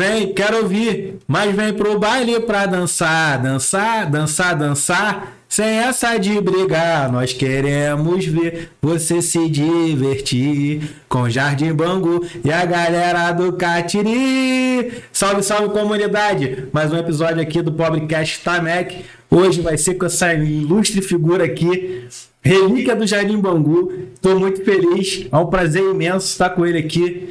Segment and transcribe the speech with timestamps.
[0.00, 5.36] vem, quero ouvir, mas vem pro baile pra dançar, dançar, dançar, dançar.
[5.46, 12.64] Sem essa de brigar, nós queremos ver você se divertir com Jardim Bangu e a
[12.64, 15.02] galera do Catiri.
[15.12, 16.68] Salve, salve comunidade!
[16.72, 19.04] Mais um episódio aqui do Pobrecast Tamec.
[19.28, 22.06] Hoje vai ser com essa ilustre figura aqui,
[22.40, 23.92] relíquia do Jardim Bangu.
[24.14, 27.28] Estou muito feliz, é um prazer imenso estar com ele aqui.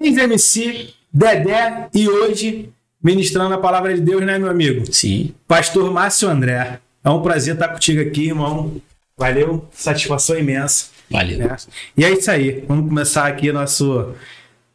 [0.00, 2.70] Ex-MC, Dedé e hoje
[3.02, 4.92] ministrando a palavra de Deus, né, meu amigo?
[4.92, 5.34] Sim.
[5.46, 6.80] Pastor Márcio André.
[7.04, 8.80] É um prazer estar contigo aqui, irmão.
[9.16, 10.86] Valeu, satisfação imensa.
[11.10, 11.38] Valeu.
[11.38, 11.56] né?
[11.96, 12.64] E é isso aí.
[12.68, 14.14] Vamos começar aqui nosso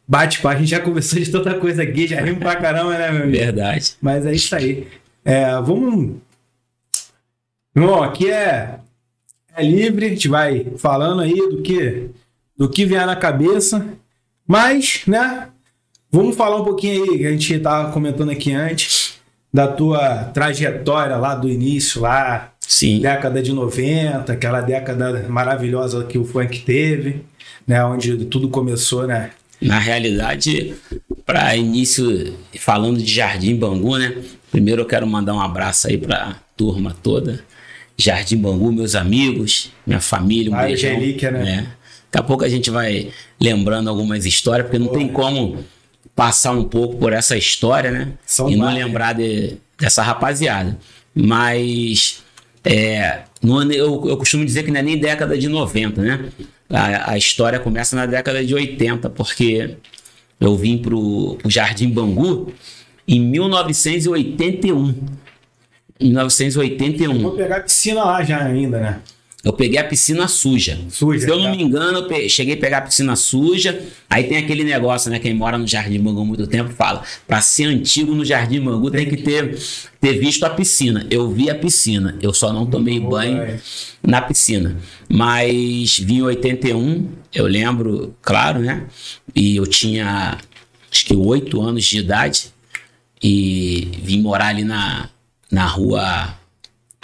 [0.06, 0.56] bate-papo.
[0.56, 3.38] A gente já conversou de tanta coisa aqui, já rimos pra caramba, né, meu amigo?
[3.38, 3.94] Verdade.
[4.00, 4.88] Mas é isso aí.
[5.24, 6.16] É, vamos.
[7.76, 8.78] Irmão, aqui é,
[9.56, 12.10] é livre, a gente vai falando aí do que,
[12.56, 13.86] do que vier na cabeça.
[14.46, 15.48] Mas, né?
[16.14, 19.14] Vamos falar um pouquinho aí, que a gente tava comentando aqui antes,
[19.52, 23.00] da tua trajetória lá do início, lá, Sim.
[23.00, 27.24] década de 90, aquela década maravilhosa que o funk teve,
[27.66, 27.84] né?
[27.84, 29.32] Onde tudo começou, né?
[29.60, 30.76] Na realidade,
[31.26, 34.14] para início, falando de Jardim Bangu, né?
[34.52, 37.40] Primeiro eu quero mandar um abraço aí para turma toda.
[37.98, 40.90] Jardim Bangu, meus amigos, minha família, um A beijão.
[40.94, 41.66] relíquia, né?
[42.12, 45.58] Daqui a pouco a gente vai lembrando algumas histórias, porque não tem como
[46.14, 48.12] passar um pouco por essa história, né?
[48.26, 50.78] São e não lembrar de- dessa rapaziada.
[51.14, 52.22] Mas
[52.64, 56.28] é, nem- eu, eu costumo dizer que não é nem década de 90, né?
[56.70, 59.76] A, a história começa na década de 80, porque
[60.40, 62.52] eu vim pro, pro Jardim Bangu
[63.06, 64.94] em 1981.
[66.00, 67.18] Em 1981.
[67.20, 69.00] Vou pegar a piscina lá já ainda, né?
[69.44, 70.78] Eu peguei a piscina suja.
[70.88, 71.50] Suja, Se eu não tá.
[71.50, 73.78] me engano, eu pe- cheguei a pegar a piscina suja.
[74.08, 75.18] Aí tem aquele negócio, né?
[75.18, 78.90] Quem mora no Jardim Bangu há muito tempo fala: pra ser antigo no Jardim Bangu
[78.90, 79.58] tem que ter,
[80.00, 81.06] ter visto a piscina.
[81.10, 83.60] Eu vi a piscina, eu só não tomei Boa, banho é.
[84.02, 84.78] na piscina.
[85.08, 88.86] Mas vim em 81, eu lembro, claro, né?
[89.34, 90.38] E eu tinha
[90.90, 92.46] acho que 8 anos de idade.
[93.22, 95.08] E vim morar ali na,
[95.50, 96.34] na rua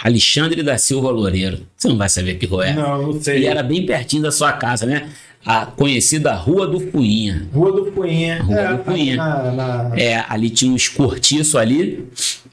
[0.03, 1.59] Alexandre da Silva Loureiro.
[1.77, 2.73] Você não vai saber que rua é.
[2.73, 3.39] Não, não sei.
[3.41, 5.07] E era bem pertinho da sua casa, né?
[5.45, 7.47] A conhecida Rua do Fuinha.
[7.51, 8.43] Rua do Cunha.
[8.43, 9.15] Rua é, do Cunha.
[9.15, 12.07] Na, na- É, ali tinha uns cortiços ali.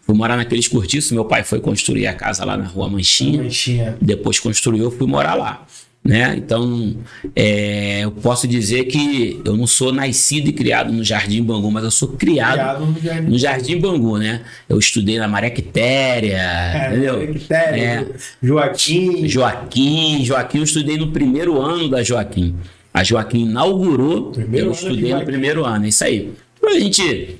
[0.07, 1.13] Fui morar naqueles cortiços.
[1.13, 3.43] Meu pai foi construir a casa lá na Rua Manchinha.
[3.43, 3.97] Manchinha.
[4.01, 5.67] Depois construiu, fui morar lá.
[6.09, 6.37] Né?
[6.39, 6.97] Então,
[7.37, 11.85] é, eu posso dizer que eu não sou nascido e criado no Jardim Bangu, mas
[11.85, 13.31] eu sou criado, Criado no Jardim.
[13.31, 14.41] no Jardim Bangu, né?
[14.67, 17.33] Eu estudei na Maré Quitéria, É, entendeu?
[17.35, 18.07] Quitério, É.
[18.43, 19.29] Joaquim.
[19.29, 22.55] Joaquim, Joaquim, eu estudei no primeiro ano da Joaquim.
[22.95, 26.33] A Joaquim inaugurou, Primeiro eu estudei no primeiro ano, é isso aí.
[26.57, 27.37] Então, A gente,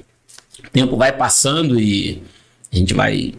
[0.63, 2.23] o tempo vai passando e
[2.71, 3.33] a gente vai,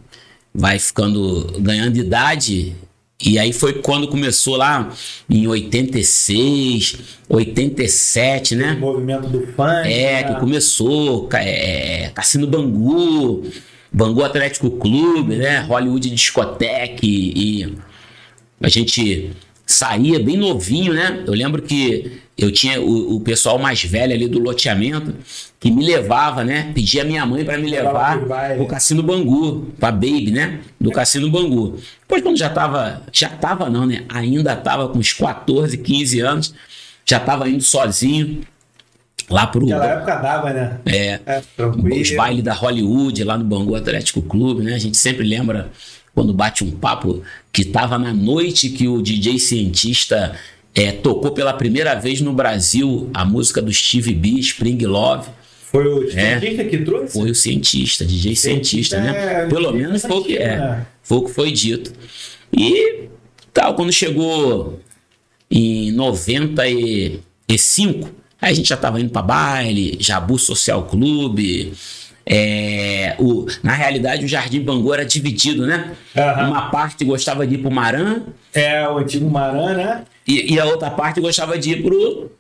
[0.52, 2.76] vai ficando, ganhando idade.
[3.22, 4.94] E aí foi quando começou lá
[5.30, 6.98] em 86,
[7.28, 8.74] 87, né?
[8.74, 9.92] O movimento do funk.
[9.92, 10.40] É, que né?
[10.40, 13.44] começou, ca- é, Cassino Bangu,
[13.92, 15.60] Bangu Atlético Clube, né?
[15.62, 17.78] Hollywood Discoteque e
[18.62, 19.32] a gente
[19.72, 21.24] saía bem novinho, né?
[21.28, 25.14] Eu lembro que eu tinha o, o pessoal mais velho ali do loteamento
[25.60, 26.72] que me levava, né?
[26.74, 28.18] Pedia a minha mãe para me levar
[28.56, 30.60] pro Cassino Bangu, pra Baby, né?
[30.82, 31.78] Do Cassino Bangu.
[32.02, 34.04] Depois quando já tava, já tava não, né?
[34.10, 36.54] Ainda tava com uns 14, 15 anos,
[37.06, 38.42] já tava indo sozinho
[39.30, 40.80] lá pro Naquela época dava, né?
[40.88, 42.02] é, É, tranquilo.
[42.02, 44.74] os bailes da Hollywood lá no Bangu Atlético Clube, né?
[44.74, 45.70] A gente sempre lembra
[46.16, 47.22] quando bate um papo
[47.52, 50.36] que tava na noite que o DJ cientista
[50.76, 55.30] é, tocou pela primeira vez no Brasil a música do Steve B, Spring Love.
[55.72, 56.40] Foi o É.
[56.40, 57.14] cientista que trouxe?
[57.14, 59.46] Foi o cientista, DJ cientista, é, né?
[59.48, 60.58] Pelo menos foi o que é.
[60.58, 60.86] né?
[61.04, 61.94] Foi o que foi dito.
[62.52, 63.04] E
[63.54, 64.80] tal, quando chegou
[65.52, 68.10] em 95,
[68.42, 71.74] aí a gente já tava indo pra baile, Jabu Social Clube.
[72.32, 75.96] É, o, na realidade, o Jardim Bangu era dividido, né?
[76.16, 76.50] Aham.
[76.50, 78.22] Uma parte gostava de ir pro Maran
[78.54, 80.04] É, o antigo Maran, né?
[80.28, 82.32] e, e a outra parte gostava de ir pro,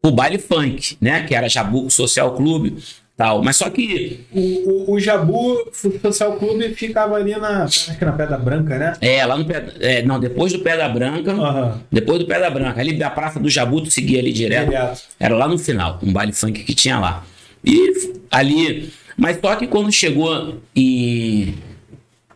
[0.00, 1.24] pro baile funk, né?
[1.24, 2.78] Que era Jabu Social Clube
[3.18, 3.42] tal.
[3.42, 5.58] Mas só que O, o, o Jabu
[6.02, 8.94] Social Clube ficava ali na, acho que na Pedra Branca, né?
[9.02, 11.80] É, lá no Pedra, é, não, depois do Pedra Branca, Aham.
[11.92, 14.70] depois do Pedra Branca, ali da Praça do Jabuto seguia ali direto.
[14.70, 15.02] Direto.
[15.20, 17.24] Era lá no final, um baile funk que tinha lá.
[17.62, 17.92] E
[18.30, 21.54] ali, mas só que quando chegou em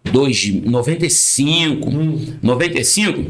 [0.05, 1.88] dois, 95,
[2.43, 3.26] 95,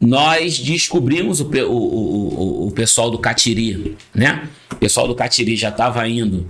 [0.00, 4.48] nós descobrimos o, o, o, o- pessoal do Catiri, né?
[4.72, 6.46] O pessoal do Catiri já estava indo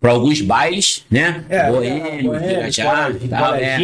[0.00, 1.44] para alguns bailes, né?
[1.48, 3.78] É, Boêmio, Boêmio, Girajá, colégio, tal, é.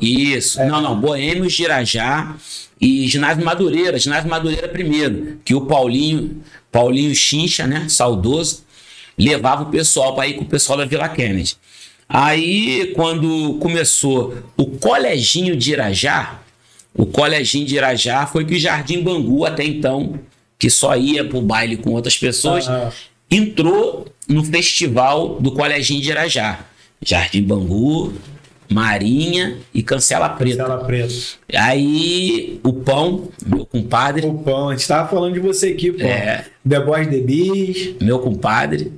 [0.00, 0.64] Isso.
[0.64, 1.00] Não, não.
[1.00, 2.34] Boêmio, Girajá
[2.80, 3.98] e Ginásio Madureira.
[3.98, 5.38] Ginásio Madureira primeiro.
[5.44, 6.38] Que o Paulinho,
[6.72, 7.86] Paulinho Chincha, né?
[7.88, 8.64] Saudoso,
[9.18, 11.56] levava o pessoal para ir com o pessoal da Vila Kennedy.
[12.08, 16.40] Aí, quando começou o Coleginho de Irajá,
[16.94, 20.18] o Coleginho de Irajá foi que o Jardim Bangu, até então,
[20.58, 22.92] que só ia pro baile com outras pessoas, Aham.
[23.30, 26.60] entrou no festival do Coleginho de Irajá.
[27.02, 28.12] Jardim Bangu,
[28.68, 30.64] Marinha e Cancela Preta.
[30.64, 31.14] Tela preta.
[31.54, 36.02] Aí o Pão, meu compadre, O pão, a gente tava falando de você aqui, pô.
[36.04, 36.44] É.
[36.68, 38.92] The Boys The Bees, meu compadre,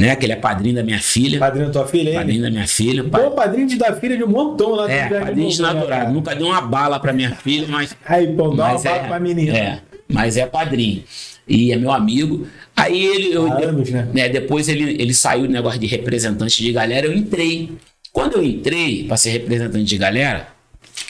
[0.00, 0.16] né?
[0.16, 1.38] Que ele é padrinho da minha filha.
[1.38, 2.16] padrinho da tua filha, hein?
[2.16, 3.04] Padrinho da minha filha.
[3.04, 5.86] Pô, padrinho de da filha de um montão lá do É, padrinho né, desnaturado.
[5.88, 6.10] cara?
[6.10, 7.94] Nunca deu uma bala pra minha filha, mas.
[8.06, 9.56] Aí, pô, dá uma mas bala é, pra menina.
[9.56, 11.04] É, mas é padrinho.
[11.46, 12.46] E é meu amigo.
[12.76, 13.32] Aí ele.
[13.34, 14.28] Eu, anos, né?
[14.28, 17.72] Depois ele, ele saiu do negócio de representante de galera, eu entrei.
[18.12, 20.48] Quando eu entrei pra ser representante de galera,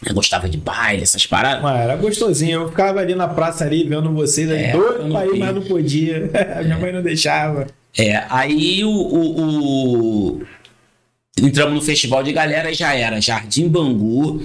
[0.06, 1.64] eu gostava de baile, essas paradas.
[1.64, 2.62] Era gostosinho.
[2.62, 5.62] Eu ficava ali na praça ali vendo vocês, aí É, doido pra ir, mas não
[5.62, 6.30] podia.
[6.64, 7.66] Minha mãe não deixava.
[7.96, 10.42] É, aí o, o- o-
[11.38, 14.42] Entramos no festival de galera e já era Jardim Bangu,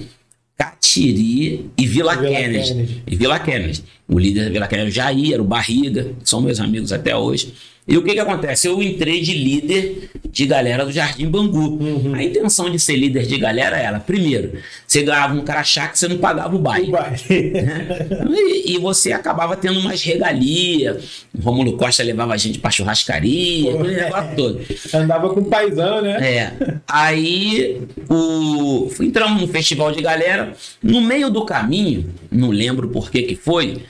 [0.57, 2.67] Catiri e Vila, Vila Kennedy.
[2.69, 3.03] Kennedy.
[3.07, 3.83] E Vila Kennedy.
[4.07, 7.53] O líder da Vila Kennedy, o Jair, era o Barriga, são meus amigos até hoje.
[7.87, 8.67] E o que que acontece?
[8.67, 11.77] Eu entrei de líder de galera do Jardim Bangu.
[11.81, 12.15] Uhum.
[12.15, 14.53] A intenção de ser líder de galera era, primeiro,
[14.87, 16.91] você ganhava um crachá que você não pagava o baile.
[16.91, 17.15] Vai.
[17.29, 21.25] E, e você acabava tendo umas regalias.
[21.37, 24.03] O Romulo Costa levava a gente pra churrascaria, Pô, aquele é.
[24.05, 24.61] negócio todo.
[24.93, 26.37] Andava com paizão, né?
[26.37, 26.53] É.
[26.87, 28.89] Aí o...
[28.99, 30.53] entramos no festival de galera.
[30.81, 33.83] No meio do caminho, não lembro por que que foi,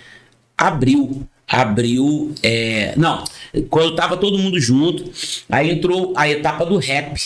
[0.58, 1.26] abriu.
[1.48, 2.34] Abriu.
[2.44, 3.24] é, Não,
[3.70, 5.04] quando tava todo mundo junto,
[5.50, 7.20] aí entrou a etapa do rap.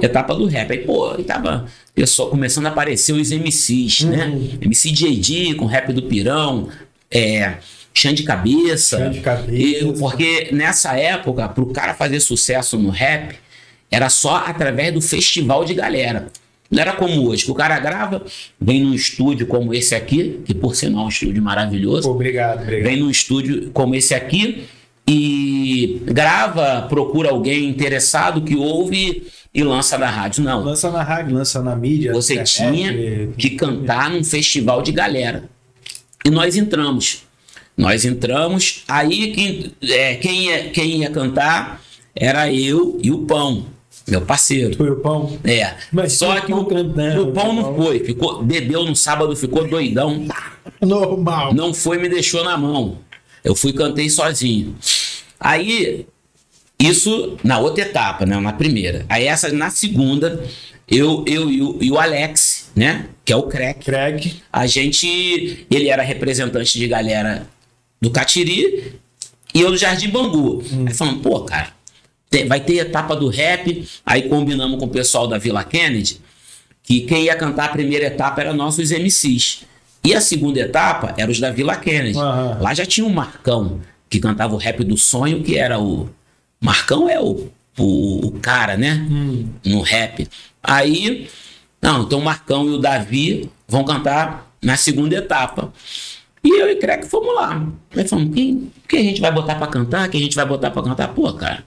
[0.00, 0.70] Etapa do rap.
[0.70, 4.26] Aí, pô, aí tava pessoal começando a aparecer os MCs, né?
[4.26, 4.58] Uhum.
[4.62, 6.68] MC JD com rap do Pirão,
[7.10, 7.54] é,
[7.92, 8.98] Chã de Cabeça.
[8.98, 9.52] Chã de Cabeça.
[9.84, 13.34] E- porque nessa época, pro cara fazer sucesso no rap,
[13.90, 16.28] era só através do festival de galera.
[16.70, 18.22] Não era como hoje, que o cara grava,
[18.60, 22.84] vem num estúdio como esse aqui, que por sinal é um estúdio maravilhoso obrigado, obrigado.
[22.84, 24.66] vem num estúdio como esse aqui
[25.08, 30.44] e grava, procura alguém interessado que ouve e lança na rádio.
[30.44, 30.62] Não.
[30.62, 32.12] Lança na rádio, lança na mídia.
[32.12, 35.44] Você internet, tinha que cantar num festival de galera.
[36.26, 37.22] E nós entramos.
[37.74, 41.80] Nós entramos, aí quem, é, quem, ia, quem ia cantar
[42.14, 43.66] era eu e o Pão,
[44.08, 44.76] meu parceiro.
[44.76, 45.38] Foi o pão.
[45.44, 45.74] É.
[45.92, 48.00] Mas Só que o, cantando, o Pão não foi.
[48.00, 50.26] Ficou, bebeu no sábado, ficou doidão.
[50.80, 51.54] Normal.
[51.54, 52.98] Não foi, me deixou na mão.
[53.44, 54.74] Eu fui e cantei sozinho.
[55.38, 56.06] Aí,
[56.78, 58.38] isso na outra etapa, né?
[58.38, 59.04] Na primeira.
[59.08, 60.44] Aí essa, na segunda,
[60.88, 63.06] eu, eu e, o, e o Alex, né?
[63.24, 63.84] Que é o Crack.
[63.84, 64.42] Crack.
[64.52, 65.66] A gente.
[65.70, 67.46] Ele era representante de galera
[68.00, 68.94] do Catiri
[69.54, 70.62] e eu do Jardim Bangu.
[70.86, 71.72] Aí falamos, pô, cara,
[72.46, 73.88] vai ter etapa do rap.
[74.04, 76.20] Aí combinamos com o pessoal da Vila Kennedy
[76.88, 79.64] que quem ia cantar a primeira etapa era nossos MCs.
[80.02, 82.18] E a segunda etapa era os da Vila Kennedy.
[82.18, 82.56] Aham.
[82.62, 86.08] Lá já tinha o Marcão, que cantava o rap do sonho, que era o.
[86.58, 89.06] Marcão é o, o, o cara, né?
[89.66, 90.26] No rap.
[90.62, 91.28] Aí,
[91.82, 95.70] não, então o Marcão e o Davi vão cantar na segunda etapa.
[96.42, 97.68] E eu e o Crack fomos lá.
[97.94, 100.08] Aí falamos, quem, quem a gente vai botar pra cantar?
[100.08, 101.08] Quem a gente vai botar pra cantar?
[101.08, 101.64] Pô, cara,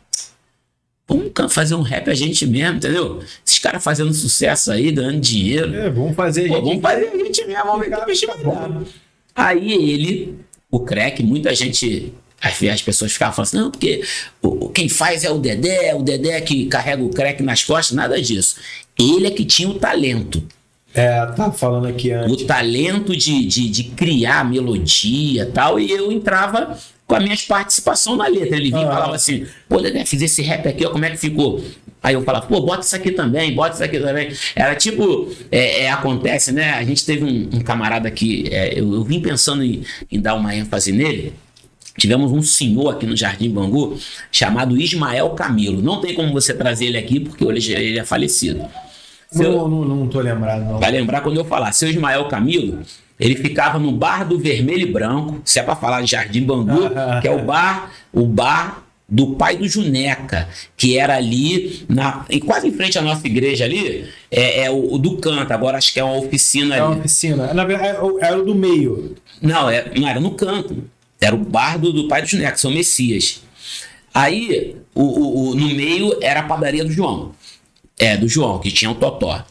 [1.36, 3.20] vamos fazer um rap a gente mesmo, entendeu?
[3.46, 5.74] Esses caras fazendo sucesso aí, ganhando dinheiro.
[5.76, 6.64] É, vamos fazer, Pô, gente.
[6.66, 8.82] vamos fazer a gente mesmo, vamos ver que o dar.
[9.36, 10.36] Aí ele,
[10.70, 12.14] o crack, muita gente.
[12.42, 14.04] As, as pessoas ficavam falando assim, não, porque
[14.42, 17.96] o, o- quem faz é o Dedé, o Dedé que carrega o crack nas costas,
[17.96, 18.56] nada disso.
[19.00, 20.44] Ele é que tinha o talento.
[20.94, 22.46] É, tá falando aqui O antes.
[22.46, 26.78] talento de, de, de criar melodia e tal, e eu entrava
[27.12, 28.56] com a minha participação na letra.
[28.56, 31.18] Ele vinha e falava assim, pô, Dedé, fiz esse rap aqui, ó, como é que
[31.18, 31.62] ficou?
[32.02, 34.32] Aí eu falava, pô, bota isso aqui também, bota isso aqui também.
[34.56, 36.72] Era tipo, é, é, acontece, né?
[36.72, 40.36] A gente teve um, um camarada que é, eu, eu vim pensando em, em dar
[40.36, 41.34] uma ênfase nele.
[41.98, 44.00] Tivemos um senhor aqui no Jardim Bangu
[44.32, 45.82] chamado Ismael Camilo.
[45.82, 48.66] Não tem como você trazer ele aqui porque hoje ele é falecido.
[49.30, 50.80] Seu- Não, não, não tô lembrado, não.
[50.80, 51.72] Vai lembrar quando eu falar.
[51.74, 52.80] Seu Ismael Camilo,
[53.22, 56.90] ele ficava no bar do Vermelho e Branco, se é pra falar de Jardim Bangu,
[57.22, 60.48] que é o bar, o bar do pai do Juneca,
[60.78, 64.94] que era ali, na, e quase em frente à nossa igreja ali, é, é o,
[64.94, 67.00] o do canto, agora acho que é uma oficina É uma ali.
[67.02, 67.54] oficina.
[67.54, 69.16] Na verdade, é o- era o do meio.
[69.42, 70.84] Não, é, não era no canto.
[71.20, 73.42] Era o bar do, do pai do Juneca, São Messias.
[74.14, 77.34] Aí, o, o- o- no meio era a padaria do João.
[78.00, 79.44] É, do João, que tinha o Totó.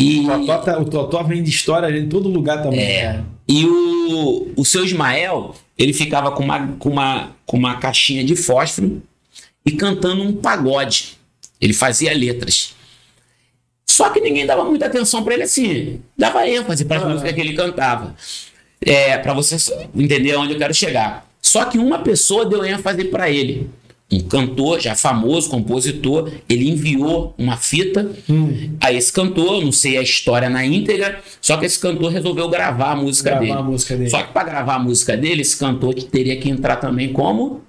[0.00, 2.80] E, O Totó, tá- o Totó vem de história em todo lugar também.
[2.80, 3.20] É.
[3.48, 8.36] e o, o seu Ismael, ele ficava com uma, com, uma, com uma caixinha de
[8.36, 9.02] fósforo
[9.66, 11.18] e cantando um pagode.
[11.60, 12.74] Ele fazia letras.
[13.86, 16.00] Só que ninguém dava muita atenção para ele assim.
[16.16, 17.08] Dava ênfase para as Ah.
[17.08, 18.14] músicas que ele cantava.
[18.80, 19.56] É, para você
[19.96, 21.26] entender onde eu quero chegar.
[21.42, 23.68] Só que uma pessoa deu ênfase para ele.
[24.10, 28.70] Um cantor já famoso, compositor, ele enviou uma fita Hum.
[28.80, 32.92] a esse cantor, não sei a história na íntegra, só que esse cantor resolveu gravar
[32.92, 33.52] a música Gravar dele.
[33.58, 34.08] a música dele.
[34.08, 37.60] Só que para gravar a música dele, esse cantor teria que entrar também como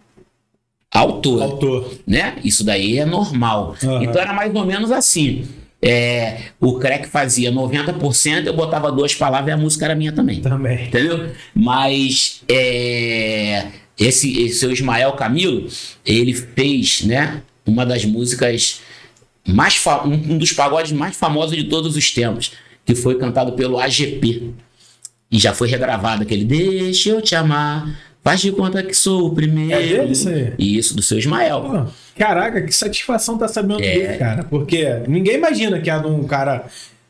[0.93, 1.91] autor Autor.
[2.07, 2.35] né?
[2.43, 3.75] Isso daí é normal.
[3.83, 4.03] Aham.
[4.03, 5.43] Então era mais ou menos assim.
[5.81, 10.41] É, o crack fazia 90%, eu botava duas palavras e a música era minha também.
[10.41, 10.87] Também.
[10.87, 11.29] Entendeu?
[11.55, 13.65] Mas é,
[13.99, 15.67] esse, esse seu Ismael Camilo,
[16.05, 18.81] ele fez, né, uma das músicas
[19.47, 22.51] mais um, dos pagodes mais famosos de todos os tempos,
[22.85, 24.51] que foi cantado pelo AGP.
[25.31, 29.35] E já foi regravado aquele Deixa eu te amar, faz de conta que sou o
[29.35, 29.73] primeiro.
[29.73, 30.53] É dele isso aí?
[30.57, 31.61] E isso do seu Ismael.
[31.61, 33.93] Pô, caraca, que satisfação tá sabendo É.
[33.93, 34.43] dele, cara.
[34.43, 36.65] Porque ninguém imagina que é de um cara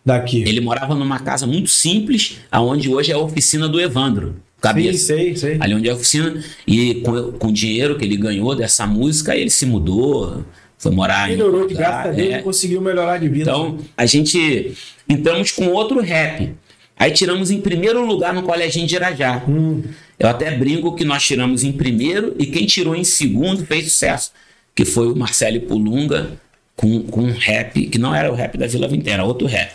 [0.06, 0.42] daqui.
[0.42, 4.36] Ele morava numa casa muito simples, aonde hoje é a oficina do Evandro.
[4.60, 5.06] Sim, Cabeça.
[5.06, 5.58] sei, sei.
[5.60, 6.44] Ali onde é a oficina.
[6.68, 10.44] E com, com o dinheiro que ele ganhou dessa música, ele se mudou,
[10.78, 12.40] foi morar Melhorou de outro graças lugar, a Deus é.
[12.40, 13.50] e conseguiu melhorar de vida.
[13.50, 14.74] Então, a gente
[15.08, 16.54] entramos com outro rap.
[16.98, 19.42] Aí tiramos em primeiro lugar no Colégio de Irajá.
[19.48, 19.82] Hum.
[20.20, 24.34] Eu até brinco que nós tiramos em primeiro e quem tirou em segundo fez sucesso.
[24.76, 26.32] Que foi o Marcelo Pulunga
[26.76, 29.72] com, com um rap, que não era o rap da Vila Vintém, era outro rap.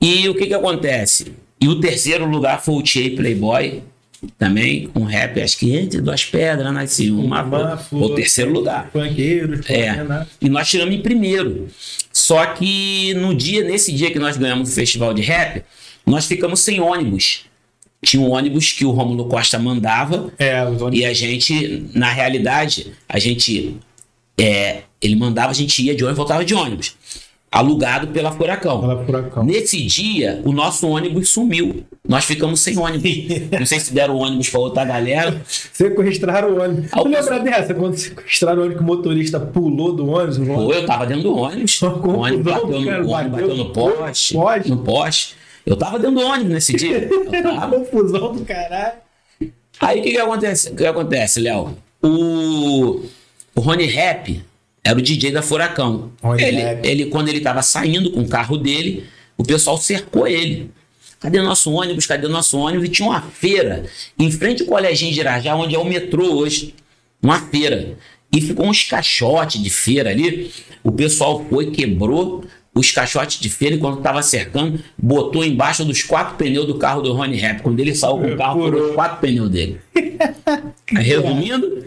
[0.00, 1.32] E o que que acontece?
[1.60, 3.82] E o terceiro lugar foi o Tchê Playboy,
[4.36, 8.90] também com rap, acho que entre duas pedras nasce uma, Uma foi o terceiro lugar.
[8.92, 10.02] Funkeiros, É.
[10.02, 10.26] né?
[10.40, 11.68] E nós tiramos em primeiro.
[12.12, 15.62] Só que no dia, nesse dia que nós ganhamos o festival de rap,
[16.04, 17.44] nós ficamos sem ônibus.
[18.02, 20.62] Tinha um ônibus que o Rômulo Costa mandava É,
[20.92, 23.76] e a gente, na realidade, a gente
[24.38, 26.94] é, ele mandava, a gente ia de ônibus, voltava de ônibus,
[27.50, 28.80] alugado pela Furacão.
[28.80, 29.44] Pela Furacão.
[29.44, 31.84] Nesse dia, o nosso ônibus sumiu.
[32.06, 33.10] Nós ficamos sem ônibus.
[33.58, 35.40] Não sei se deram o ônibus para outra galera.
[35.46, 36.90] Sequestraram o ônibus.
[36.92, 37.74] Ah, o Tu lembra dessa?
[37.74, 40.38] Quando sequestraram o ônibus que o motorista pulou do ônibus?
[40.38, 41.80] Ou eu tava dentro do ônibus.
[41.82, 44.34] O ônibus bateu no, cara, ônibus bateu bateu no poste.
[44.34, 44.70] poste.
[44.70, 45.34] No poste.
[45.64, 47.08] Eu tava dentro do ônibus nesse dia.
[47.70, 48.98] Confusão do caralho.
[49.80, 51.76] Aí o que, que acontece, o que acontece, Léo?
[52.02, 53.02] O,
[53.54, 54.42] o Rony Rap
[54.88, 56.10] era o DJ da Furacão.
[56.22, 56.86] Rony ele, Rap.
[56.86, 59.04] ele, quando ele tava saindo com o carro dele,
[59.36, 60.70] o pessoal cercou ele.
[61.20, 62.06] Cadê nosso ônibus?
[62.06, 62.86] Cadê nosso ônibus?
[62.86, 63.84] E tinha uma feira
[64.18, 66.74] em frente ao Colégio de Irajá, onde é o metrô hoje.
[67.22, 67.98] Uma feira.
[68.32, 70.50] E ficou uns caixotes de feira ali.
[70.82, 76.02] O pessoal foi, quebrou os caixotes de feira e quando tava cercando, botou embaixo dos
[76.02, 77.60] quatro pneus do carro do Rony Rap.
[77.60, 78.72] Quando ele saiu com o carro, Furou.
[78.72, 79.78] furou os quatro pneus dele.
[80.88, 81.84] Resumindo,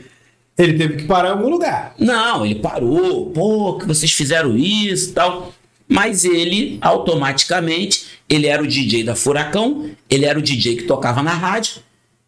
[0.58, 1.96] Ele teve que parar em algum lugar.
[1.98, 5.54] não, ele parou, pô, que vocês fizeram isso e tal.
[5.88, 11.22] Mas ele, automaticamente, ele era o DJ da Furacão, ele era o DJ que tocava
[11.22, 11.82] na rádio.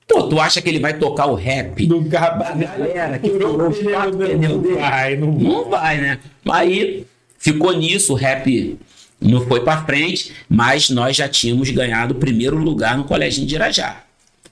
[0.08, 3.80] Pô, tu acha que ele vai tocar o rap Do da galera que Furou os
[3.80, 4.75] quatro pneus dele?
[4.75, 6.20] Vai, não Não vai, né?
[6.50, 7.06] Aí
[7.39, 8.77] ficou nisso, o rap
[9.22, 13.56] não foi pra frente, mas nós já tínhamos ganhado o primeiro lugar no Colégio de
[13.56, 14.03] Irajá,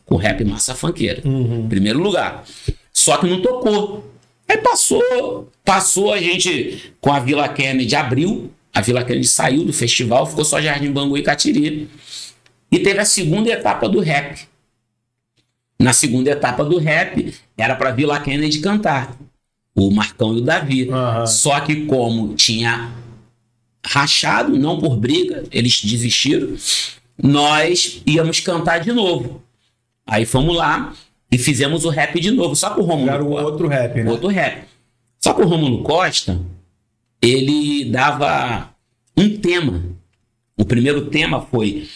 [0.06, 1.22] com o rap Massa Fanqueira.
[1.68, 2.46] Primeiro lugar.
[3.01, 4.05] Só que não tocou.
[4.48, 9.74] Aí passou, passou a gente com a Vila Kennedy abriu, a Vila Kennedy saiu do
[9.74, 11.89] festival, ficou só Jardim Bangu e Catiri.
[12.72, 14.48] E teve a segunda etapa do rap.
[15.79, 19.17] Na segunda etapa do rap, era para Vila Kennedy cantar.
[19.74, 20.88] O Marcão e o Davi.
[20.91, 21.25] Aham.
[21.25, 22.91] Só que como tinha
[23.84, 26.55] rachado, não por briga, eles desistiram,
[27.17, 29.41] nós íamos cantar de novo.
[30.05, 30.93] Aí fomos lá
[31.32, 32.56] e fizemos o rap de novo.
[32.56, 34.12] Só que o Romulo Era o outro rap, né?
[34.12, 34.64] outro rap.
[35.20, 36.40] Só que o Rômulo Costa,
[37.22, 38.70] ele dava
[39.16, 39.84] um tema.
[40.58, 41.88] O primeiro tema foi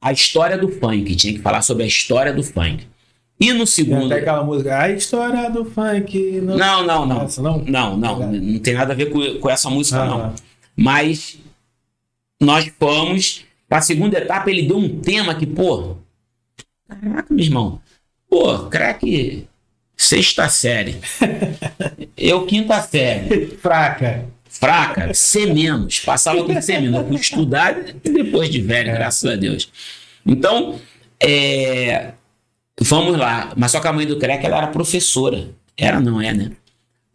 [0.00, 1.14] a história do funk.
[1.16, 2.86] Tinha que falar sobre a história do funk.
[3.40, 4.06] E no segundo.
[4.06, 6.40] até aquela música, a história do funk.
[6.40, 7.22] Não, Não, não, não.
[7.22, 7.58] Essa não?
[7.58, 8.32] Não, não.
[8.32, 10.34] Não tem nada a ver com, com essa música, Ah, não.
[10.76, 11.38] Mas
[12.40, 13.44] nós fomos.
[13.68, 15.96] Pra segunda etapa, ele deu um tema que, pô.
[16.88, 17.80] Caraca, meu irmão.
[18.28, 19.46] Pô, craque.
[19.96, 20.96] Sexta série.
[22.16, 23.56] Eu, quinta série.
[23.60, 24.26] Fraca.
[24.48, 26.00] Fraca, C menos.
[26.00, 27.00] Passava com C menos.
[27.00, 29.70] Eu fui estudar e depois de velho, graças a Deus.
[30.24, 30.80] Então,
[31.20, 32.12] é,
[32.80, 33.52] vamos lá.
[33.56, 35.48] Mas só que a mãe do Crack, ela era professora.
[35.76, 36.52] Era, não é, né?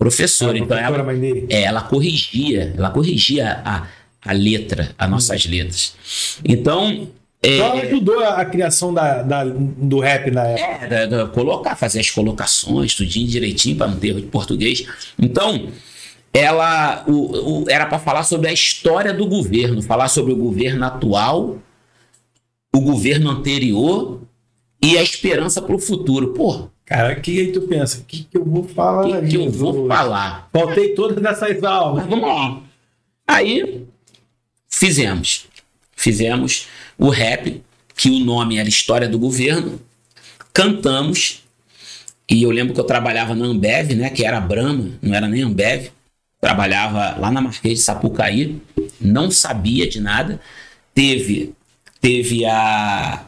[0.04, 0.58] professora.
[0.58, 1.48] Então ela, mãe dele?
[1.50, 3.88] é, ela corrigia, ela corrigia a,
[4.22, 5.96] a letra, as nossas letras.
[6.44, 7.10] Então,
[7.44, 10.96] é, Então ela ajudou a, a criação da, da- do rap na época.
[10.96, 14.86] é, da- colocar, fazer as colocações, tudinho direitinho para não ter erro de português.
[15.22, 15.68] Então,
[16.34, 20.86] ela o, o- era para falar sobre a história do governo, falar sobre o governo
[20.86, 21.58] atual,
[22.76, 24.22] o governo anterior
[24.82, 26.30] e a esperança para o futuro.
[26.34, 28.00] Pô, Cara, o que aí tu pensa?
[28.00, 29.08] O que, que eu vou falar?
[29.08, 29.88] o que, que eu vou Jesus?
[29.88, 30.50] falar?
[30.52, 32.02] Faltei todas essas aulas.
[32.04, 32.62] Mas vamos lá.
[33.28, 33.86] Aí
[34.70, 35.46] fizemos.
[35.96, 37.62] Fizemos o rap,
[37.96, 39.80] que o nome era História do Governo.
[40.54, 41.44] Cantamos.
[42.30, 44.10] E eu lembro que eu trabalhava na Ambev, né?
[44.10, 45.90] Que era Brahma, não era nem Ambev.
[46.40, 48.62] Trabalhava lá na Marquês de Sapucaí.
[49.00, 50.40] Não sabia de nada.
[50.94, 51.54] Teve,
[52.02, 53.26] teve a,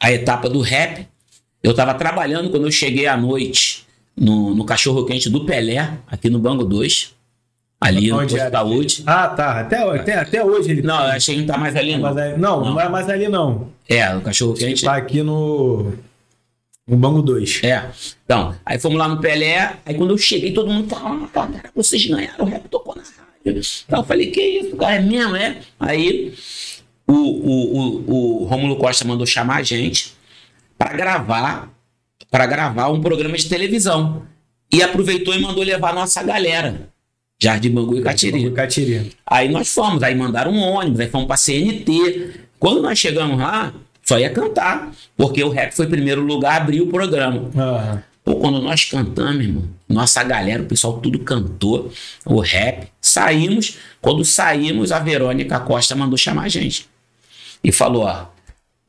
[0.00, 1.06] a etapa do rap.
[1.62, 6.28] Eu estava trabalhando quando eu cheguei à noite no, no Cachorro Quente do Pelé, aqui
[6.30, 7.14] no Bango 2.
[7.84, 9.02] Ali no Onde posto da saúde.
[9.06, 9.60] Ah, tá.
[9.60, 12.14] Até, até, até hoje ele Não, eu achei que não tá mais ali, não.
[12.14, 12.80] Não, não, Não.
[12.80, 13.68] é mais ali não.
[13.86, 14.84] É, o cachorro quente.
[14.84, 15.92] Tá aqui no.
[16.86, 17.60] No Bango 2.
[17.62, 17.90] É.
[18.24, 19.76] Então, aí fomos lá no Pelé.
[19.84, 23.02] Aí quando eu cheguei, todo mundo falou: ah, cara, vocês ganharam, o rap tocou na
[23.02, 23.60] rádio.
[23.86, 25.58] Então eu falei: que isso, cara, é mesmo, é?
[25.78, 26.34] Aí
[27.06, 30.14] o, o, o, o Rômulo Costa mandou chamar a gente
[30.78, 31.70] para gravar
[32.30, 34.22] para gravar um programa de televisão.
[34.72, 36.88] E aproveitou e mandou levar a nossa galera.
[37.40, 38.50] Jardim Bangu e Catiri.
[38.52, 39.12] Catiri.
[39.26, 42.30] Aí nós fomos, aí mandaram um ônibus, aí fomos pra CNT.
[42.58, 46.88] Quando nós chegamos lá, só ia cantar, porque o rap foi primeiro lugar, abriu o
[46.88, 47.50] programa.
[47.56, 48.02] Aham.
[48.24, 51.92] Pô, quando nós cantamos, irmão, nossa galera, o pessoal tudo cantou,
[52.24, 52.88] o rap.
[52.98, 56.88] Saímos, quando saímos, a Verônica Costa mandou chamar a gente.
[57.62, 58.28] E falou, ó,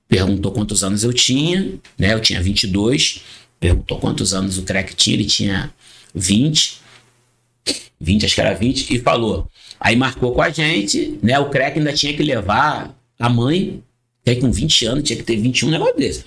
[0.07, 2.13] perguntou quantos anos eu tinha, né?
[2.13, 3.23] Eu tinha 22.
[3.59, 5.73] Perguntou quantos anos o crack tinha, ele tinha
[6.13, 6.79] 20.
[7.99, 9.47] 20, acho que era 20, e falou.
[9.79, 11.37] Aí marcou com a gente, né?
[11.39, 13.83] O crack ainda tinha que levar a mãe,
[14.27, 16.25] aí com 20 anos, tinha que ter 21, um negócio desse.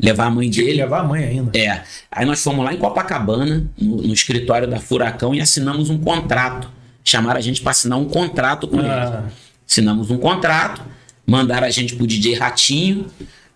[0.00, 0.82] Levar a mãe Tinha que dele.
[0.82, 1.56] levar a mãe ainda.
[1.56, 1.84] É.
[2.10, 6.68] Aí nós fomos lá em Copacabana, no, no escritório da Furacão, e assinamos um contrato.
[7.04, 8.90] Chamaram a gente para assinar um contrato com eles.
[8.90, 9.28] Ah,
[9.68, 10.82] Assinamos um contrato,
[11.26, 13.06] mandaram a gente pro DJ Ratinho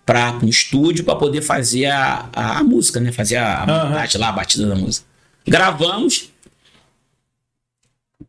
[0.04, 3.10] para no estúdio para poder fazer a, a, a música, né?
[3.10, 5.04] Fazer a, a montagem lá, a batida da música.
[5.46, 6.30] Gravamos.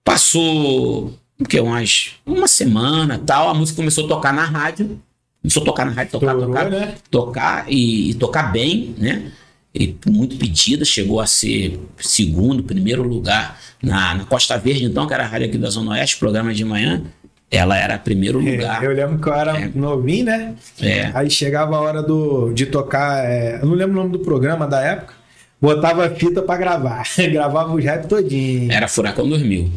[0.08, 1.60] Passou o quê?
[1.60, 3.50] Umas, uma semana tal.
[3.50, 4.98] A música começou a tocar na rádio.
[5.42, 6.96] Começou a tocar na rádio, tocar, Estourou, tocar, né?
[7.12, 9.32] tocar e, e tocar bem, né?
[9.76, 15.14] E muito pedida, chegou a ser segundo, primeiro lugar na, na Costa Verde, então, que
[15.14, 17.04] era a rádio aqui da Zona Oeste, programa de manhã.
[17.52, 18.82] Ela era primeiro lugar.
[18.82, 19.70] eu lembro que eu era É.
[19.76, 20.56] novinho, né?
[20.82, 21.12] É.
[21.14, 23.26] Aí chegava a hora do, de tocar.
[23.26, 25.14] é, eu não lembro o nome do programa da época.
[25.60, 27.04] Botava a fita pra gravar.
[27.30, 28.72] Gravava os rap todinho.
[28.72, 29.70] Era Furacão 2000.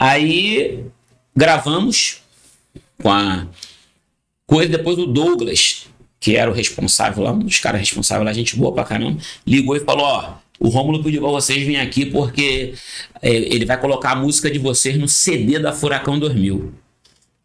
[0.00, 0.82] Aí
[1.36, 2.22] gravamos
[3.02, 3.46] com a
[4.46, 4.70] coisa.
[4.70, 8.72] Depois o Douglas, que era o responsável lá, um dos caras responsáveis lá, gente boa
[8.72, 12.72] pra caramba, ligou e falou: Ó, o Rômulo pediu pra vocês virem aqui porque
[13.20, 16.72] é, ele vai colocar a música de vocês no CD da Furacão 2000.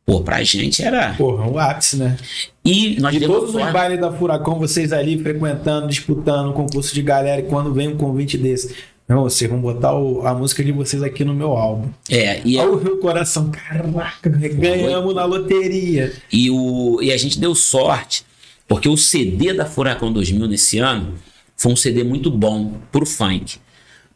[0.05, 1.13] Pô, pra gente era.
[1.15, 2.15] Porra, o ápice, né?
[2.63, 3.73] E nós De todos os sorte.
[3.73, 8.37] bailes da Furacão, vocês ali frequentando, disputando, concurso de galera, e quando vem um convite
[8.37, 8.75] desse,
[9.07, 11.89] irmão, vocês vão botar o- a música de vocês aqui no meu álbum.
[12.09, 16.11] É, e Olha o meu coração, caraca, ganhamos na loteria.
[16.31, 18.23] E, o, e a gente deu sorte,
[18.67, 21.13] porque o CD da Furacão 2000 nesse ano
[21.55, 23.57] foi um CD muito bom pro funk.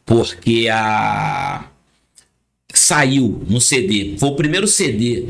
[0.05, 1.65] Porque a
[2.73, 5.27] saiu no CD, foi o primeiro CD,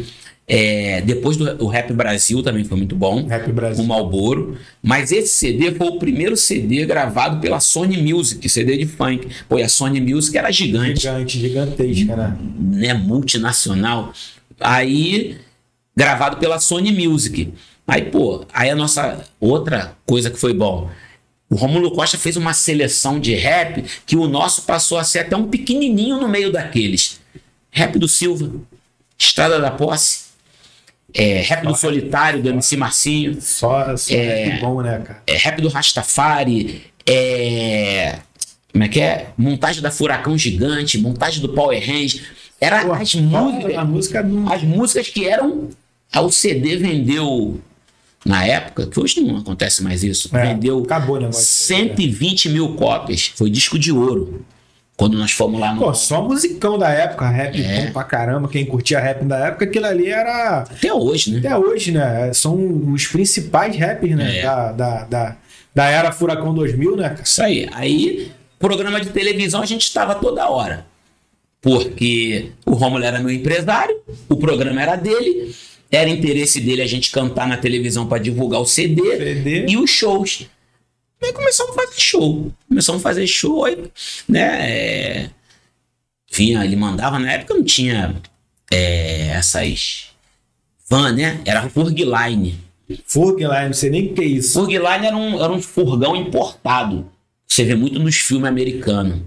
[0.51, 3.85] é, depois do o Rap Brasil também foi muito bom, Rap com Brasil.
[3.85, 9.27] Malboro, mas esse CD foi o primeiro CD gravado pela Sony Music, CD de funk.
[9.47, 12.37] Pô, e a Sony Music era gigante Gigante, gigantesca, né?
[12.57, 14.11] né, multinacional,
[14.59, 15.37] aí
[15.95, 17.53] gravado pela Sony Music.
[17.87, 20.89] Aí, pô, aí a nossa outra coisa que foi bom,
[21.47, 25.37] o Romulo Costa fez uma seleção de rap que o nosso passou a ser até
[25.37, 27.19] um pequenininho no meio daqueles.
[27.69, 28.51] Rap do Silva,
[29.15, 30.28] Estrada da Posse,
[31.13, 34.45] é, rap do Solitário, do MC Marcinho, Só, só É.
[34.45, 35.23] rap bom, né, cara?
[35.27, 38.19] é, rap do Rastafari, é,
[38.71, 39.27] como é que é?
[39.37, 42.21] Montagem da Furacão Gigante, montagem do Power Range.
[42.61, 45.69] Era Pô, as músicas, A música as músicas que eram.
[46.15, 47.59] O CD vendeu,
[48.25, 51.41] na época, que hoje não acontece mais isso, É, vendeu acabou negócio.
[51.43, 53.31] 120 mil cópias.
[53.35, 54.45] Foi disco de ouro.
[54.99, 55.79] Quando nós fomos lá no.
[55.79, 57.85] Pô, só musicão da época, rap É.
[57.85, 58.49] bom pra caramba.
[58.49, 60.63] Quem curtia rap da época, aquilo ali era.
[60.63, 61.39] Até hoje, né?
[61.39, 62.33] Até hoje, né?
[62.33, 62.53] São
[62.91, 64.39] os principais rappers, né?
[64.39, 64.41] É.
[64.41, 65.37] Da, da, da,
[65.73, 67.15] da era Furacão 2000, né?
[67.23, 67.69] Isso aí.
[67.71, 70.85] Aí, programa de televisão, a gente estava toda hora.
[71.61, 73.95] Porque o Romulo era meu empresário,
[74.27, 75.55] o programa era dele,
[75.89, 79.65] era interesse dele a gente cantar na televisão para divulgar o CD, CD.
[79.65, 80.45] e os shows.
[81.21, 82.51] Aí começamos a fazer show.
[82.67, 83.91] Começamos a fazer show, aí,
[84.27, 84.69] né?
[84.69, 85.29] é,
[86.31, 88.15] vinha, ele mandava, na época não tinha
[88.71, 90.09] é, essas
[90.89, 91.41] van, né?
[91.45, 92.59] Era Furgline.
[93.05, 94.53] Furgline, não sei nem o que é isso.
[94.53, 97.09] Furgline era um, era um furgão importado.
[97.45, 99.21] Você vê muito nos filmes americanos.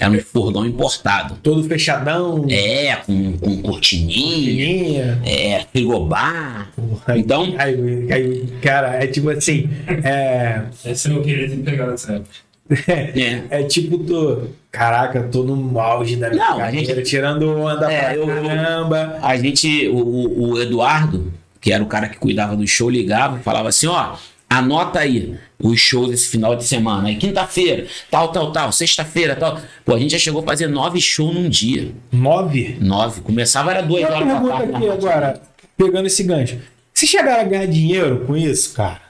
[0.00, 1.36] Era um furgão importado.
[1.42, 2.44] Todo fechadão.
[2.50, 5.22] É, com, com cortininha, Linha.
[5.24, 6.70] é, frigobar.
[7.16, 9.68] Então- aí, aí, cara, é tipo assim.
[10.02, 12.46] É, Esse eu queria ter pegado nessa época.
[12.88, 13.60] É.
[13.60, 14.48] é tipo, tô.
[14.72, 18.26] Caraca, tô no auge da minha Não, a carreira, gente- tirando onda É, pra eu-
[18.26, 19.18] caramba.
[19.22, 23.38] A gente, o, o- o Eduardo, que era o cara que cuidava do show, ligava
[23.38, 24.16] e falava assim: ó,
[24.48, 27.08] anota aí os shows esse final de semana.
[27.08, 29.60] Aí, quinta-feira, tal, tal, tal, sexta-feira, tal.
[29.84, 31.92] Pô, a gente já chegou a fazer nove shows num dia.
[32.12, 32.76] Nove?
[32.80, 33.20] Nove.
[33.20, 34.74] Começava, era duas horas da pergunto tarde.
[34.74, 35.42] aqui agora,
[35.76, 36.58] pegando esse gancho.
[36.92, 39.02] Vocês chegaram a ganhar dinheiro com isso, cara?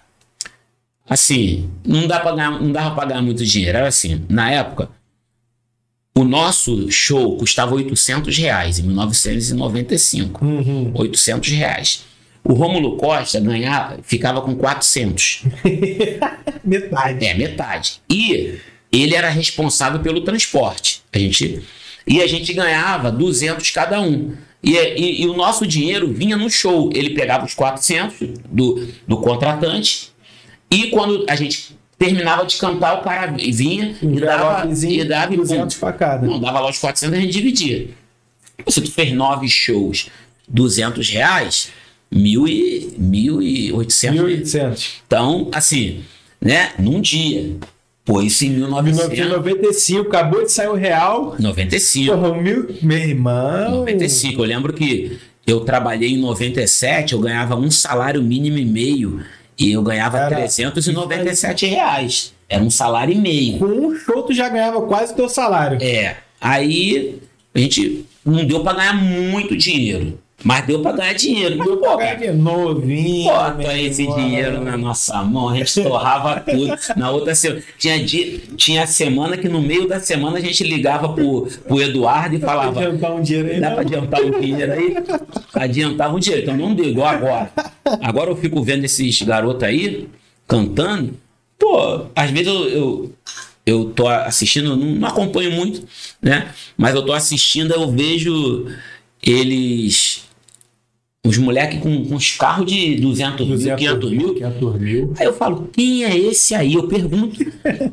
[1.09, 3.79] Assim, não, dá pra ganhar, não dava pra ganhar muito dinheiro.
[3.79, 4.91] Era assim, na época,
[6.17, 10.45] o nosso show custava 800 reais, em 1995.
[10.45, 10.91] Uhum.
[10.95, 12.05] 800 reais.
[12.49, 15.43] O Rômulo Costa ganhava, ficava com 400.
[16.65, 17.25] Metade.
[17.27, 18.01] É, metade.
[18.11, 18.59] E
[18.93, 21.03] ele era responsável pelo transporte.
[21.13, 21.61] A gente,
[22.07, 24.35] e a gente ganhava 200 cada um.
[24.63, 26.91] E, e- e o nosso dinheiro vinha no show.
[26.95, 28.17] Ele pegava os 400
[28.49, 30.11] do, do contratante.
[30.71, 35.37] E quando a gente terminava de cantar, o cara vinha e dava, e dava e
[35.37, 35.81] 200 pum.
[35.81, 36.27] pra cada.
[36.27, 37.89] Não, dava lá os 400 a gente dividia.
[38.69, 40.09] Se tu fez nove shows,
[40.49, 41.69] 200 reais,
[42.17, 44.89] mil e, 1.800 1.800.
[45.07, 46.01] então, assim,
[46.41, 46.73] né?
[46.79, 47.57] Num dia.
[48.05, 49.11] Pô, isso em 1995.
[49.11, 51.35] 1995, acabou de sair o real.
[51.39, 52.17] 95.
[52.17, 52.69] Porra, mil...
[52.81, 53.71] Meu irmão.
[53.79, 54.41] 95.
[54.41, 59.25] Eu lembro que eu trabalhei em 97, eu ganhava um salário mínimo e meio.
[59.59, 62.33] E eu ganhava Cara, 397 reais.
[62.49, 63.59] Era um salário e meio.
[63.59, 65.79] Com um show tu já ganhava quase o teu salário.
[65.83, 66.19] É.
[66.41, 67.19] Aí
[67.55, 70.19] a gente não deu pra ganhar muito dinheiro.
[70.45, 71.65] Mas deu pra ganhar dinheiro.
[71.65, 73.25] Deu pra ganhar Cara, novinho.
[73.25, 74.17] Bota esse irmão.
[74.17, 76.77] dinheiro na nossa mão, a gente torrava tudo.
[76.95, 81.09] Na outra semana, tinha, dia, tinha semana que no meio da semana a gente ligava
[81.09, 83.61] pro, pro Eduardo e falava: Adiantar um dinheiro aí.
[83.61, 83.75] dá não?
[83.75, 84.97] pra adiantar um dinheiro aí?
[85.55, 87.51] Adiantava um dinheiro, então não deu, igual agora.
[88.03, 90.07] Agora eu fico vendo esses garotos aí
[90.47, 91.15] cantando,
[91.59, 92.69] pô, às vezes eu.
[92.69, 93.13] eu
[93.69, 95.83] eu tô assistindo, não acompanho muito,
[96.23, 96.53] né?
[96.77, 98.69] Mas eu tô assistindo, eu vejo
[99.21, 100.26] eles
[101.27, 104.35] os moleques com, com os carros de 200 mil, 500 mil.
[104.35, 105.15] 500 mil.
[105.19, 106.75] Aí eu falo, quem é esse aí?
[106.75, 107.45] Eu pergunto,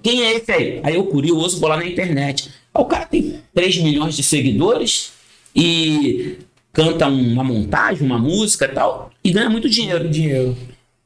[0.01, 0.79] quem é esse aí?
[0.83, 2.49] Aí eu curioso, vou lá na internet.
[2.73, 5.13] Aí o cara tem 3 milhões de seguidores
[5.55, 6.37] e
[6.71, 10.09] canta uma montagem, uma música e tal, e ganha muito dinheiro.
[10.09, 10.57] Dinheiro.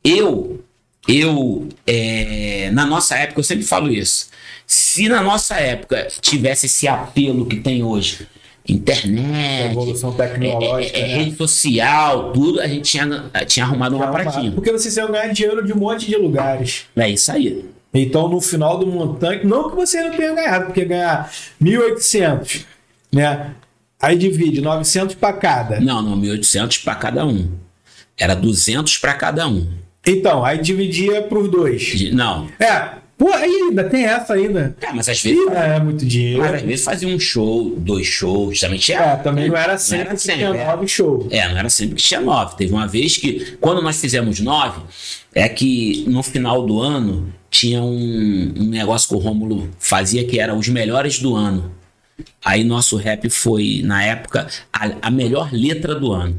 [0.03, 0.63] Eu,
[1.07, 4.29] eu, é, na nossa época, eu sempre falo isso.
[4.65, 8.27] Se na nossa época tivesse esse apelo que tem hoje,
[8.67, 10.97] internet, Evolução tecnológica.
[10.97, 11.23] é, é, né?
[11.23, 14.51] rede social, tudo, a gente tinha, tinha arrumado uma pratinha.
[14.51, 16.85] Porque vocês iam ganhar dinheiro de um monte de lugares.
[16.95, 17.65] É isso aí.
[17.93, 22.65] Então, no final do montante, não que você não tenha ganhado, porque ganhar 1.800,
[23.11, 23.55] né?
[23.99, 25.79] Aí divide 900 para cada.
[25.79, 27.49] Não, não, 1.800 para cada um.
[28.17, 29.67] Era 200 para cada um.
[30.05, 32.11] Então, aí dividia por dois.
[32.11, 32.47] Não.
[32.59, 34.75] É, pô, ainda tem essa ainda.
[34.81, 36.39] É, mas às vezes, É muito dinheiro.
[36.39, 38.99] mas às vezes fazia um show, dois shows, também tinha.
[38.99, 40.65] É, também não era sempre era que sempre, tinha é.
[40.65, 41.25] nove shows.
[41.31, 42.55] É, não era sempre que tinha nove.
[42.55, 44.81] Teve uma vez que, quando nós fizemos nove,
[45.33, 50.39] é que no final do ano tinha um, um negócio que o Rômulo fazia que
[50.39, 51.71] era os melhores do ano.
[52.43, 56.35] Aí nosso rap foi, na época, a, a melhor letra do ano.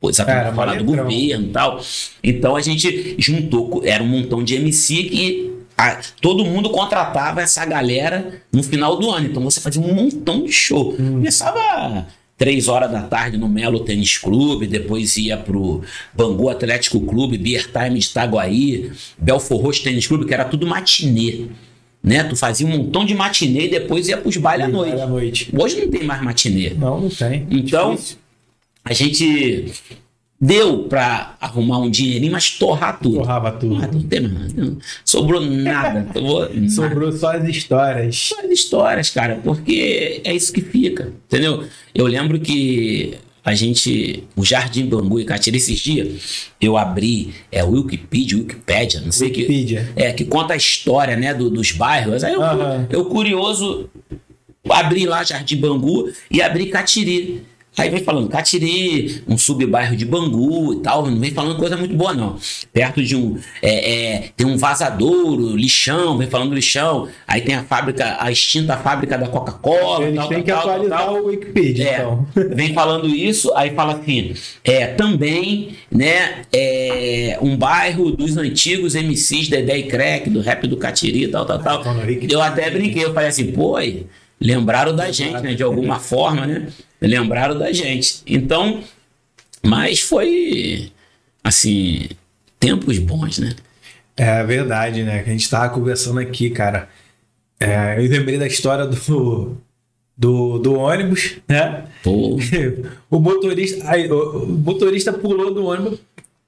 [0.00, 1.80] Pois a Cara, falar do governo e tal.
[2.22, 7.64] Então a gente juntou, era um montão de MC que a- todo mundo contratava essa
[7.64, 9.26] galera no final do ano.
[9.26, 10.92] Então você fazia um montão de show.
[10.94, 12.06] Começava
[12.38, 15.82] três horas da tarde no Melo Tênis Clube, depois ia pro
[16.12, 21.46] Bangu Atlético Clube, Beer Time de Itaguaí, Belfor Roxo Tênis Clube, que era tudo matinê.
[22.02, 22.24] Né?
[22.24, 25.00] Tu fazia um montão de matinê e depois ia pros bailes à noite.
[25.00, 25.50] à noite.
[25.56, 26.70] Hoje não tem mais matinê.
[26.70, 27.46] Não, não tem.
[27.48, 28.16] Então, Difícil.
[28.84, 29.72] a gente
[30.44, 33.18] deu pra arrumar um dinheirinho, mas torrar tudo.
[33.18, 33.74] Torrava Ah, tudo.
[33.76, 34.52] não tem mais.
[34.52, 36.04] Não Sobrou nada.
[36.12, 36.68] Sobrou nada.
[36.68, 38.16] Sobrou só as histórias.
[38.16, 41.62] Só as histórias, cara, porque é isso que fica, entendeu?
[41.94, 47.62] Eu lembro que a gente, o Jardim Bangu e Catira, esses dias, eu abri, é
[47.62, 49.42] o Wikipedia, Wikipédia, não sei que.
[49.42, 49.92] Wikipedia.
[49.94, 52.24] É, que conta a história, né, do- dos bairros.
[52.24, 52.86] Aí eu, Aham.
[52.90, 53.88] eu curioso,
[54.68, 57.42] abri lá Jardim Bangu e abri Catiri.
[57.76, 61.94] Aí vem falando Catiri, um subbairro de Bangu e tal, não vem falando coisa muito
[61.94, 62.36] boa, não.
[62.70, 63.38] Perto de um.
[63.62, 67.08] É, é, tem um vazadouro, lixão, vem falando lixão.
[67.26, 70.04] Aí tem a fábrica, a extinta fábrica da Coca-Cola.
[70.04, 71.22] Eles tal, têm tal, que tal, atualizar tal, tal.
[71.22, 72.26] o Wikipedia, É, então.
[72.54, 79.48] vem falando isso, aí fala assim, é, também, né, é, um bairro dos antigos MCs
[79.48, 81.94] Dedé e Crack, do rap do Catiri, tal, tal, tal.
[81.94, 82.36] No Wikipedia.
[82.36, 84.06] Eu até brinquei, eu falei assim, pô, aí,
[84.42, 86.68] lembraram da gente, né, de alguma forma, né,
[87.00, 88.22] lembraram da gente.
[88.26, 88.82] Então,
[89.64, 90.90] mas foi,
[91.42, 92.08] assim,
[92.58, 93.54] tempos bons, né.
[94.16, 95.22] É verdade, né?
[95.22, 96.88] Que a gente tava conversando aqui, cara.
[97.58, 99.56] É, eu lembrei da história do,
[100.16, 101.84] do, do ônibus, né?
[102.02, 102.36] Pô,
[103.08, 105.94] O motorista, aí, o, motorista pulou do ônibus.
[105.94, 106.00] O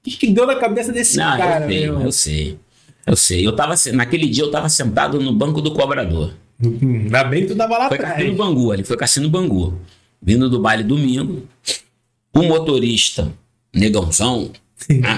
[0.03, 2.59] que, deu na cabeça desse não, cara, eu sei, meu eu sei.
[3.07, 6.33] Eu sei, eu tava, naquele dia eu tava sentado no banco do cobrador.
[6.63, 8.15] Ainda bem que tu tava lá Foi atrás.
[8.15, 9.79] Cassino Bangu, ali foi Cassino Bangu.
[10.21, 11.43] Vindo do baile domingo,
[12.33, 13.31] o motorista,
[13.73, 14.49] negãozão,
[14.89, 15.17] né,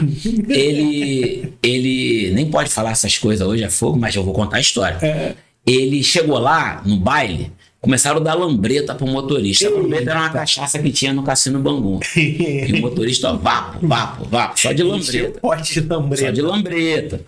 [0.50, 4.60] ele, ele nem pode falar essas coisas hoje, é fogo, mas eu vou contar a
[4.62, 4.97] história.
[5.02, 5.36] É.
[5.65, 9.67] Ele chegou lá no baile, começaram a dar lambreta pro motorista.
[9.67, 12.00] A lambreta era uma cachaça que tinha no Cassino Bangu.
[12.15, 15.39] E o motorista, ó, vapo, vapo, vapo, só de lambreta.
[15.39, 16.32] Pote de Só lambreta.
[16.34, 17.21] de lambreta.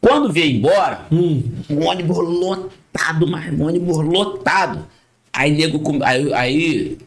[0.00, 1.42] Quando veio embora, Hum.
[1.70, 2.70] um ônibus lotado,
[3.28, 4.86] mas um ônibus lotado.
[5.32, 6.98] Aí, nego, aí, aí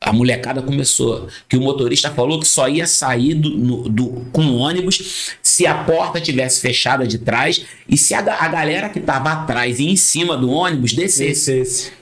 [0.00, 1.28] a molecada começou.
[1.48, 5.66] Que o motorista falou que só ia sair do, no- do- com o ônibus se
[5.66, 9.86] a porta tivesse fechada de trás e se a, a galera que tava atrás e
[9.90, 11.24] em cima do ônibus descesse.
[11.24, 11.92] Esse, esse.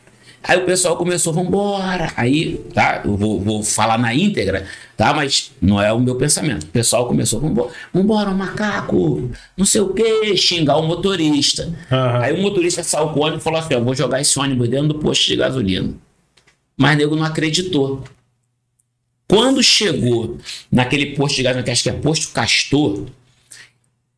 [0.42, 2.12] Aí o pessoal começou, vambora.
[2.16, 4.66] Aí, tá, eu vou, vou falar na íntegra,
[4.96, 5.12] tá?
[5.12, 6.64] Mas não é o meu pensamento.
[6.64, 11.72] O pessoal começou, vambora, vambora, macaco, não sei o que, xingar o motorista.
[11.90, 12.18] Aham.
[12.20, 14.68] Aí o motorista saiu com o ônibus e falou assim: eu vou jogar esse ônibus
[14.68, 15.94] dentro do posto de gasolina.
[16.76, 18.02] Mas nego não acreditou.
[19.28, 20.38] Quando chegou
[20.70, 23.06] naquele posto de gasolina, que acho que é posto Castor,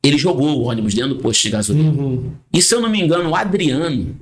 [0.02, 1.90] ele jogou o ônibus dentro do posto de gasolina.
[1.90, 2.32] Uhum.
[2.52, 4.16] E se eu não me engano, o Adriano,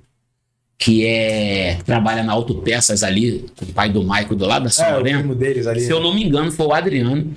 [0.79, 4.85] que é trabalha na Autopeças ali, com o pai do Maico do lado da São
[4.85, 5.81] É, deles ali.
[5.81, 7.35] se eu não me engano, foi o Adriano.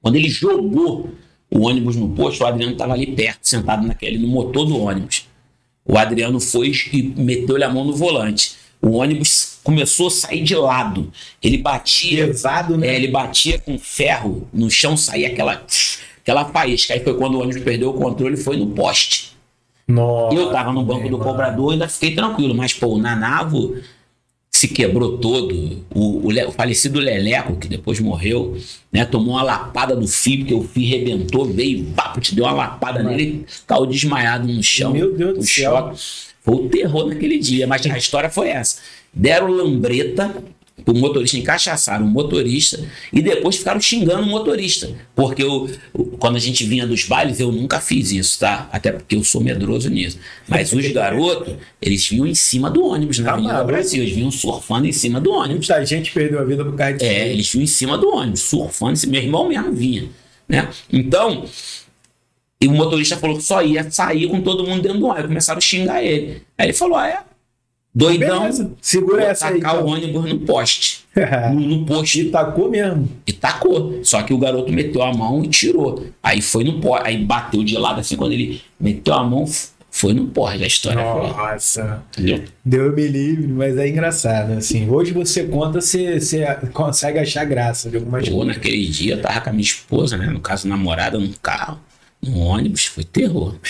[0.00, 1.10] Quando ele jogou
[1.50, 5.26] o ônibus no posto, o Adriano estava ali perto, sentado naquele, no motor do ônibus.
[5.84, 8.54] O Adriano foi e meteu-lhe a mão no volante.
[8.80, 11.12] O ônibus começou a sair de lado.
[11.42, 12.28] Ele batia.
[12.28, 12.88] Pesado, né?
[12.88, 15.62] É, ele batia com ferro no chão, saía aquela,
[16.22, 16.94] aquela faísca.
[16.94, 19.32] Aí foi quando o ônibus perdeu o controle e foi no poste.
[19.90, 21.24] Nossa, Eu tava no banco do mano.
[21.30, 23.76] cobrador, ainda fiquei tranquilo, mas pô, o Nanavo
[24.50, 25.84] se quebrou todo.
[25.94, 28.56] O, o o falecido Leleco, que depois morreu,
[28.92, 32.52] né, tomou uma lapada do fio, porque o fio rebentou, veio, vapo, te deu uma
[32.52, 34.92] lapada nele, caiu desmaiado no chão.
[34.92, 35.72] Meu Deus do céu.
[35.72, 36.00] choque.
[36.42, 38.80] Foi o terror naquele dia, mas a história foi essa.
[39.12, 40.34] Deram lambreta,
[40.86, 44.90] o motorista encaixaçaram o motorista e depois ficaram xingando o motorista.
[45.14, 45.70] Porque eu,
[46.18, 48.68] quando a gente vinha dos bailes, eu nunca fiz isso, tá?
[48.72, 50.18] Até porque eu sou medroso nisso.
[50.48, 53.72] Mas os garotos, eles vinham em cima do ônibus na Tá Avenida maluco?
[53.72, 54.02] Brasil.
[54.02, 55.68] Eles vinham surfando em cima do ônibus.
[55.68, 57.10] Muita gente perdeu a vida por causa disso.
[57.10, 58.98] É, eles vinham em cima do ônibus, surfando.
[59.08, 60.08] Meu irmão mesmo vinha,
[60.48, 60.68] né?
[60.92, 61.44] Então,
[62.60, 65.26] e o motorista falou que só ia sair com todo mundo dentro do ônibus.
[65.26, 66.42] Começaram a xingar ele.
[66.58, 67.29] Aí ele falou, ah, é?
[67.92, 69.60] Doidão, Beleza, segura essa aí.
[69.60, 69.88] tacar o então.
[69.92, 71.00] ônibus no poste.
[71.52, 72.20] No, no poste.
[72.20, 73.08] E tacou mesmo.
[73.26, 73.98] E tacou.
[74.04, 76.06] Só que o garoto meteu a mão e tirou.
[76.22, 77.08] Aí foi no poste.
[77.08, 78.14] Aí bateu de lado assim.
[78.16, 79.44] Quando ele meteu a mão,
[79.90, 80.62] foi no poste.
[80.62, 81.02] A história.
[81.02, 82.04] Nossa.
[82.16, 82.44] Entendeu?
[82.64, 84.88] Deu me livre, mas é engraçado, assim.
[84.88, 88.54] Hoje você conta, você, você consegue achar graça de algumas Pô, coisas.
[88.56, 90.26] naquele dia eu tava com a minha esposa, né?
[90.26, 91.80] No caso, namorada, num carro,
[92.22, 92.86] num ônibus.
[92.86, 93.56] Foi terror.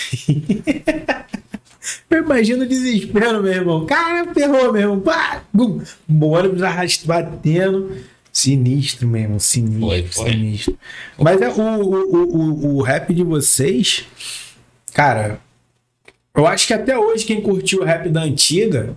[2.09, 3.85] Eu imagino o desespero, meu irmão.
[3.85, 4.99] Cara, ferrou, meu irmão.
[4.99, 5.81] Pá, bum.
[6.09, 7.97] O ônibus arrasta- batendo.
[8.33, 10.31] Sinistro mesmo, sinistro, Foi, foi.
[10.31, 10.77] sinistro.
[11.19, 14.05] Mas é o, o, o, o, o rap de vocês,
[14.93, 15.37] cara,
[16.33, 18.95] eu acho que até hoje quem curtiu o rap da antiga,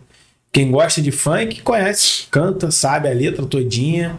[0.53, 4.19] quem gosta de funk, conhece, canta, sabe a letra todinha.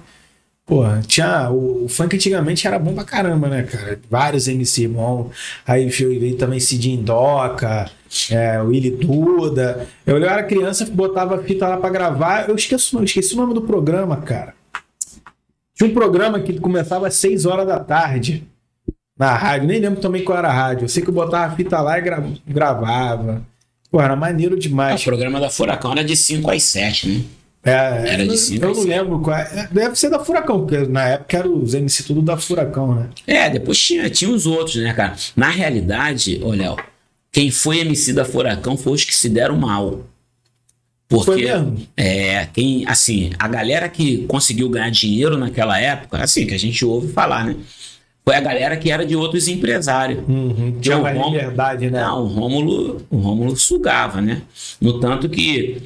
[0.66, 1.50] Pô, tinha.
[1.50, 3.98] O, o funk antigamente era bom pra caramba, né, cara?
[4.12, 5.32] Vários MC bom.
[5.66, 7.90] Aí veio também Cidinho Doca,
[8.32, 9.88] é, Willy Duda.
[10.06, 12.48] Eu, eu era criança, botava fita lá pra gravar.
[12.50, 14.54] Eu esqueço, eu esqueci o nome do programa, cara.
[15.76, 18.44] Tinha um programa que começava às 6 horas da tarde
[19.18, 19.68] na rádio.
[19.68, 20.86] Nem lembro também qual era a rádio.
[20.86, 23.42] Eu sei que eu botava a fita lá e gra- gravava.
[23.92, 25.02] Pô, era maneiro Ah, demais.
[25.02, 27.22] o programa da Furacão era de 5 às 7, né?
[27.68, 29.68] É, Era de eu- cinco Eu a não lembro qual é.
[29.72, 33.10] Deve ser da Furacão, porque na época era os MC tudo da Furacão, né?
[33.26, 35.16] É, depois tinha, tinha os outros, né, cara?
[35.36, 36.76] Na realidade, ô Léo,
[37.36, 40.06] quem foi MC da Furacão foi os que se deram mal.
[41.10, 41.78] Foi Porque mesmo?
[41.98, 46.86] é, quem, assim, a galera que conseguiu ganhar dinheiro naquela época, assim, que a gente
[46.86, 47.58] ouve falar, né?
[48.24, 50.24] Foi a galera que era de outros empresários.
[50.30, 50.78] Uhum.
[50.80, 52.02] Tinha o mais Rômulo- liberdade, né?
[52.02, 54.42] Não, o Rômulo, o Rômulo sugava, né?
[54.80, 55.82] No tanto que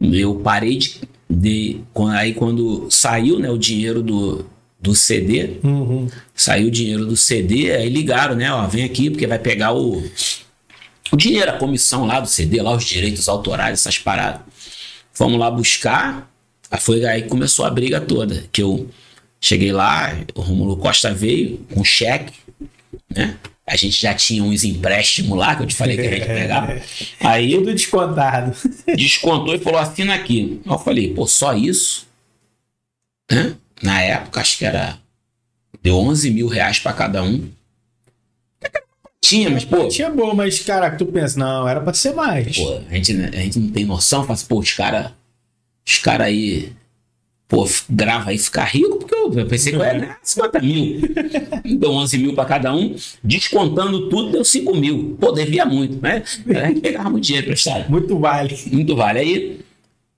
[0.00, 1.80] eu parei de, de-
[2.14, 4.46] aí quando saiu, né, o dinheiro do,
[4.80, 6.08] do CD, Uhum.
[6.34, 10.02] saiu o dinheiro do CD, aí ligaram, né, ó, vem aqui porque vai pegar o
[11.14, 14.40] o dinheiro, a comissão lá do CD, lá os direitos autorais, essas paradas.
[15.12, 16.28] Fomos lá buscar,
[16.70, 18.90] aí foi aí que começou a briga toda, que eu
[19.40, 22.32] cheguei lá, o Romulo Costa veio com cheque,
[23.08, 23.36] né?
[23.66, 26.80] A gente já tinha uns empréstimos lá, que eu te falei que a gente pegava.
[27.20, 28.54] Aí Tudo descontado.
[28.94, 30.60] descontou e falou: assina aqui.
[30.66, 32.06] Eu falei, pô, só isso?
[33.30, 33.54] Né?
[33.82, 34.98] Na época, acho que era.
[35.82, 37.48] Deu 11 mil reais pra cada um.
[39.24, 42.58] Tinha, mas, pô, Tinha boa, mas, caraca, tu pensa, não, era pra ser mais.
[42.58, 44.22] pô a, gente, a gente não tem noção.
[44.22, 45.12] Fala assim, pô, os caras.
[45.86, 46.72] Os caras aí.
[47.48, 51.00] Pô, grava aí ficar rico, porque eu, eu pensei que ia ganhar 50 mil.
[51.78, 55.16] Deu 11 mil pra cada um, descontando tudo, deu 5 mil.
[55.18, 56.22] Pô, devia muito, né?
[56.48, 57.88] A gente pegava muito dinheiro emprestado.
[57.90, 58.58] Muito vale.
[58.70, 59.18] Muito vale.
[59.20, 59.60] Aí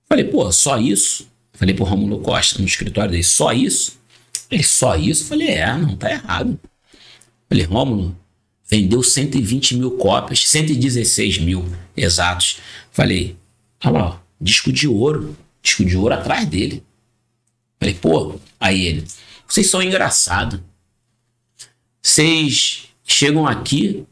[0.09, 1.27] falei, pô, só isso?
[1.53, 3.97] Falei pro Romulo Costa no escritório dele, só isso?
[4.49, 5.25] Ele, só isso?
[5.25, 6.59] Falei, é, não tá errado.
[7.49, 8.15] Falei, Rômulo,
[8.67, 12.59] vendeu 120 mil cópias, 116 mil exatos.
[12.91, 13.37] Falei,
[13.83, 16.83] olha lá, ó, disco de ouro, disco de ouro atrás dele.
[17.79, 19.07] Falei, pô, aí ele,
[19.47, 20.59] vocês são engraçados.
[22.01, 24.05] Vocês chegam aqui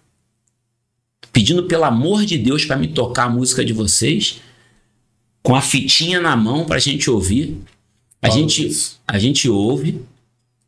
[1.32, 4.40] pedindo pelo amor de Deus para me tocar a música de vocês,
[5.44, 7.58] com a fitinha na mão pra gente ouvir.
[8.22, 9.02] A Fala gente, isso.
[9.06, 10.02] a gente ouve,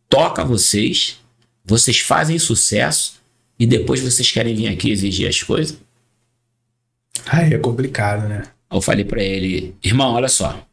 [0.10, 1.18] toca vocês,
[1.64, 3.18] vocês fazem sucesso
[3.60, 5.78] e depois vocês querem vir aqui exigir as coisas.
[7.26, 8.44] Aí é complicado, né?
[8.72, 10.66] Eu falei pra ele, irmão, olha só.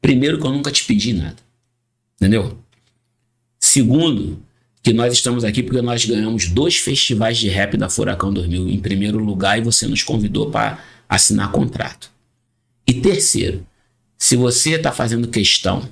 [0.00, 1.36] Primeiro que eu nunca te pedi nada.
[2.16, 2.58] Entendeu?
[3.58, 4.42] Segundo,
[4.82, 8.80] que nós estamos aqui porque nós ganhamos dois festivais de rap da Furacão 2000 em
[8.80, 12.10] primeiro lugar e você nos convidou para assinar contrato.
[12.86, 13.66] E terceiro,
[14.16, 15.88] se você está fazendo questão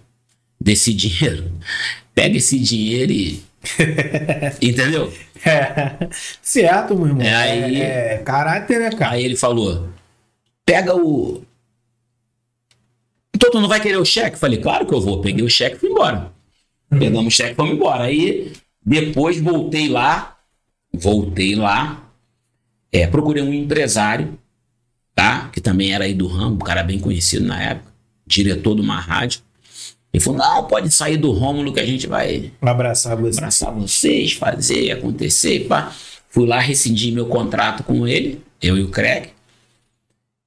[0.61, 1.53] desse dinheiro,
[2.15, 3.43] pega esse dinheiro e.
[4.63, 5.13] Entendeu?
[5.45, 6.09] É.
[6.43, 7.23] Certo, meu irmão.
[7.23, 9.13] É, aí- É, é caráter, né, cara?
[9.15, 9.89] Aí ele falou:
[10.65, 11.43] pega o.
[13.35, 14.39] Então tu não vai querer o cheque?
[14.39, 15.21] Falei, claro que eu vou.
[15.21, 16.33] Peguei o cheque e fui embora.
[16.89, 18.05] Pegamos o cheque e fomos embora.
[18.05, 18.53] Aí
[18.85, 20.37] depois voltei lá,
[20.93, 22.09] voltei lá,
[22.93, 24.39] é, procurei um empresário,
[25.15, 25.49] tá?
[25.53, 27.93] Que também era aí do ramo, um cara bem conhecido na época,
[28.27, 29.41] diretor de uma rádio.
[30.17, 33.39] Ele falou: não, pode sair do Rômulo que a gente vai abraçar você.
[33.39, 35.93] abraçar vocês, fazer, acontecer, pá.
[36.31, 39.29] Fui lá, rescindi meu contrato com ele, eu e o Craig.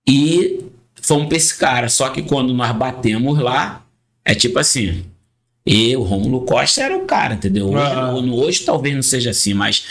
[0.07, 0.59] E
[1.01, 1.87] fomos pra esse cara.
[1.87, 3.85] Só que quando nós batemos lá,
[4.25, 5.05] é tipo assim.
[5.65, 7.67] E o Rômulo Costa era o cara, entendeu?
[7.67, 8.11] Hoje, Ah.
[8.13, 9.85] no- hoje talvez não seja assim, mas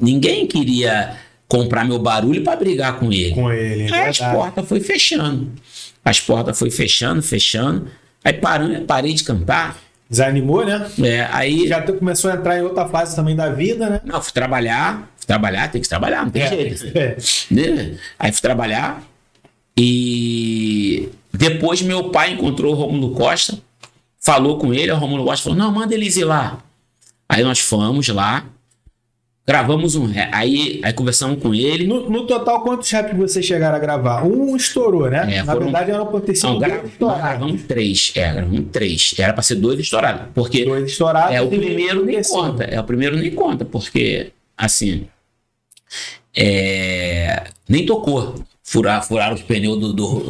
[0.00, 1.16] ninguém queria
[1.48, 3.32] comprar meu barulho pra brigar com ele.
[3.34, 4.36] Com ele, é Aí as verdade.
[4.36, 5.50] portas foi fechando.
[6.04, 7.88] As portas foi fechando, fechando.
[8.28, 9.76] Aí parando, parei de cantar.
[10.10, 10.86] Desanimou, né?
[11.02, 14.00] É, aí Já começou a entrar em outra fase também da vida, né?
[14.04, 16.98] não, fui trabalhar, fui trabalhar, tem que trabalhar, não tem É, jeito.
[16.98, 17.16] é.
[17.50, 17.98] Né?
[18.18, 19.02] Aí fui trabalhar
[19.76, 23.58] e depois meu pai encontrou o Romulo Costa,
[24.20, 26.58] falou com ele, o Romulo Costa falou, não, manda eles ir lá.
[27.28, 28.44] Aí nós fomos lá,
[29.48, 31.86] gravamos um rap, aí, aí conversamos com ele.
[31.86, 34.22] No, no total, quantos raps vocês chegaram a gravar?
[34.22, 35.36] Um estourou, né?
[35.36, 39.14] É, Na foram- verdade, era pra ter sido Não, gra- gravamos três, é, gravamos três.
[39.18, 41.34] Era pra ser dois estourados, porque Dois estourados.
[41.34, 42.64] É, o primeiro nem conta.
[42.64, 45.06] É, o primeiro nem conta, porque, assim,
[46.36, 48.34] é, nem tocou.
[48.70, 50.20] Furar, furar os pneus do, do,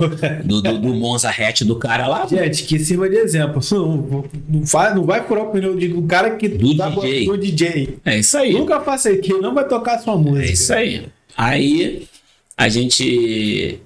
[0.45, 2.25] do, do, do Monza hatch do cara lá.
[2.25, 3.61] Gente, que sirva de exemplo.
[3.73, 7.27] Não, não, faz, não vai furar o pneu do cara que Do tá DJ.
[7.27, 7.99] do DJ.
[8.05, 8.53] É isso aí.
[8.53, 10.47] Nunca faça aqui, não vai tocar sua música.
[10.47, 11.07] É isso aí.
[11.37, 12.07] Aí
[12.57, 13.81] a gente.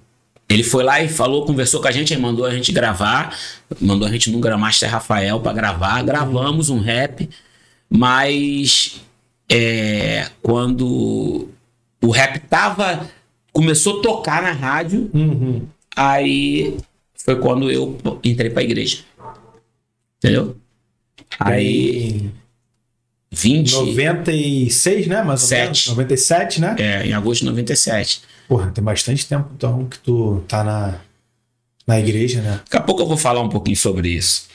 [0.51, 3.35] Ele foi lá e falou, conversou com a gente, aí mandou a gente gravar,
[3.81, 7.27] mandou a gente no Gramaster Rafael pra gravar, gravamos um rap,
[7.89, 9.01] mas
[9.51, 11.49] é, quando
[12.03, 13.09] o rap tava.
[13.53, 15.63] Começou a tocar na rádio, Uhum.
[15.97, 16.77] aí
[17.15, 18.99] foi quando eu entrei pra igreja.
[20.19, 20.57] Entendeu?
[21.39, 22.31] Aí,
[23.31, 23.73] 20.
[23.75, 25.23] 96, né?
[25.23, 25.79] Mais ou menos.
[25.79, 25.89] Sete.
[25.91, 26.77] 97, né?
[26.79, 28.23] É, em agosto de 97.
[28.49, 31.01] Porra, tem bastante tempo então que tu tá na,
[31.87, 32.61] na igreja, né?
[32.65, 34.47] Daqui a pouco eu vou falar um pouquinho sobre isso.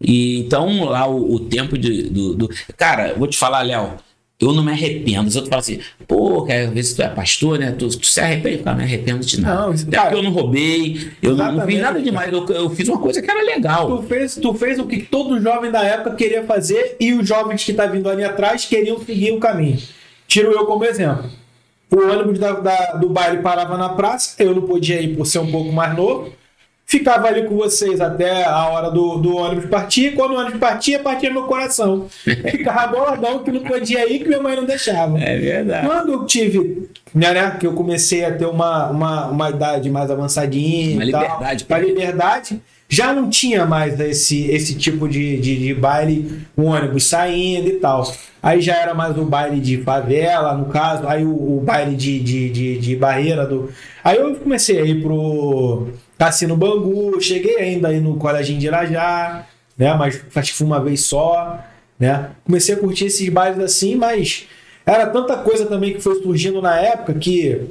[0.00, 3.96] E então, lá o, o tempo de, do, do- Cara, vou te falar, Léo.
[4.44, 5.28] Eu não me arrependo.
[5.28, 7.72] Os outros falam assim, pô, cara, às vezes tu é pastor, né?
[7.72, 8.58] Tu, tu se arrepende?
[8.58, 9.60] Cara, não me arrependo de nada.
[9.66, 12.32] Não, Até cara, porque eu não roubei, eu não, não fiz nada demais.
[12.32, 13.96] Eu, eu fiz uma coisa que era legal.
[13.96, 17.64] Tu fez, tu fez o que todo jovem da época queria fazer e os jovens
[17.64, 19.78] que tá vindo ali atrás queriam seguir o caminho.
[20.26, 21.24] Tiro eu como exemplo.
[21.90, 25.40] O ônibus da- da- do baile parava na praça, eu não podia ir por ser
[25.40, 26.32] um pouco mais novo.
[26.92, 30.12] Ficava ali com vocês até a hora do, do ônibus partir.
[30.12, 32.06] Quando o ônibus partia, partia meu coração.
[32.20, 35.18] Ficava boladão que não podia ir, que minha mãe não deixava.
[35.18, 35.86] É verdade.
[35.86, 40.10] Quando eu tive, né, né, que eu comecei a ter uma, uma, uma idade mais
[40.10, 41.86] avançadinha, Uma e tal, liberdade, uma cara.
[41.86, 47.68] liberdade, já não tinha mais esse, esse tipo de, de, de baile, o ônibus saindo
[47.68, 48.04] e tal.
[48.42, 52.20] Aí já era mais o baile de favela, no caso, aí o, o baile de,
[52.20, 53.70] de, de, de barreira do.
[54.04, 55.88] Aí eu comecei a ir pro
[56.22, 59.44] Cassino Bangu, cheguei ainda aí no Colégio de Irajá,
[59.76, 59.92] né?
[59.94, 61.58] Mas acho que foi uma vez só,
[61.98, 62.30] né?
[62.44, 64.46] Comecei a curtir esses bailes assim, mas
[64.86, 67.62] era tanta coisa também que foi surgindo na época que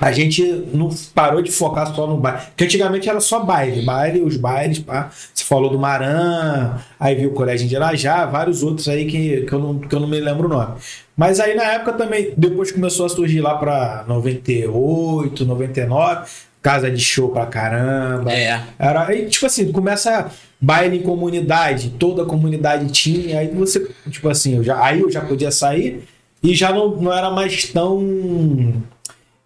[0.00, 0.40] a gente
[0.72, 2.42] não parou de focar só no baile.
[2.46, 5.10] Porque antigamente era só baile, baile, os bailes, pá.
[5.34, 9.52] Você falou do Maran, aí viu o Colégio de Irajá, vários outros aí que, que,
[9.52, 10.76] eu não, que eu não me lembro o nome.
[11.16, 17.00] Mas aí na época também, depois começou a surgir lá pra 98, 99, casa de
[17.00, 18.32] show pra caramba.
[18.32, 18.62] É.
[18.78, 20.30] Era, aí, tipo assim, começa
[20.60, 25.10] baile em comunidade, toda a comunidade tinha, aí você, tipo assim, eu já, aí eu
[25.10, 26.02] já podia sair
[26.42, 28.82] e já não, não era mais tão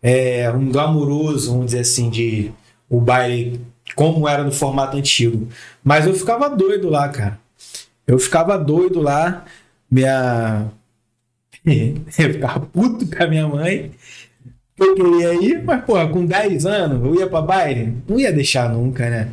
[0.02, 2.50] é, um glamouroso, vamos dizer assim, de
[2.88, 3.60] o baile
[3.94, 5.48] como era no formato antigo.
[5.82, 7.38] Mas eu ficava doido lá, cara.
[8.06, 9.44] Eu ficava doido lá,
[9.90, 10.70] minha.
[11.64, 13.92] eu ficava puto com a minha mãe.
[14.82, 17.94] Eu queria ir, mas, porra, com 10 anos, eu ia pra baile?
[18.08, 19.28] Não ia deixar nunca, né?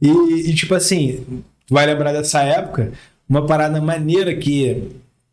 [0.00, 0.08] E,
[0.50, 1.24] e, tipo assim,
[1.66, 2.92] tu vai lembrar dessa época,
[3.28, 4.82] uma parada maneira que,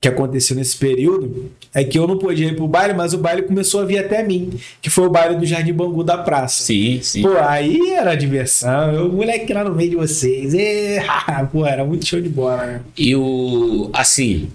[0.02, 3.44] que aconteceu nesse período é que eu não podia ir pro baile, mas o baile
[3.44, 6.64] começou a vir até mim, que foi o baile do Jardim Bangu da praça.
[6.64, 7.22] Sim, sim.
[7.22, 10.54] Pô, aí era diversão, eu, moleque lá no meio de vocês.
[10.54, 11.00] E,
[11.52, 12.82] pô, era muito show de bola, né?
[12.98, 13.90] E o.
[13.94, 14.50] Assim,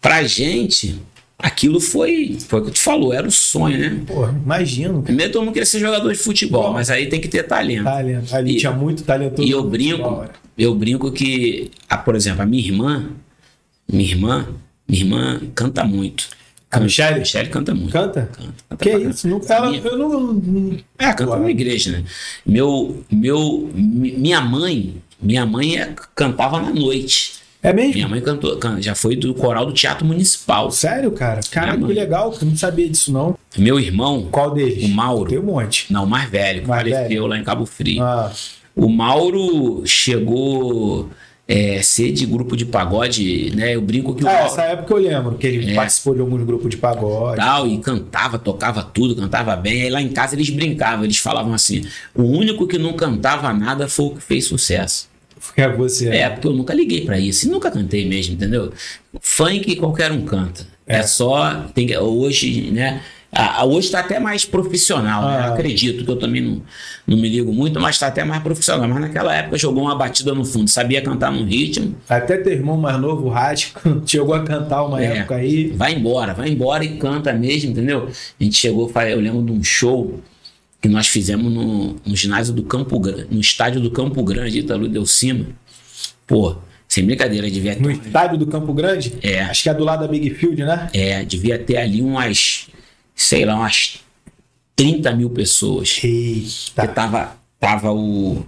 [0.00, 1.00] pra gente,
[1.38, 2.38] aquilo foi.
[2.48, 4.02] Foi o que tu falou, era o sonho, né?
[4.06, 5.02] Pô, imagino.
[5.02, 7.84] Primeiro todo mundo queria ser jogador de futebol, mas aí tem que ter talento.
[7.84, 8.34] Talento.
[8.34, 9.46] Ali E- tinha muito talentoso.
[9.46, 10.24] E eu brinco, futebol,
[10.56, 13.10] eu brinco que, a, por exemplo, a minha irmã,
[13.90, 14.48] minha irmã,
[14.88, 16.28] minha irmã canta muito.
[16.70, 17.20] A Michelle?
[17.20, 17.92] Michelle canta muito.
[17.92, 18.28] Canta?
[18.32, 19.28] Canta, canta Que pra isso?
[19.28, 20.76] Não, ela, Minha- eu não.
[20.98, 22.04] É, canta na igreja, né?
[22.44, 27.34] Meu, meu, mi- minha mãe, minha mãe é- cantava na noite.
[27.62, 27.94] É mesmo?
[27.94, 30.70] Minha mãe cantou, can- já foi do coral do Teatro Municipal.
[30.70, 31.40] Sério, cara?
[31.50, 33.36] Cara, que legal, eu não sabia disso, não.
[33.58, 34.84] Meu irmão, Qual deles?
[34.84, 35.92] o Mauro, Tem um monte.
[35.92, 37.26] não, o mais velho, que Mais faleceu velho.
[37.26, 38.02] lá em Cabo Frio.
[38.02, 38.30] Ah,
[38.74, 41.08] O Mauro chegou
[41.48, 43.74] é, ser de grupo de pagode, né?
[43.74, 45.74] Eu brinco que o Ah, Mauro essa época eu lembro que ele É.
[45.74, 47.36] participou de alguns grupos de pagode.
[47.36, 49.82] tal, e cantava, tocava tudo, cantava bem.
[49.82, 51.84] Aí lá em casa eles brincavam, eles falavam assim:
[52.14, 55.08] o único que não cantava nada foi o que fez sucesso.
[55.56, 56.08] É você.
[56.08, 58.72] É, porque eu nunca liguei pra isso, e nunca cantei mesmo, entendeu?
[59.20, 60.66] Funk qualquer um canta.
[60.86, 61.02] É, É.
[61.02, 61.64] só.
[61.74, 63.00] Tem, hoje, né?
[63.32, 65.38] a- a- hoje tá até mais profissional, né?
[65.40, 65.52] Ah.
[65.52, 66.62] Acredito que eu também não,
[67.06, 68.88] não me ligo muito, mas tá até mais profissional.
[68.88, 72.76] Mas naquela época jogou uma batida no fundo, sabia cantar num ritmo, Até teu irmão
[72.78, 75.18] mais novo, o Rático, chegou a cantar uma É.
[75.18, 75.66] época aí.
[75.76, 78.08] vai embora, vai embora e canta mesmo, entendeu?
[78.40, 80.18] A gente chegou, eu lembro de um show
[80.86, 84.86] que nós fizemos no, no ginásio do Campo Grande, no estádio do Campo Grande, Itaú
[84.86, 85.46] Deu Cima.
[86.26, 86.56] Pô,
[86.86, 89.14] sem brincadeira, devia ter No estádio do Campo Grande?
[89.20, 89.42] É.
[89.42, 90.88] Acho que é do lado da Big Field, né?
[90.92, 92.68] É, devia ter ali umas,
[93.16, 94.00] sei lá, umas
[94.76, 96.00] 30 mil pessoas.
[96.04, 96.86] Eita.
[96.86, 98.46] Que tava, tava o,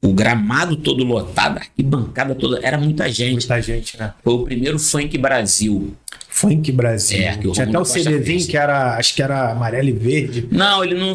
[0.00, 3.32] o gramado todo lotado, a arquibancada toda, era muita gente.
[3.32, 4.14] Muita gente, né?
[4.22, 5.92] Foi o primeiro Funk Brasil.
[6.40, 7.18] Funk Brasil.
[7.20, 10.48] É, Tinha até o CDzinho que era, acho que era amarelo e verde.
[10.50, 11.12] Não, ele não.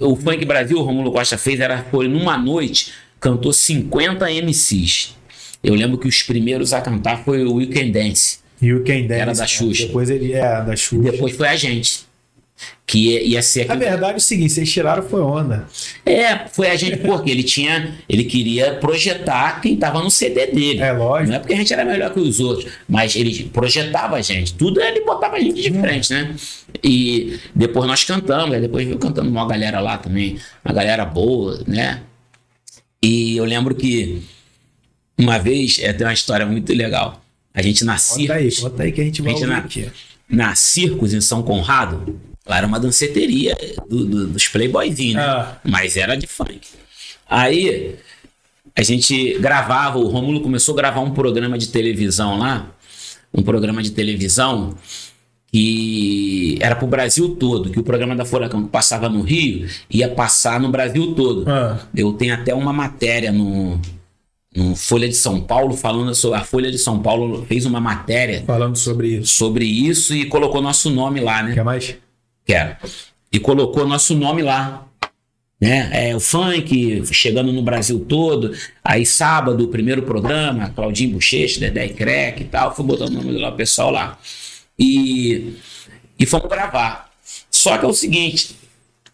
[0.00, 5.14] O Funk Brasil, o Romulo Costa fez, era, foi numa noite, cantou 50 MCs.
[5.62, 8.38] Eu lembro que os primeiros a cantar foi o Weekend Dance.
[8.60, 9.12] E o Dance.
[9.12, 9.46] Era da né?
[9.46, 9.86] Xuxa.
[9.86, 11.12] Depois ele é, da Xuxa.
[11.12, 12.00] Depois foi a gente.
[12.86, 15.66] Que ia, ia ser Na verdade, é o seguinte, vocês tiraram foi onda.
[16.06, 20.80] É, foi a gente porque ele tinha, ele queria projetar quem tava no CD dele.
[20.80, 21.30] É lógico.
[21.30, 24.54] Não é porque a gente era melhor que os outros, mas ele projetava a gente.
[24.54, 26.34] Tudo ele botava a gente de frente, né?
[26.82, 32.02] E depois nós cantamos, depois veio cantando uma galera lá também, uma galera boa, né?
[33.02, 34.22] E eu lembro que
[35.18, 37.20] uma vez, é, tem uma história muito legal.
[37.52, 39.90] A gente na Conta aí, conta aí que a gente vai A gente na- aqui.
[40.28, 43.56] na Circos em São Conrado, lá era uma danceteria
[43.88, 45.22] do- do- dos playboyzinhos, né?
[45.22, 45.56] Ah.
[45.64, 46.60] Mas era de funk.
[47.28, 47.96] Aí
[48.76, 52.68] a gente gravava, o Rômulo começou a gravar um programa de televisão lá,
[53.32, 54.74] um programa de televisão
[55.50, 60.08] que era pro Brasil todo, que o programa da Furacão que passava no Rio ia
[60.08, 61.44] passar no Brasil todo.
[61.48, 63.80] Ah, Eu tenho até uma matéria no,
[64.54, 66.38] no Folha de São Paulo falando sobre.
[66.38, 69.32] A Folha de São Paulo fez uma matéria falando sobre isso.
[69.34, 71.54] sobre isso e colocou nosso nome lá, né?
[71.54, 71.94] Quer mais?
[72.44, 72.76] Quero.
[73.32, 74.86] E colocou nosso nome lá.
[75.60, 76.10] Né?
[76.10, 78.52] É, o funk chegando no Brasil todo.
[78.82, 82.74] Aí sábado, o primeiro programa, Claudinho Bochecha, Dedé e Crack e tal.
[82.74, 84.18] Fui botando o nome do pessoal lá.
[84.78, 85.54] E,
[86.18, 87.10] e fomos gravar.
[87.50, 88.56] Só que é o seguinte: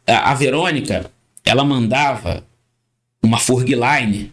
[0.07, 1.11] a, Verônica,
[1.45, 2.43] ela mandava
[3.23, 4.33] uma Furgline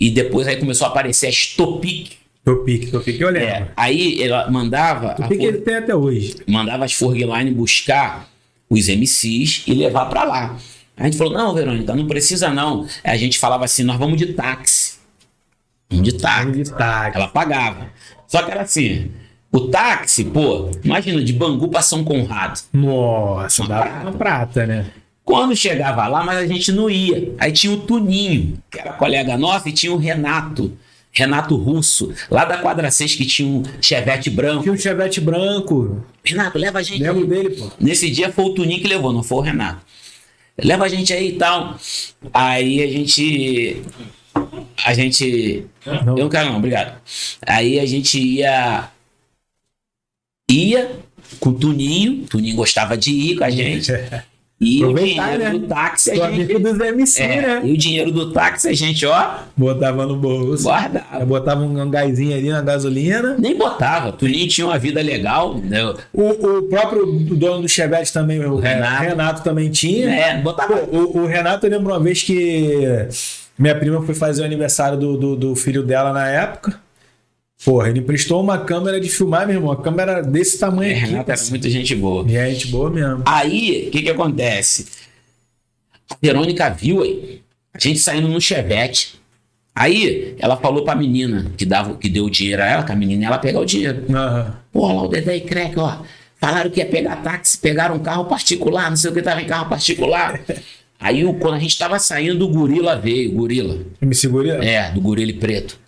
[0.00, 2.14] e depois aí começou a aparecer as Topic.
[2.44, 3.48] Topic, Topic, eu lembro.
[3.48, 5.14] É, aí ela mandava.
[5.14, 6.36] Topic Fur- ele tem até hoje.
[6.48, 8.31] mandava as Furgline buscar
[8.72, 10.56] os MCs e levar pra lá.
[10.96, 12.86] A gente falou: não, Verônica, não precisa não.
[13.04, 14.94] A gente falava assim: nós vamos de táxi.
[15.90, 16.52] Vamos de táxi.
[16.52, 17.16] De táxi.
[17.16, 17.88] Ela pagava.
[18.26, 19.10] Só que era assim:
[19.50, 22.60] o táxi, pô, imagina, de Bangu pra São Conrado.
[22.72, 24.00] Nossa, Uma dá prata.
[24.02, 24.86] uma prata, né?
[25.24, 27.32] Quando chegava lá, mas a gente não ia.
[27.38, 30.76] Aí tinha o Tuninho, que era colega nosso, e tinha o Renato.
[31.12, 34.62] Renato Russo, lá da quadra 6, que tinha um chevette branco.
[34.62, 36.02] Tinha um chevette branco.
[36.24, 37.04] Renato, leva a gente.
[37.04, 37.12] aí.
[37.12, 37.70] Lembro dele, pô.
[37.78, 39.84] Nesse dia foi o Tuninho que levou, não foi o Renato.
[40.56, 41.78] Leva a gente aí e tal.
[42.32, 43.82] Aí a gente.
[44.84, 45.66] A gente.
[45.84, 46.16] Não.
[46.16, 46.98] Eu não quero, não, obrigado.
[47.46, 48.88] Aí a gente ia.
[50.50, 50.98] Ia
[51.38, 52.22] com o Tuninho.
[52.22, 53.92] O Tuninho gostava de ir com a gente.
[54.62, 55.50] E o dinheiro né?
[55.50, 56.58] do táxi a gente.
[56.58, 57.60] dos MC, É, né?
[57.64, 60.62] E o dinheiro do táxi a gente, ó, Botava no bolso.
[60.62, 61.24] guardava.
[61.26, 63.34] Botava um gásinho ali na gasolina.
[63.38, 64.10] Nem botava.
[64.10, 65.58] O Tuninho tinha uma vida legal.
[65.58, 65.82] Né?
[66.12, 69.02] O, o próprio dono do Chevette também, o Renato.
[69.02, 70.08] Renato, também tinha.
[70.08, 70.74] É, botava.
[70.92, 73.08] O, o Renato, eu lembro uma vez que
[73.58, 76.80] minha prima foi fazer o aniversário do, do, do filho dela na época.
[77.64, 79.70] Porra, ele emprestou uma câmera de filmar, meu irmão.
[79.70, 81.00] A câmera desse tamanho É, aqui.
[81.02, 81.50] Renato era parceiro.
[81.50, 82.24] muita gente boa.
[82.28, 83.22] E é gente boa mesmo.
[83.24, 84.86] Aí, o que que acontece?
[86.10, 87.40] A Verônica viu aí,
[87.72, 89.14] a gente saindo no chevette.
[89.74, 92.96] Aí, ela falou pra menina que, dava, que deu o dinheiro a ela, que a
[92.96, 94.04] menina ia ela pegar o dinheiro.
[94.10, 94.56] Aham.
[94.72, 95.98] Pô, lá o Dedé e Crack, ó.
[96.38, 99.46] Falaram que ia pegar táxi, pegaram um carro particular, não sei o que, tava em
[99.46, 100.40] carro particular.
[100.98, 103.78] Aí, quando a gente tava saindo, o gorila veio, o gorila.
[104.00, 104.64] Me segura?
[104.64, 105.78] É, do gorila preto.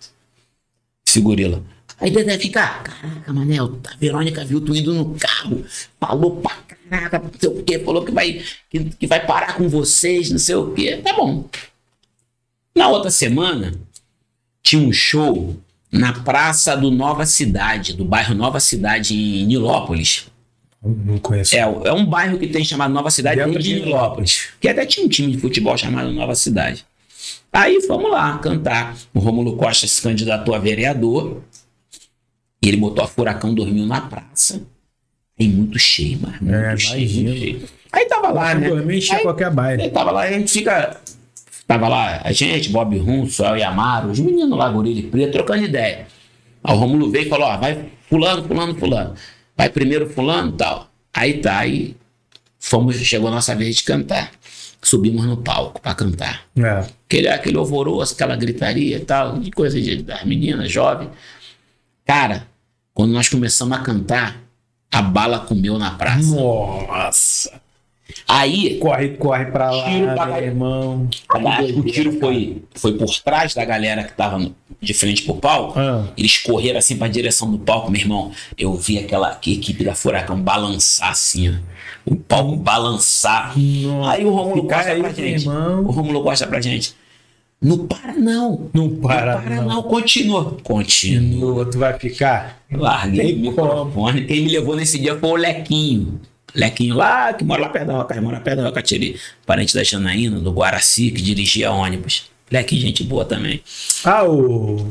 [1.15, 1.63] Esse gorila.
[1.97, 5.63] Aí Dedé fica, caraca, Manel, a Verônica viu tu indo no carro,
[5.97, 6.57] falou pra
[6.89, 10.37] caraca, não sei o quê, falou que vai, que, que vai parar com vocês, não
[10.37, 10.97] sei o quê.
[10.97, 11.45] Tá bom.
[12.75, 13.73] Na outra semana,
[14.61, 15.55] tinha um show
[15.89, 20.27] na Praça do Nova Cidade, do bairro Nova Cidade, em Nilópolis.
[20.83, 21.55] Não conheço.
[21.55, 24.49] É, é um bairro que tem chamado Nova Cidade Dentro dentro de de Nilópolis.
[24.59, 26.85] Que até tinha um time de futebol chamado Nova Cidade.
[27.51, 28.95] Aí fomos lá cantar.
[29.13, 31.41] O Rômulo Costa se candidatou a vereador.
[32.61, 34.61] E ele botou a furacão, dormiu na praça.
[35.39, 37.69] Aí muito cheio, mas muito É, cheio, muito cheio.
[37.91, 38.69] Aí tava lá, né?
[38.69, 39.83] Dormir encher Aí- qualquer baile.
[39.83, 40.99] Aí tava lá, a gente fica.
[41.67, 45.31] Tava lá a gente, Bob Rum, Suel e Amaro, os meninos lá, Gorila e Preto,
[45.31, 46.07] trocando ideia.
[46.63, 49.15] Aí o Romulo veio e falou: ó, vai fulano, fulano, fulano.
[49.57, 50.89] Vai primeiro fulano e tal.
[51.13, 51.95] Aí tá, aí
[52.59, 54.31] fomos, chegou a nossa vez de cantar.
[54.85, 56.43] Subimos no palco pra cantar.
[56.55, 56.85] É.
[57.07, 61.09] Aquele, aquele alvoroço, aquela gritaria e tal, de coisa de, das meninas, jovem.
[62.05, 62.47] Cara,
[62.93, 64.37] quando nós começamos a cantar,
[64.91, 66.35] a bala comeu na praça.
[66.35, 67.61] Nossa.
[68.27, 71.07] Aí, Corre, corre pra lá, Tiro pra meu irmão.
[71.29, 75.23] Acho que o tiro foi, foi por trás da galera que tava no- de frente
[75.23, 75.77] pro palco.
[75.79, 76.05] Ah.
[76.15, 78.31] Eles correram assim pra direção do palco, meu irmão.
[78.57, 81.53] Eu vi aquela equipe da Furacão balançar assim, ó.
[82.05, 83.57] O palco balançar.
[83.57, 84.11] Nossa.
[84.11, 85.41] Aí o Romulo Fica gosta aí, pra gente.
[85.47, 85.81] irmão.
[85.83, 86.93] O Romulo gosta pra gente.
[87.59, 88.69] Não para não.
[88.73, 89.41] Não para, não.
[89.43, 89.65] Para não.
[89.67, 90.57] não, continua.
[90.61, 91.65] Continua.
[91.65, 92.59] Tu vai ficar?
[92.71, 94.25] Larguei Tem o microfone.
[94.25, 96.19] Quem me levou nesse dia foi o Lequinho.
[96.55, 99.19] Lequinho lá, que mora lá perto da Roca, mora perto da Rocatiri.
[99.45, 102.29] Parente da Janaína, do Guaraci, que dirigia ônibus.
[102.51, 103.61] Lequinho, gente boa também.
[104.03, 104.87] Ah, o.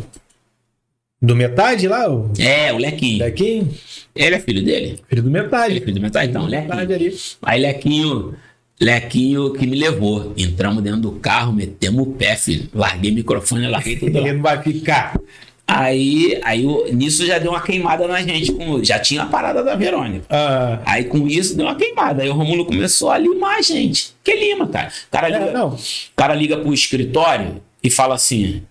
[1.23, 2.07] Do metade lá?
[2.13, 3.21] O É, o Lequinho.
[3.21, 3.67] daqui?
[4.15, 5.01] Ele é filho dele?
[5.09, 5.73] Filho do metade.
[5.73, 6.31] Ele é filho do metade?
[6.31, 7.09] Então, metade Lequinho.
[7.11, 7.19] ali.
[7.43, 8.35] Aí Lequinho,
[8.81, 10.35] Lequinho que me levou.
[10.37, 12.69] Entramos dentro do carro, metemos o pé, filho.
[12.75, 14.15] Larguei o microfone, larguei tudo.
[14.19, 15.19] Ele não vai ficar.
[15.67, 18.53] Aí, aí nisso já deu uma queimada na gente.
[18.53, 20.27] Com, já tinha a parada da Verônica.
[20.29, 22.23] Ah, Aí com isso deu uma queimada.
[22.23, 24.15] Aí o Romulo começou a limar a gente.
[24.23, 24.89] Que lima, cara.
[24.89, 25.69] O cara liga, é, não.
[25.71, 25.79] o
[26.15, 28.63] cara liga pro escritório e fala assim: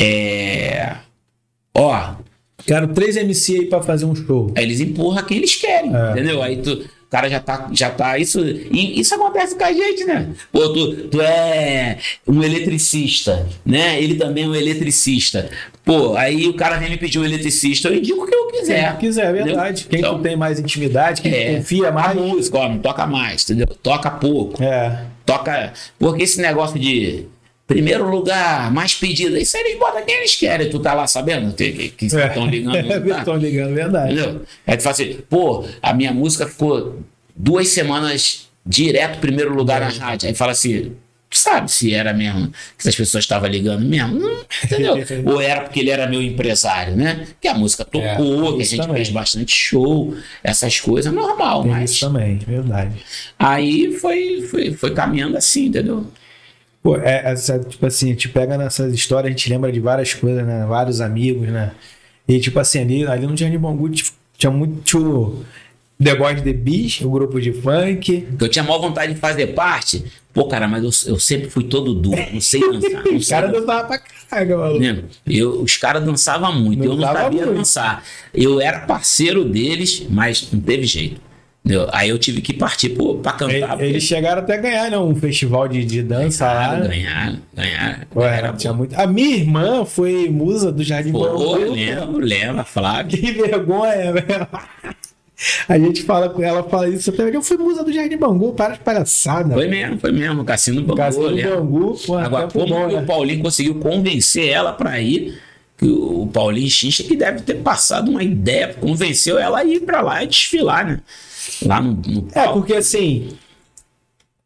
[0.00, 0.96] É.
[1.76, 2.14] Ó,
[2.66, 4.50] Quero três MC aí pra fazer um show.
[4.56, 6.12] aí eles empurram quem eles querem, É.
[6.12, 6.42] entendeu?
[6.42, 8.18] Aí tu, cara já tá, já tá.
[8.18, 10.30] Isso, isso acontece com a gente, né?
[10.50, 14.02] Pô, tu, tu é um eletricista, né?
[14.02, 15.48] Ele também é um eletricista.
[15.84, 18.90] Pô, aí o cara vem me pedir um eletricista, eu indico o que eu quiser.
[18.90, 19.82] Quem quiser, é verdade.
[19.82, 19.90] Entendeu?
[19.90, 22.16] Quem Então, tu tem mais intimidade, quem é, confia a mais.
[22.16, 23.68] música, ó, não toca mais, entendeu?
[23.80, 24.60] Toca pouco.
[24.60, 25.04] É.
[25.24, 25.72] Toca.
[25.96, 27.26] Porque esse negócio de
[27.66, 30.68] primeiro lugar, mais pedido, isso eles botam quem eles querem.
[30.68, 32.82] Tu tá lá sabendo que estão ligando.
[32.88, 33.18] não tá?
[33.20, 34.12] Estão ligando, verdade.
[34.14, 34.42] Entendeu?
[34.66, 37.00] Aí tu fala assim, pô, a minha música ficou
[37.34, 40.28] duas semanas direto primeiro lugar na rádio.
[40.28, 40.92] Aí fala assim,
[41.30, 44.18] tu sabe se era mesmo, que as pessoas estavam ligando mesmo?
[44.20, 44.94] Não, entendeu?
[45.26, 47.26] Ou era porque ele era meu empresário, né?
[47.40, 48.96] Que a música tocou, É, que a gente também.
[48.96, 52.94] fez bastante show, essas coisas, normal, Tem mas isso também, verdade.
[53.38, 56.06] aí foi, foi, foi caminhando assim, entendeu?
[56.84, 60.12] Pô, é, essa, tipo assim, a gente pega nessas histórias, a gente lembra de várias
[60.12, 60.66] coisas, né?
[60.68, 61.72] Vários amigos, né?
[62.28, 63.90] E tipo assim, ali, ali no Jardim Bangu
[64.36, 65.42] tinha muito
[66.02, 68.28] The Boys The Beast, o grupo de funk.
[68.38, 70.04] Eu tinha maior vontade de fazer parte.
[70.34, 72.90] Pô, cara, mas eu, eu sempre fui todo duro, não sei dançar.
[73.04, 73.60] Não O sei cara dançar.
[73.60, 74.76] dançava pra caralho, maluco.
[74.84, 75.04] Entendeu?
[75.26, 77.56] Eu, os caras dançavam muito, eu não sabia muito.
[77.58, 78.04] dançar.
[78.34, 81.18] Eu era parceiro deles, mas não teve jeito.
[81.64, 81.88] Entendeu?
[81.92, 83.54] Aí eu tive que partir pô, pra cantar.
[83.54, 84.98] Ele- porque- Eles chegaram até a ganhar, né?
[84.98, 86.74] Um festival de, de dança lá.
[86.80, 87.98] Ganharam, ganharam, ganharam.
[88.16, 88.94] Ué, Era tinha muito...
[88.94, 91.72] A minha irmã foi musa do Jardim Pô, Bangu.
[91.72, 93.18] lembro, lembro, Flávio.
[93.18, 94.48] Que vergonha, velho.
[95.68, 97.34] A gente fala com ela, fala isso hoje.
[97.34, 99.54] Eu fui musa do Jardim Bangu, para de palhaçada.
[99.54, 100.44] Foi mesmo, foi mesmo.
[100.44, 101.42] Cassino Bangu, Cassino.
[101.42, 103.00] Bangu, pô, Agora, como bom, que né?
[103.02, 105.38] o Paulinho conseguiu convencer ela pra ir?
[105.78, 110.02] Que o Paulinho Xincha que deve ter passado uma ideia, convenceu ela a ir pra
[110.02, 111.00] lá e desfilar, né?
[111.66, 113.36] Lá no, no É, porque assim,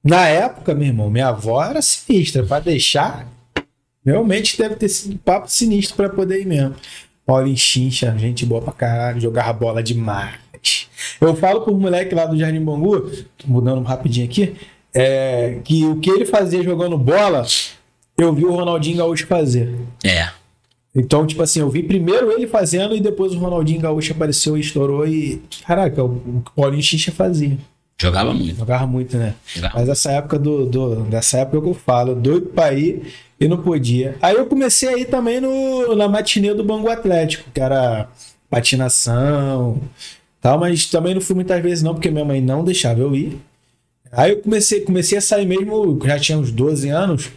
[0.02, 2.44] na época, meu irmão, minha avó era sinistra.
[2.44, 3.26] Pra deixar,
[4.04, 6.74] realmente deve ter sido um papo sinistro pra poder ir mesmo.
[7.26, 10.36] Paulinho Chincha, gente boa pra caralho, jogava bola demais.
[11.20, 13.10] Eu falo pros moleques lá do Jardim Bangu,
[13.44, 14.56] mudando rapidinho aqui,
[14.94, 17.46] é, que o que ele fazia jogando bola,
[18.16, 19.74] eu vi o Ronaldinho Gaúcho fazer.
[20.02, 20.30] É.
[20.94, 24.60] Então, tipo assim, eu vi primeiro ele fazendo e depois o Ronaldinho Gaúcho apareceu e
[24.60, 25.40] estourou e.
[25.66, 27.56] Caraca, o Paulinho Xixa fazia.
[28.00, 28.56] Jogava muito.
[28.56, 29.34] Jogava muito, né?
[29.46, 29.78] Jogava.
[29.78, 33.02] Mas essa época do, do- dessa época que eu falo, doido pra ir
[33.40, 34.16] e não podia.
[34.22, 38.08] Aí eu comecei a ir também no, na matinê do Bangu Atlético, que era
[38.78, 39.80] patinação,
[40.40, 43.38] tal, mas também não fui muitas vezes não, porque minha mãe não deixava eu ir.
[44.12, 47.30] Aí eu comecei, comecei a sair mesmo, já tinha uns 12 anos,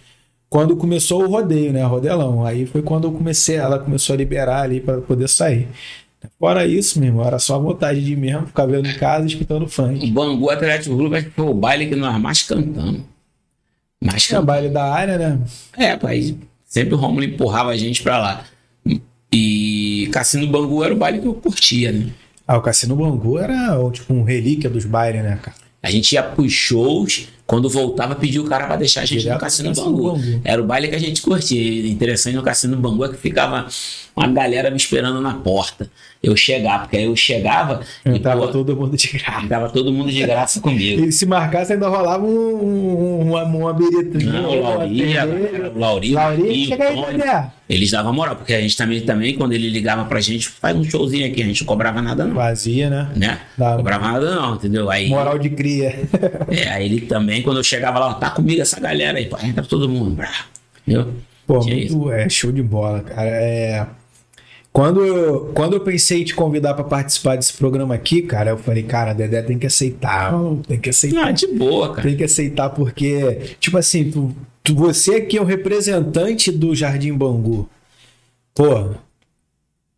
[0.52, 1.82] quando começou o rodeio, né?
[1.86, 2.45] Rodelão.
[2.45, 5.66] Aí foi quando eu comecei, ela começou a liberar ali para poder sair.
[6.38, 9.26] Fora isso, meu irmão, era só a vontade de ir mesmo, ficar vendo em casa,
[9.26, 10.12] escutando O funk.
[10.12, 13.02] Bangu Atlético Clube acho que foi o baile que nós mais cantamos.
[14.04, 14.45] Mais Tinha cantamos.
[14.45, 15.39] baile da área, né?
[15.78, 16.36] É, pai,
[16.66, 18.43] sempre o Romulo empurrava a gente pra lá.
[19.34, 22.10] E Cassino Bangu era o baile que eu curtia, né?
[22.45, 25.56] Ah, o Cassino Bangu era tipo um relíquia dos bailes, né, cara?
[25.82, 29.34] A gente ia pros shows, quando voltava, pedia o cara pra deixar a gente Direto
[29.34, 30.14] no Cassino, no Cassino Bangu.
[30.14, 30.41] Bangu.
[30.41, 31.91] Era o baile que a gente curtia.
[31.91, 33.68] Interessante no Cassino Bangu é que ficava
[34.16, 35.89] uma galera me esperando na porta.
[36.22, 39.47] Eu chegar, porque aí eu chegava e Entrava pô, todo mundo de graça.
[39.47, 41.03] tava todo mundo de graça comigo.
[41.03, 44.20] E se marcasse, ainda rolava um, um, uma, uma birita.
[44.20, 47.24] Não, o Lauria, o Lauria, Lauria, Marquinhos, chega aí, Tony.
[47.68, 50.84] Eles davam moral, porque a gente também, também, quando ele ligava pra gente, faz um
[50.84, 53.09] showzinho aqui, a gente não cobrava nada não, Vazia, né?
[53.16, 53.39] né?
[53.57, 53.78] Dava.
[53.78, 54.91] Cobrava nada não, entendeu?
[54.91, 55.97] Aí, Moral de cria.
[56.51, 59.64] é, aí ele também, quando eu chegava lá, tá comigo essa galera aí, pô, entra
[59.64, 60.22] todo mundo,
[60.86, 61.14] entendeu?
[61.47, 63.30] Pô, muito, é show de bola, cara.
[63.30, 63.86] É,
[64.74, 68.57] quando, eu, quando eu pensei em te convidar pra participar desse programa aqui, cara, eu
[68.57, 70.34] falei, cara, a Dedé tem que aceitar,
[70.67, 71.28] tem que aceitar.
[71.28, 72.01] Ah, de boa, cara.
[72.07, 77.13] Tem que aceitar porque, tipo assim, tu, tu- você aqui é o representante do Jardim
[77.13, 77.69] Bangu.
[78.55, 78.91] Pô,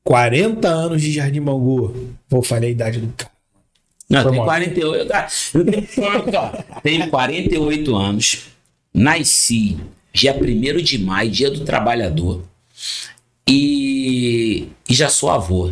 [0.04, 1.96] 40 anos de Jardim Bangu.
[2.28, 3.32] Pô, falei a idade do cara.
[4.10, 4.46] Não, tem mal.
[4.46, 5.88] 48, cara, eu tenho,
[6.84, 8.42] tenho 48 anos,
[8.94, 9.78] nasci
[10.14, 12.42] dia 1 de maio, dia do trabalhador,
[13.48, 15.72] e, e já sou avô.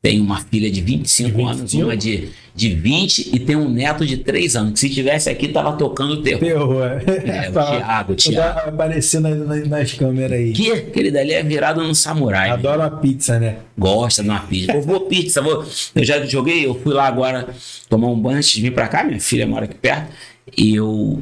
[0.00, 1.84] Tenho uma filha de 25, De anos, 25?
[1.84, 4.72] uma de, de 20 e tenho um neto de 3 anos.
[4.74, 6.38] Que se tivesse aqui, tava tocando terror.
[6.40, 6.84] Terror.
[7.26, 8.54] É, o Thiago, o Thiago.
[8.60, 10.52] Tá aparecendo nas, nas- câmeras aí.
[10.52, 12.48] Que aquele dali é virado num samurai.
[12.50, 13.56] Adoro uma pizza, né?
[13.76, 14.72] gosta de uma pizza.
[14.72, 15.66] Eu vou pizza, vou.
[15.94, 17.48] Eu já joguei, eu fui lá agora
[17.88, 20.12] tomar um banho antes de vir pra cá, minha filha mora aqui perto,
[20.56, 21.20] e eu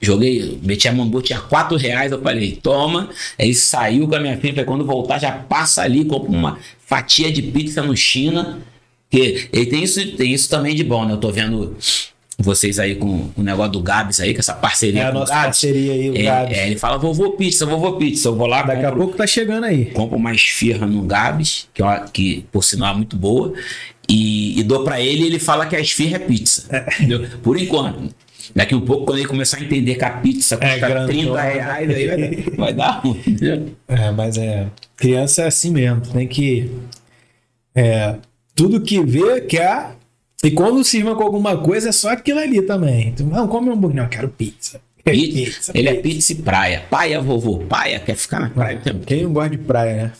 [0.00, 3.10] joguei, meti a mão, tinha quatro reais, eu falei, toma.
[3.38, 7.30] Aí saiu com a minha filha, falei, quando voltar já passa ali, compra uma fatia
[7.30, 8.58] de pizza no China,
[9.10, 11.12] que ele tem isso, tem isso também de bom, né?
[11.12, 11.76] Eu tô vendo
[12.38, 15.30] vocês aí com, com o negócio do Gabs aí, com essa parceria É a nossa
[15.32, 15.44] Gabs.
[15.44, 16.56] parceria aí, o É, Gabs.
[16.56, 18.28] é, ele fala, vovô pizza, vovô pizza.
[18.28, 19.86] Eu vou lá, Daqui a compro, pouco tá chegando aí.
[19.86, 23.52] compro uma esfirra no Gabs, que, ó, que por sinal é muito boa,
[24.08, 26.64] e, e dou pra ele e ele fala que a esfirra é pizza.
[26.98, 27.26] Entendeu?
[27.42, 28.08] Por enquanto.
[28.54, 31.06] Daqui um pouco, quando ele começar a entender que a pizza É custa grandona.
[31.06, 33.76] 30 reais, aí vai, dar- vai dar ruim.
[33.88, 34.66] É, mas é.
[34.96, 36.00] Criança é assim mesmo.
[36.00, 36.70] Tem que.
[37.74, 38.16] É,
[38.54, 39.96] tudo que vê, quer.
[40.42, 43.08] E quando se irma com alguma coisa, é só aquilo ali também.
[43.08, 44.02] Então, não, come um hambúrguer.
[44.02, 44.80] Não, quero pizza.
[45.04, 46.82] Pizza, ele é pizza e praia.
[46.90, 47.58] Paia, vovô.
[47.60, 50.12] Paia, quer ficar na praia tempo Quem não gosta de praia, né?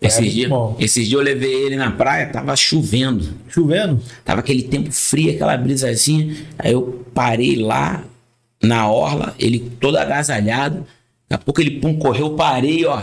[0.00, 3.28] Esses dias, esses dias eu levei ele na praia, tava chovendo.
[3.48, 4.00] Chovendo?
[4.24, 6.34] Tava aquele tempo frio, aquela brisazinha.
[6.58, 8.04] Aí eu parei lá
[8.62, 10.86] na orla, ele todo agasalhado.
[11.28, 13.02] Daqui a pouco ele pum, correu, parei, ó.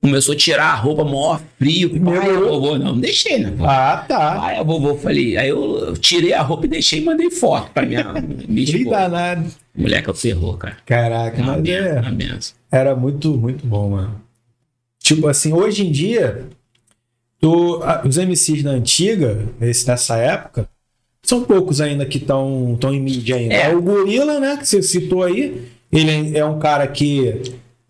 [0.00, 1.90] Começou a tirar a roupa, maior frio.
[2.00, 2.48] Pai, Meu.
[2.48, 3.52] vovô, não, não deixei, né?
[3.60, 4.36] Ah, tá.
[4.36, 5.36] Pai, vovô, falei.
[5.36, 8.06] Aí eu tirei a roupa e deixei e mandei foto pra minha,
[8.48, 8.90] esposa.
[8.90, 9.50] danado.
[9.76, 10.76] Moleque o terror, cara.
[10.86, 12.00] Caraca, É uma mas benção, é.
[12.00, 12.54] uma benção.
[12.70, 14.20] Era muito, muito bom, mano.
[15.08, 16.48] Tipo assim, hoje em dia,
[17.40, 20.68] tu- os MCs da antiga, nesse, nessa época,
[21.22, 23.54] são poucos ainda que estão tão em mídia ainda.
[23.54, 23.74] É.
[23.74, 27.40] O Gorila, né, que você citou aí, ele é um cara que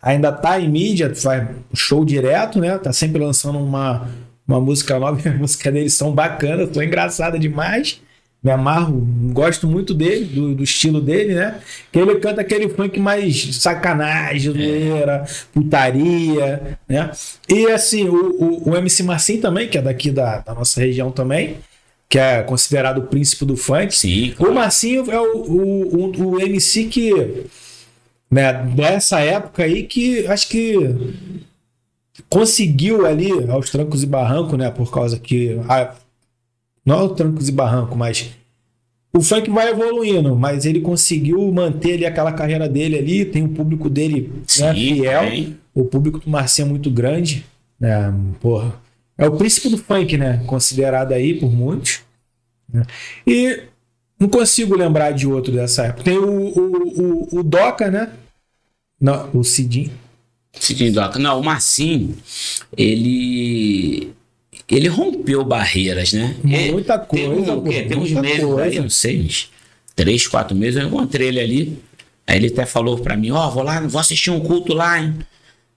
[0.01, 1.45] ainda tá em mídia, faz
[1.75, 2.77] show direto, né?
[2.77, 4.07] Tá sempre lançando uma,
[4.47, 7.99] uma música nova, e as músicas dele são bacanas, são engraçadas demais.
[8.41, 11.59] Me amarro, gosto muito dele, do, do estilo dele, né?
[11.91, 17.11] Que ele canta aquele funk mais sacanagem, zoeira, putaria, né?
[17.49, 21.11] E assim, o, o, o MC Marcinho também, que é daqui da, da nossa região
[21.11, 21.57] também,
[22.07, 23.93] que é considerado o príncipe do funk.
[23.93, 27.45] Sim, O Marcinho é o, o, o, MC que,
[28.31, 30.77] né, dessa época aí, que acho que
[32.29, 35.59] conseguiu ali, aos trancos e barrancos, né, por causa que.
[35.67, 35.93] ah,
[36.89, 38.29] não aos trancos e barrancos, mas.
[39.11, 43.49] O funk vai evoluindo, mas ele conseguiu manter ali aquela carreira dele ali, tem o
[43.49, 45.21] público dele né, Sim, fiel.
[45.21, 45.57] tem.
[45.73, 47.43] O público do Marcinho é muito grande,
[47.79, 48.13] né?
[48.39, 48.73] Porra.
[49.17, 50.43] É o príncipe do funk, né?
[50.45, 52.01] Considerado aí por muitos.
[52.71, 52.83] né?
[53.25, 53.63] E
[54.19, 56.03] não consigo lembrar de outro dessa época.
[56.03, 58.11] Tem o, o, o, o Doca, né?
[59.01, 59.91] Não, o Cidinho.
[60.53, 61.17] Cidinho Doca.
[61.17, 62.15] Não, o Marcinho,
[62.77, 64.13] ele.
[64.69, 66.35] Ele rompeu barreiras, né?
[66.45, 67.81] Ele- Muita tem coisa, um- o quê?
[67.83, 68.61] pô, Tem uns meses coisa.
[68.63, 69.49] aí, não sei, uns
[69.95, 71.79] três, quatro meses, eu encontrei ele ali.
[72.27, 75.15] Aí ele até falou pra mim, ó, vou lá, vou assistir um culto lá, hein?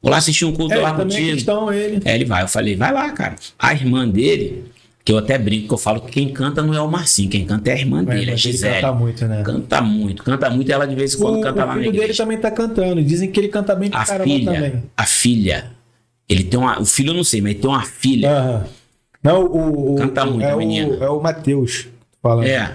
[0.03, 1.33] Vou lá assistir um culto É, lá é contigo.
[1.33, 2.03] questão ele.
[2.05, 3.37] Aí ele vai, eu falei, vai lá, cara.
[3.59, 4.65] A irmã dele,
[5.05, 7.47] que eu até brinco, que eu falo que quem canta não é o Marcinho, quem
[7.47, 8.75] canta é a irmã dele, a ele Gisele.
[8.75, 9.43] canta muito, né?
[9.43, 11.93] Canta muito, canta muito, ela de vez em quando O, canta o lá na filho
[11.93, 13.03] dele também tá cantando.
[13.03, 14.83] Dizem que ele canta bem pra A filha, também.
[14.97, 15.71] a filha,
[16.29, 18.31] ele tem uma, o filho eu não sei, mas ele tem uma filha.
[18.31, 18.65] Aham.
[19.23, 20.97] Não, o, o, Canta muito, é a o, menina.
[21.05, 21.87] é o Matheus.
[22.23, 22.47] Falando.
[22.47, 22.73] É.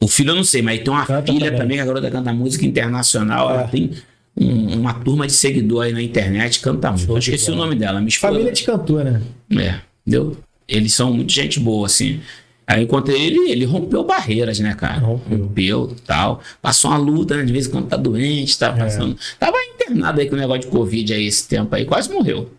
[0.00, 1.58] O filho eu não sei, mas tem uma Canta filha também.
[1.58, 1.76] também.
[1.76, 3.50] que a garota canta música internacional.
[3.50, 3.54] É.
[3.54, 3.90] Ela tem
[4.36, 7.10] um- uma turma de seguidor aí na internet, canta muito.
[7.10, 7.66] Eu esqueci o bola.
[7.66, 8.32] nome dela, esposa.
[8.32, 9.22] Família de cantor, né?
[9.56, 10.36] É, entendeu?
[10.68, 12.20] Eles são muito gente boa, assim.
[12.66, 14.98] Aí eu encontrei ele, ele rompeu barreiras, né, cara?
[15.00, 15.38] Rompeu.
[15.38, 16.40] Rompeu, tal.
[16.60, 17.42] Passou uma luta, né?
[17.44, 19.16] De vez em quando tá doente, tá passando.
[19.40, 22.50] Tava internado aí com o negócio de Covid aí esse tempo aí, quase morreu.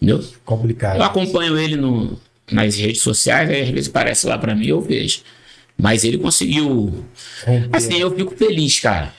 [0.00, 0.24] Entendeu?
[0.44, 0.96] Complicado.
[0.96, 2.18] Eu acompanho ele no,
[2.52, 5.20] nas redes sociais, aí às vezes aparece lá pra mim, eu vejo.
[5.78, 7.04] Mas ele conseguiu.
[7.72, 9.12] Assim, eu fico feliz, cara.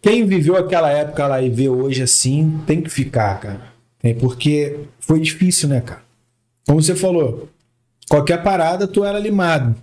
[0.00, 3.60] Quem viveu aquela época lá e vê hoje assim, tem que ficar, cara.
[4.00, 6.02] Tem, porque foi difícil, né, cara?
[6.66, 7.48] Como você falou,
[8.08, 9.74] qualquer parada tu era limado,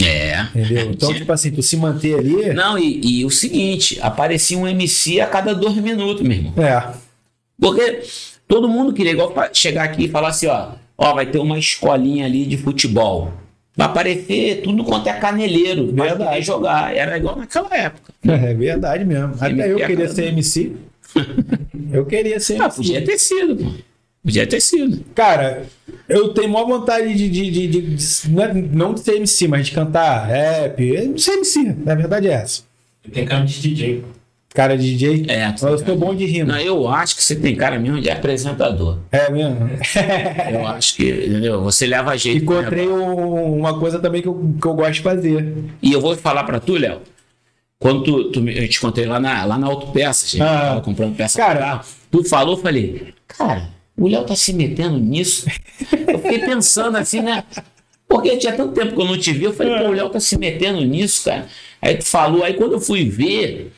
[0.00, 0.40] É.
[0.54, 0.90] entendeu?
[0.92, 2.52] Então, tipo assim, tu se manter ali.
[2.52, 6.54] Não, e, e o seguinte, aparecia um MC a cada dois minutos, meu irmão.
[6.56, 6.92] É,
[7.60, 8.02] Porque
[8.48, 10.72] todo mundo queria igual chegar aqui e falar assim, ó,
[11.02, 13.32] ó, vai ter uma escolinha ali de futebol.
[13.76, 16.30] Vai aparecer tudo quanto é caneleiro, vai Verdade.
[16.30, 16.94] poder jogar.
[16.94, 18.12] Era igual naquela época.
[18.28, 19.34] é verdade mesmo.
[19.40, 20.72] Até eu MC queria ser MC.
[21.92, 22.76] Eu queria ser Ah, MC.
[22.76, 23.70] podia ter sido, pô.
[24.22, 25.04] Podia ter sido.
[25.14, 25.64] Cara,
[26.08, 29.48] eu tenho maior vontade de, de, de, de- de- não é- não de ser MC,
[29.48, 30.94] mas de cantar rap.
[30.96, 32.62] É, de ser MC, na verdade é essa.
[33.12, 34.04] Tem cara de DJ.
[34.54, 35.24] Cara de DJ.
[35.28, 36.52] É, eu sou bom de rima.
[36.52, 38.98] Não, eu acho que você tem cara mesmo de apresentador.
[39.10, 39.70] É mesmo?
[40.52, 41.62] Eu acho que, entendeu?
[41.62, 42.42] Você leva jeito.
[42.44, 45.54] Encontrei um- uma coisa também que eu, que eu gosto de fazer.
[45.82, 47.00] E eu vou falar pra tu, Léo.
[47.78, 50.60] Quando tu, tu eu te contei lá na, lá na Autopeça, gente, Ah.
[50.68, 51.80] tava comprando peça Cara.
[52.10, 55.46] Tu falou, eu falei, cara, o Léo tá se metendo nisso.
[56.06, 57.42] eu fiquei pensando assim, né?
[58.06, 60.20] Porque tinha tanto tempo que eu não te vi, eu falei, pô, o Léo tá
[60.20, 61.46] se metendo nisso, cara.
[61.80, 63.72] Aí tu falou, aí quando eu fui ver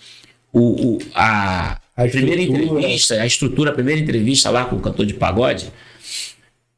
[0.54, 5.04] o, o- a, A primeira entrevista, a estrutura, a primeira entrevista lá com o cantor
[5.06, 5.70] de pagode,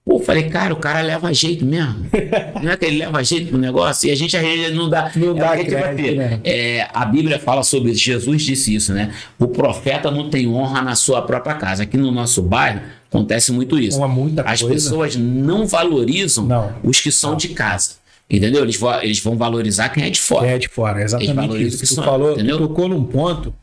[0.08, 2.06] Pô, falei, cara, o cara leva jeito mesmo.
[2.62, 4.08] não é que ele leva jeito pro negócio?
[4.08, 5.10] E a gente às vezes não dá.
[5.16, 6.40] Não é dá porque, tipo crédito, assim, né?
[6.44, 9.12] é, a Bíblia fala sobre isso, Jesus disse isso, né?
[9.36, 11.82] O profeta não tem honra na sua própria casa.
[11.82, 13.98] Aqui no nosso bairro acontece muito isso.
[13.98, 14.74] Uma muita As coisa.
[14.76, 16.72] pessoas não valorizam Não.
[16.84, 17.94] os que são de casa.
[18.28, 18.62] Entendeu?
[18.64, 20.46] Eles vão, eles vão valorizar quem é de fora.
[20.48, 21.78] É de fora, exatamente isso.
[21.78, 22.58] que Tu são, falou, entendeu?
[22.58, 23.54] tocou num ponto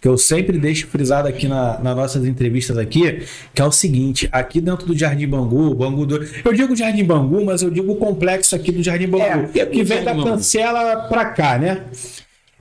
[0.00, 3.22] que eu sempre deixo frisado aqui na, nas nossas entrevistas aqui,
[3.54, 7.44] que é o seguinte, aqui dentro do Jardim Bangu, Bangu do, eu digo Jardim Bangu,
[7.44, 10.24] mas eu digo o complexo aqui do Jardim Bangu, É, é que vem da Bangu.
[10.28, 11.82] cancela pra cá, né?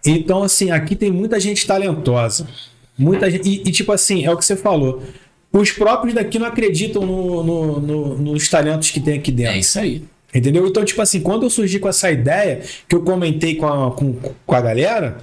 [0.05, 2.47] Então, assim, aqui tem muita gente talentosa.
[2.97, 5.03] Muita gente, e, e, tipo assim, é o que você falou.
[5.51, 9.53] Os próprios daqui não acreditam no- no- no- nos talentos que tem aqui dentro.
[9.53, 10.03] É isso aí.
[10.35, 10.67] Entendeu?
[10.67, 14.13] Então, tipo assim, quando eu surgi com essa ideia, que eu comentei com a, com,
[14.45, 15.17] com a galera,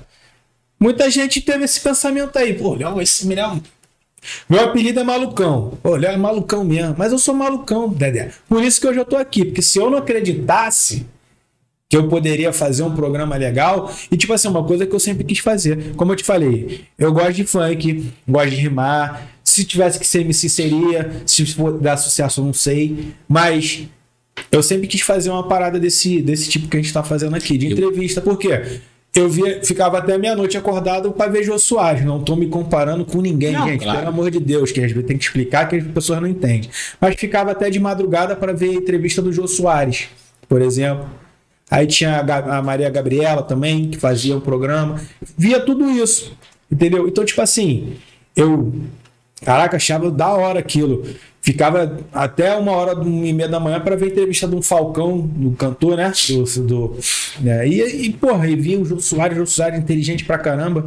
[0.81, 2.55] muita gente teve esse pensamento aí.
[2.55, 3.63] Pô, Léo, esse menino.
[4.49, 5.79] Meu apelido é malucão.
[5.83, 6.95] Pô, Léo é malucão mesmo.
[6.97, 8.31] Mas eu sou malucão, Dedé.
[8.49, 9.45] Por isso que hoje eu tô aqui.
[9.45, 11.05] Porque se eu não acreditasse
[11.91, 15.25] que eu poderia fazer um programa legal, e tipo assim, uma coisa que eu sempre
[15.25, 15.93] quis fazer.
[15.95, 19.29] Como eu te falei, eu gosto de funk, gosto de rimar.
[19.45, 21.23] Se tivesse que ser MC, seria.
[21.27, 23.13] Se for dar sucesso, não sei.
[23.29, 23.87] Mas
[24.51, 27.57] eu sempre quis fazer uma parada desse, desse tipo que a gente tá fazendo aqui,
[27.57, 28.21] de entrevista.
[28.21, 28.81] Por quê?
[29.15, 32.03] Eu via, ficava até meia-noite acordado para ver Jô Soares.
[32.03, 33.83] Não tô me comparando com ninguém, Não, gente.
[33.83, 33.99] claro.
[33.99, 36.71] Pelo amor de Deus, que às vezes tem que explicar que as pessoas não entendem.
[36.99, 40.09] Mas ficava até de madrugada para ver a entrevista do Jô Soares,
[40.49, 41.07] por exemplo.
[41.71, 45.01] Aí tinha a, a Maria Gabriela também, que fazia um programa.
[45.37, 46.35] Via tudo isso.
[46.71, 47.07] Entendeu?
[47.07, 47.95] Então, tipo assim,
[48.35, 48.73] eu.
[49.45, 51.05] Caraca, achava da hora aquilo.
[51.41, 54.63] Ficava até uma hora, uma e meia da manhã para ver a entrevista de um
[54.63, 56.13] Falcão, do cantor, né?
[56.29, 56.99] Do, do,
[57.41, 57.67] né?
[57.67, 60.87] E, e, porra, e via o Jô Soares, o Jô Soares inteligente pra caramba.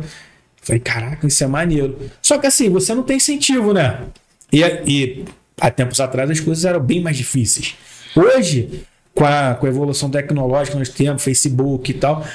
[0.62, 2.00] Falei, caraca, isso é maneiro.
[2.22, 4.04] Só que assim, você não tem incentivo, né?
[4.52, 5.26] E, e
[5.60, 7.76] há tempos atrás as coisas eram bem mais difíceis.
[8.16, 12.26] Hoje, com a, com a evolução tecnológica nós temos, Facebook e tal,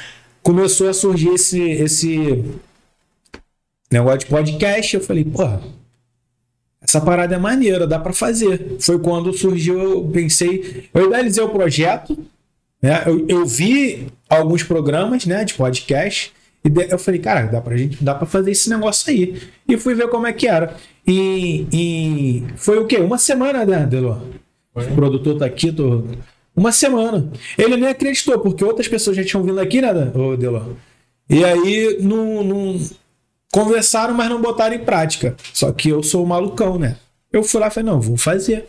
[0.42, 2.44] começou a surgir esse, esse
[3.90, 4.94] negócio de podcast.
[4.94, 5.62] Eu falei, porra,
[6.90, 8.76] essa parada é maneira, dá pra fazer.
[8.80, 12.18] Foi quando surgiu, eu pensei, eu idealizei o projeto,
[12.82, 13.04] né?
[13.06, 16.32] Eu, eu vi alguns programas, né, de podcast,
[16.64, 19.40] e eu falei, cara, dá pra gente, dá para fazer esse negócio aí.
[19.68, 20.74] E fui ver como é que era.
[21.06, 22.96] E, e foi o quê?
[22.98, 24.20] Uma semana, né, Delor?
[24.74, 26.04] O produtor tá aqui, tô...
[26.54, 27.30] Uma semana.
[27.56, 29.92] Ele nem acreditou, porque outras pessoas já tinham vindo aqui, né,
[30.38, 30.74] Delor?
[31.28, 32.78] E aí não,
[33.52, 35.36] conversaram, mas não botaram em prática.
[35.52, 36.96] Só que eu sou o malucão, né?
[37.32, 38.66] Eu fui lá e falei, não, vou fazer.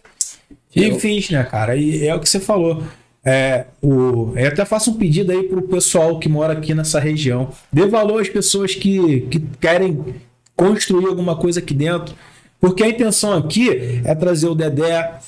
[0.76, 1.76] E Eu- fiz, né, cara?
[1.76, 2.84] E é o que você falou.
[3.24, 7.50] É, o, eu até faço um pedido aí pro pessoal que mora aqui nessa região.
[7.72, 10.04] Dê valor às pessoas que, que querem
[10.56, 12.16] construir alguma coisa aqui dentro.
[12.60, 15.20] Porque a intenção aqui é trazer o Dedé,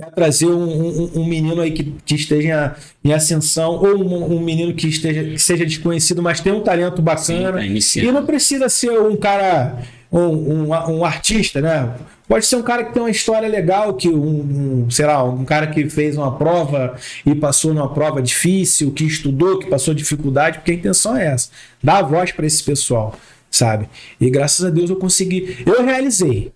[0.00, 4.40] é trazer um, um- um menino aí que, que esteja em ascensão, ou um, um
[4.40, 7.52] menino que, esteja, que seja desconhecido, mas tem um talento bacana.
[7.58, 8.08] tá iniciando.
[8.08, 9.76] e não precisa ser um cara,
[10.12, 11.96] um, artista, né?
[12.28, 15.44] Pode ser um cara que tem uma história legal, que um, um, sei lá, um
[15.44, 16.94] cara que fez uma prova
[17.26, 21.48] e passou numa prova difícil, que estudou, que passou dificuldade, porque a intenção é essa,
[21.82, 23.16] dar voz para esse pessoal,
[23.50, 23.88] sabe?
[24.20, 26.52] E graças a Deus eu consegui, eu realizei.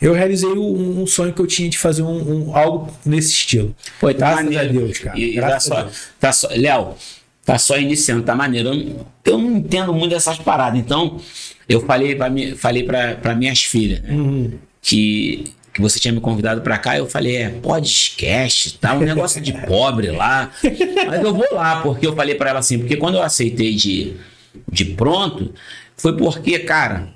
[0.00, 3.74] Eu realizei um, um sonho que eu tinha de fazer um, um- algo nesse estilo.
[4.00, 4.64] Pô, tá graças maneiro.
[4.68, 5.18] a Deus, cara.
[5.18, 5.96] E, tá graças a só, Deus.
[6.20, 6.94] tá só, Léo,
[7.44, 8.68] tá só iniciando, tá maneiro.
[8.70, 10.78] Eu não, eu não entendo muito dessas paradas.
[10.78, 11.18] Então,
[11.68, 14.52] eu falei para falei para minhas filhas né, Uhum.
[14.82, 16.98] que, que você tinha me convidado para cá.
[16.98, 20.50] Eu falei, é, podcast, tá um negócio de pobre lá.
[21.06, 24.14] Mas eu vou lá, porque eu falei para ela assim, porque quando eu aceitei de,
[24.70, 25.54] de pronto,
[25.96, 27.13] foi porque, cara,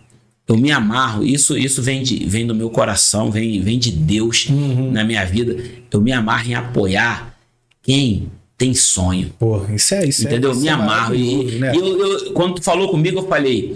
[0.48, 4.48] eu me amarro, isso isso vem, de, vem do meu coração, vem, vem de Deus
[4.48, 4.90] Uhum.
[4.90, 5.56] na minha vida.
[5.90, 7.36] Eu me amarro em apoiar
[7.82, 9.30] quem tem sonho.
[9.38, 10.22] Pô, isso é isso.
[10.26, 10.52] é- Entendeu?
[10.52, 11.14] isso me é amarro.
[11.14, 11.72] E, né?
[11.76, 13.74] eu, eu- quando tu falou comigo, eu falei,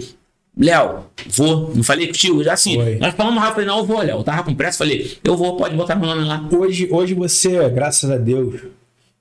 [0.57, 0.99] Léo,
[1.29, 1.71] vou.
[1.75, 2.43] Não falei contigo?
[2.43, 2.95] Já assim, Foi.
[2.97, 4.17] nós falamos rápido, não, eu vou, Léo.
[4.19, 6.47] Eu tava com pressa, falei, eu vou, pode botar meu nome lá.
[6.51, 8.61] hoje, hoje você, graças a Deus,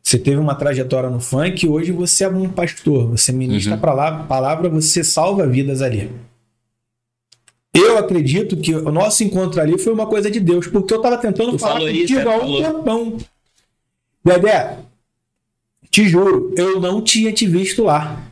[0.02, 3.80] você teve uma trajetória no funk, hoje você é um pastor, você ministra Uhum.
[3.80, 6.10] pra lá, palavra, você salva vidas ali.
[7.74, 11.16] Eu acredito que o nosso encontro ali foi uma coisa de Deus, porque eu tava
[11.16, 13.16] tentando Tu falar contigo isso, há um tempão.
[14.24, 14.78] Dedé,
[15.90, 18.22] te juro, eu não tinha te visto lá.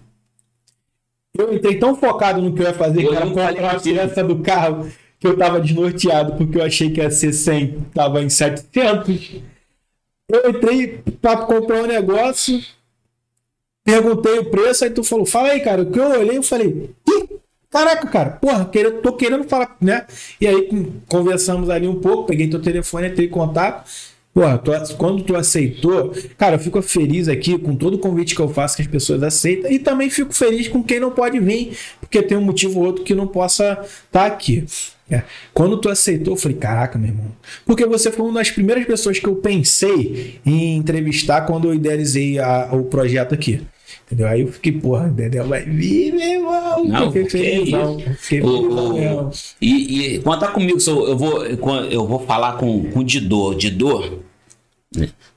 [1.36, 3.76] Eu entrei tão focado no que eu ia fazer, que Eu era não falei comprar
[3.76, 7.80] a peça do carro, que eu tava desnorteado, porque eu achei que ia ser 100,
[7.94, 9.36] tava em 700.
[10.28, 12.62] Eu entrei pra comprar um negócio,
[13.84, 15.82] perguntei o preço, aí tu falou, fala aí, cara.
[15.82, 17.40] O que eu olhei, eu falei, Ih,
[17.70, 20.06] caraca, cara, porra, quero, tô querendo falar, né?
[20.40, 20.68] E aí
[21.08, 23.88] conversamos ali um pouco, peguei teu telefone, entrei em contato.
[24.32, 28.40] Porra, tu- quando tu aceitou, cara, eu fico feliz aqui com todo o convite que
[28.40, 31.76] eu faço que as pessoas aceitam e também fico feliz com quem não pode vir,
[32.00, 34.64] porque tem um motivo ou outro que não possa estar aqui.
[35.10, 35.24] É.
[35.52, 37.32] Quando tu aceitou, eu falei, caraca, meu irmão.
[37.66, 42.38] Porque você foi uma das primeiras pessoas que eu pensei em entrevistar quando eu idealizei
[42.38, 43.60] a- o projeto aqui.
[44.10, 44.26] Entendeu?
[44.26, 46.84] Aí eu fiquei, porra, Dedé vai vir, meu irmão.
[46.84, 47.98] Não, fiquei porque felizão.
[48.18, 49.30] Fiquei felizão
[49.60, 53.54] e, e conta comigo, eu, vou, eu vou falar com, com o Didô.
[53.54, 54.20] Didô,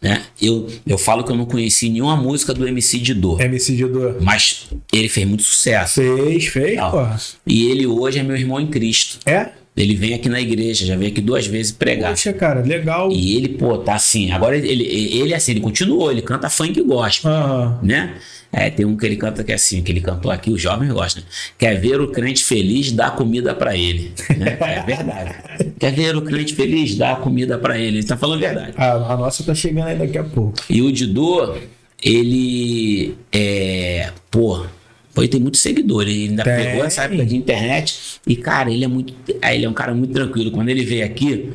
[0.02, 0.24] né?
[0.42, 3.40] Eu, eu falo que eu não conheci nenhuma música do MC Didô.
[3.40, 4.16] MC Didô.
[4.20, 6.02] Mas ele fez muito sucesso.
[6.02, 7.22] Fez, fez, porra.
[7.46, 9.20] E ele hoje é meu irmão em Cristo.
[9.24, 9.52] É?
[9.76, 12.12] Ele vem aqui na igreja, já veio aqui duas vezes pregar.
[12.12, 13.12] Poxa, cara, legal.
[13.12, 14.32] E ele, pô, tá assim.
[14.32, 17.80] Agora ele, ele assim, ele continuou, ele canta funk gospel, Aham.
[17.82, 18.14] né?
[18.56, 20.92] É, tem um que ele canta que é assim, que ele cantou aqui, os jovens
[20.94, 21.24] gostam.
[21.24, 21.30] né?
[21.58, 24.12] Quer ver o crente feliz, dá comida pra ele.
[24.38, 24.58] né?
[24.62, 25.36] É verdade.
[25.80, 27.98] Quer ver o crente feliz, dá comida pra ele.
[27.98, 28.74] Ele tá falando a verdade.
[28.78, 30.54] A, a nossa tá chegando aí daqui a pouco.
[30.70, 31.56] E o Didô,
[32.04, 34.12] ele é.
[34.30, 34.66] Pô,
[35.14, 36.02] pô, ele tem muito seguidor.
[36.04, 36.56] Ele ainda Tem.
[36.66, 38.20] pegou essa época de internet.
[38.26, 39.14] E, cara, ele é muito.
[39.42, 40.52] ah, Ele é um cara muito tranquilo.
[40.52, 41.52] Quando ele veio aqui,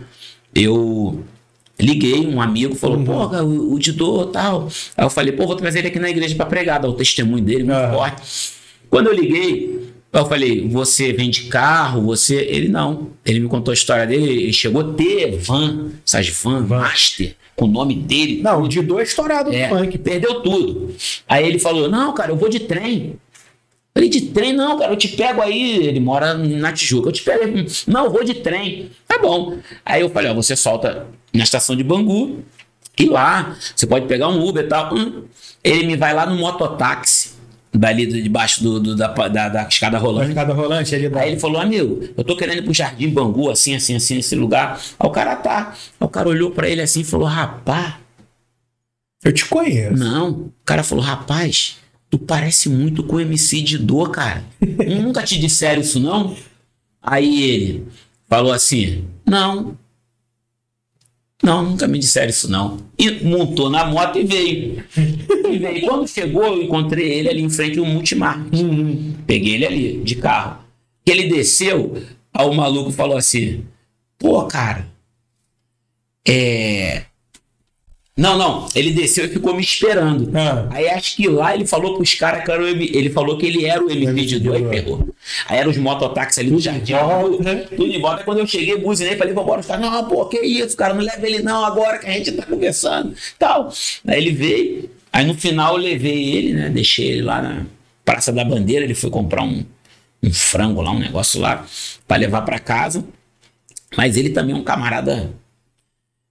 [0.54, 1.22] eu
[1.78, 4.68] liguei, um amigo falou, pô, cara, o, o Didô tal.
[4.96, 7.42] Aí eu falei, pô, vou trazer ele aqui na igreja pra pregar, dar o testemunho
[7.44, 7.92] dele, muito Ah.
[7.92, 8.22] forte.
[8.90, 12.36] Quando eu liguei, eu falei, você vende carro, você.
[12.36, 13.10] Ele não.
[13.24, 17.66] Ele me contou a história dele, ele chegou a ter van, essas van, master, com
[17.66, 18.40] o nome dele.
[18.42, 19.98] Não, o Didô é estourado É, no funk.
[19.98, 20.94] perdeu tudo.
[21.28, 23.16] Aí ele falou: Não, cara, eu vou de trem.
[23.98, 25.84] Falei, de trem, não, cara, eu te pego aí.
[25.84, 27.08] Ele mora na Tijuca.
[27.08, 27.66] Eu te pego aí.
[27.88, 28.90] Não, eu vou de trem.
[29.08, 29.58] Tá bom.
[29.84, 32.38] Aí eu falei: Ó, você solta na estação de Bangu
[32.96, 34.94] e lá você pode pegar um Uber e tal.
[34.94, 35.24] Hum.
[35.64, 37.32] Ele me vai lá no mototáxi,
[37.74, 40.32] dali de debaixo do, do- da, da, da escada rolante.
[40.32, 41.20] Cada rolante ali da.
[41.22, 44.36] Aí ele falou, amigo, eu tô querendo ir pro Jardim Bangu, assim, assim, assim, nesse
[44.36, 44.80] lugar.
[44.96, 45.72] Aí o cara tá.
[45.74, 47.94] Aí o cara olhou pra ele assim e falou, rapaz.
[49.24, 49.96] Eu te conheço.
[49.96, 50.30] Não.
[50.30, 51.76] O cara falou, rapaz,
[52.10, 54.44] tu parece muito com o MC Didô, cara.
[54.60, 56.36] Nunca te disseram isso, não?
[57.02, 57.86] Aí ele
[58.28, 59.76] falou assim, não.
[61.42, 62.78] Não, nunca me disseram isso, não.
[62.98, 64.84] E montou na moto e veio.
[64.96, 65.86] E veio.
[65.86, 68.50] Quando chegou, eu encontrei ele ali em frente ao Multimarket.
[69.26, 70.64] Peguei ele ali, de carro.
[71.06, 72.02] Ele desceu,
[72.34, 73.64] aí o maluco falou assim,
[74.18, 74.86] pô, cara,
[76.26, 77.04] é...
[78.18, 78.66] Não, não.
[78.74, 80.28] Ele desceu e ficou me esperando.
[80.36, 80.66] Ah.
[80.70, 82.90] Aí acho que lá ele falou pros caras que era o M...
[82.92, 85.08] Ele falou que ele era o MP de dois, aí pegou.
[85.46, 86.94] Aí eram os mototáxis ali do jardim.
[87.76, 88.18] Tudo de volta.
[88.18, 89.60] Aí quando eu cheguei, buzinei, falei, vambora.
[89.60, 92.32] Os caras, não, pô, que isso, cara, não leva ele não agora que a gente
[92.32, 93.14] tá conversando.
[93.38, 93.72] Tal.
[94.04, 94.90] Aí ele veio.
[95.12, 96.70] Aí no final eu levei ele, né?
[96.70, 97.66] Deixei ele lá na
[98.04, 98.84] Praça da Bandeira.
[98.84, 99.64] Ele foi comprar um,
[100.20, 101.64] um frango lá, um negócio lá,
[102.08, 103.04] pra levar pra casa.
[103.96, 105.30] Mas ele também é um camarada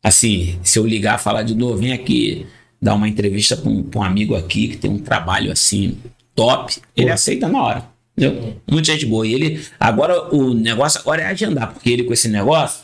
[0.08, 2.46] assim, se eu ligar, falar de novo, vem aqui
[2.82, 5.98] dar uma entrevista para um, um amigo aqui que tem um trabalho assim
[6.34, 7.86] top, ele aceita na hora.
[8.16, 8.56] Entendeu?
[8.70, 9.28] Muita gente boa.
[9.28, 12.82] E ele, agora o negócio agora é agendar, porque ele com esse negócio,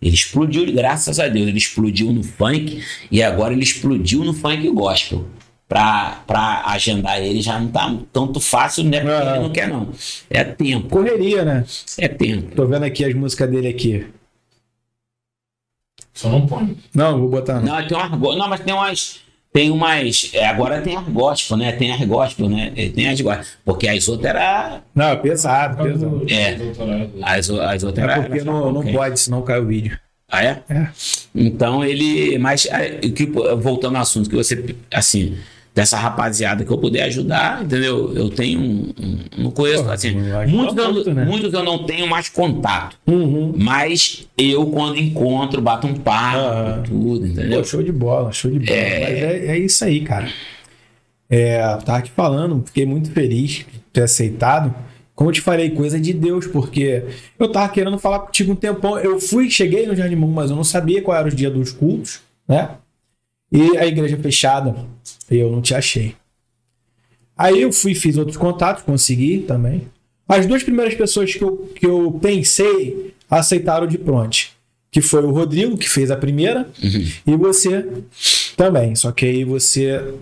[0.00, 4.68] ele explodiu, graças a Deus, ele explodiu no funk e agora ele explodiu no funk
[4.70, 5.26] gospel.
[5.68, 9.00] Pra, pra agendar ele já não tá tanto fácil, né?
[9.00, 9.88] Porque ele não quer, não.
[10.28, 11.64] É tempo, Correria, né?
[11.96, 12.54] é tempo.
[12.54, 14.04] Tô vendo aqui as músicas dele aqui.
[16.14, 16.76] Só não põe.
[16.94, 17.74] Não, vou botar não.
[17.80, 19.20] Não, tem go- não, mas tem umas.
[19.52, 20.30] Tem umas.
[20.32, 21.72] é, agora tem as gospel, né?
[21.72, 22.72] Tem as gospel, né?
[22.74, 23.44] É, Tem as gospel.
[23.64, 24.80] Porque as outras era.
[24.94, 26.26] Não, é pesado, pesado.
[26.30, 26.56] É.
[27.22, 28.22] As, as outras É era.
[28.22, 29.98] porque era não, não pode, senão cai o vídeo.
[30.30, 30.62] Ah, é?
[30.70, 30.88] É.
[31.34, 32.38] Então ele.
[32.38, 32.98] Mas é,
[33.60, 34.74] voltando ao assunto, que você.
[34.90, 35.36] Assim,
[35.74, 38.14] dessa rapaziada que eu puder ajudar, entendeu?
[38.14, 38.92] Eu tenho um.
[38.98, 39.82] um- não conheço.
[39.82, 40.94] Porra, assim, acho muitos, que tá eu,
[41.24, 41.58] muito, né?
[41.58, 42.96] eu não tenho mais contato.
[43.06, 43.54] Uhum.
[43.56, 47.60] Mas eu, quando encontro, bato um papo, tudo, entendeu?
[47.60, 48.78] Pô, show de bola, show de bola.
[48.78, 50.28] Mas é, é isso aí, cara.
[51.30, 54.74] É, tava te falando, fiquei muito feliz de ter aceitado.
[55.14, 57.04] Como eu te falei, coisa de Deus, porque
[57.38, 58.98] eu tava querendo falar contigo um tempão.
[58.98, 61.72] Eu fui, cheguei no Jardim Bom, mas eu não sabia qual era o dia dos
[61.72, 62.70] cultos, né?
[63.50, 64.74] E a igreja fechada,
[65.32, 66.14] e eu não te achei.
[67.36, 69.88] Aí eu fui, fiz outros contatos, consegui também.
[70.28, 74.50] As duas primeiras pessoas que eu, que eu pensei aceitaram de pronto.
[74.90, 76.68] Que foi o Rodrigo, que fez a primeira,
[77.26, 77.86] e você
[78.56, 78.94] também.
[78.94, 80.14] Só que aí você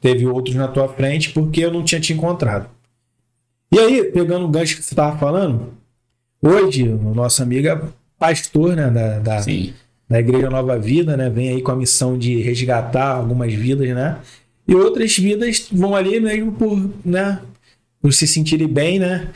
[0.00, 2.68] teve outros na tua frente porque eu não tinha te encontrado.
[3.72, 5.72] E aí, pegando o gancho que você estava falando,
[6.40, 7.80] hoje o nosso amigo é
[8.18, 9.74] pastor né, da, da, Sim.
[10.08, 11.28] Da Igreja Nova Vida, né?
[11.28, 14.18] Vem aí com a missão de resgatar algumas vidas, né?
[14.66, 17.40] E outras vidas vão ali mesmo por, né?
[18.00, 19.28] Por se sentirem bem, né?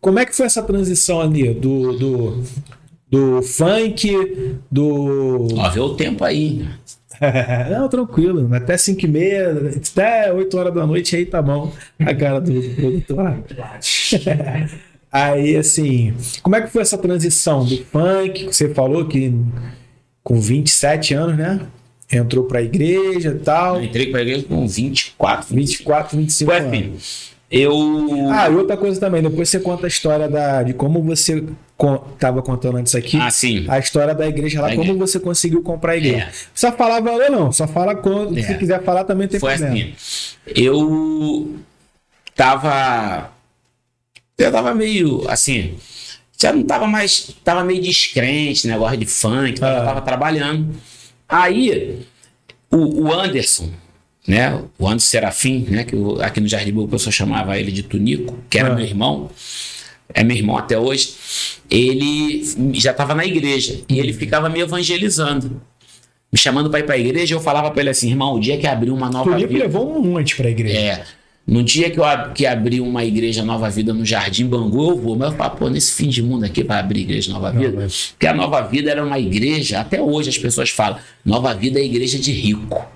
[0.00, 2.42] Como é que foi essa transição ali do, do,
[3.08, 5.48] do funk, do.
[5.56, 6.66] Ó, vê o tempo aí.
[7.70, 8.52] Não, tranquilo.
[8.52, 11.72] Até 5 e meia, até 8 horas da noite aí tá bom.
[12.00, 13.38] A cara do do produtor.
[15.12, 18.46] Aí, assim, como é que foi essa transição do funk?
[18.46, 19.30] que Você falou que
[20.22, 21.60] com 27 anos, né?
[22.10, 23.76] Entrou pra igreja e tal.
[23.76, 26.72] Eu entrei pra igreja com 24, 24, 25 Foi anos.
[26.72, 27.32] assim.
[27.50, 27.74] Eu.
[28.30, 31.44] Ah, e outra coisa também, depois você conta a história da, de como você
[31.76, 33.18] con tava contando antes aqui.
[33.20, 33.66] Ah, sim.
[33.68, 35.06] A história da igreja lá, Da como igreja.
[35.06, 36.24] você conseguiu comprar a igreja.
[36.24, 36.32] É.
[36.54, 38.38] Só falar valor não, só fala quando.
[38.38, 38.42] É.
[38.42, 39.74] Se quiser falar também tem Foi problema.
[39.74, 39.92] assim.
[40.56, 41.56] Eu
[42.34, 43.30] tava.
[44.38, 45.74] Eu tava meio assim.
[46.42, 47.30] Já não tava mais.
[47.44, 49.82] Tava meio descrente, negócio de funk, Ah.
[49.84, 50.74] tava trabalhando.
[51.28, 52.00] Aí,
[52.70, 53.70] o, o Anderson,
[54.26, 54.60] né?
[54.78, 55.84] O Anderson Serafim, né?
[55.84, 58.74] Que o- aqui no Jardim Boa o pessoal chamava ele de Tunico, que era Ah.
[58.74, 59.30] meu irmão.
[60.14, 61.14] É meu irmão até hoje.
[61.70, 62.42] Ele
[62.74, 65.62] já estava na igreja e ele ficava me evangelizando.
[66.30, 68.58] Me chamando para ir para a igreja, eu falava para ele assim, irmão, o dia
[68.58, 69.64] que abrir uma nova Tunico vida.
[69.64, 70.78] levou um monte pra igreja.
[70.78, 71.04] É.
[71.46, 74.96] No dia que eu ab- que abrir uma igreja Nova Vida no Jardim Bangu, eu
[74.96, 75.16] vou.
[75.16, 77.76] Mas eu falo, pô, nesse fim de mundo aqui vai abrir igreja Nova Não, Vida.
[77.80, 81.80] mas- Porque a Nova Vida era uma igreja, até hoje as pessoas falam, Nova Vida
[81.80, 82.86] é igreja de rico.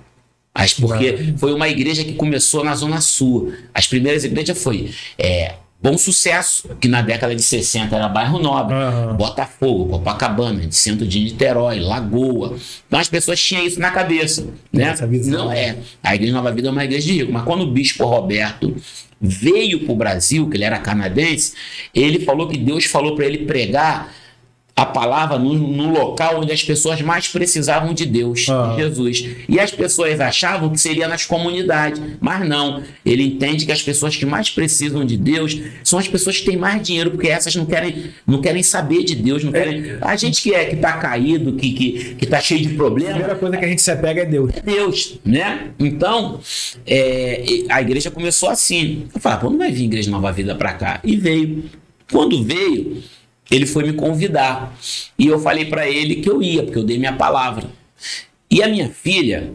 [0.55, 3.53] As, porque foi uma igreja que começou na Zona Sul.
[3.74, 8.74] As primeiras igrejas foi é, Bom Sucesso, que na década de 60 era bairro nobre.
[8.74, 9.14] Aham.
[9.14, 12.57] Botafogo, Copacabana, centro de Niterói, Lagoa.
[12.87, 14.47] Então as pessoas tinham isso na cabeça.
[14.72, 14.95] Né?
[15.27, 15.77] Não é.
[16.03, 17.33] A Igreja Nova Vida é uma igreja de rico.
[17.33, 18.74] Mas quando o bispo Roberto
[19.20, 21.53] veio para o Brasil, que ele era canadense,
[21.95, 24.12] ele falou que Deus falou para ele pregar
[24.79, 28.74] a palavra no, no local onde as pessoas mais precisavam de Deus, Ah.
[28.77, 29.24] de Jesus.
[29.49, 32.83] E as pessoas achavam que seria nas comunidades, mas não.
[33.05, 36.59] Ele entende que as pessoas que mais precisam de Deus são as pessoas que têm
[36.59, 39.97] mais dinheiro, porque essas não querem, não querem saber de Deus, não querem.
[40.03, 43.14] A gente que é que tá caído, que que, que tá cheio de A problemas,
[43.14, 44.51] primeira coisa que a gente se apega é Deus.
[44.55, 45.70] é Deus, né?
[45.79, 46.39] Então,
[46.87, 49.07] é, a igreja começou assim.
[49.14, 51.01] Eu pô, não vai vir Igreja Nova Vida pra cá.
[51.03, 51.64] E veio.
[52.12, 53.03] Quando veio,
[53.51, 54.76] ele foi me convidar.
[55.18, 57.68] E eu falei pra ele que eu ia, porque eu dei minha palavra.
[58.51, 59.53] E a minha filha,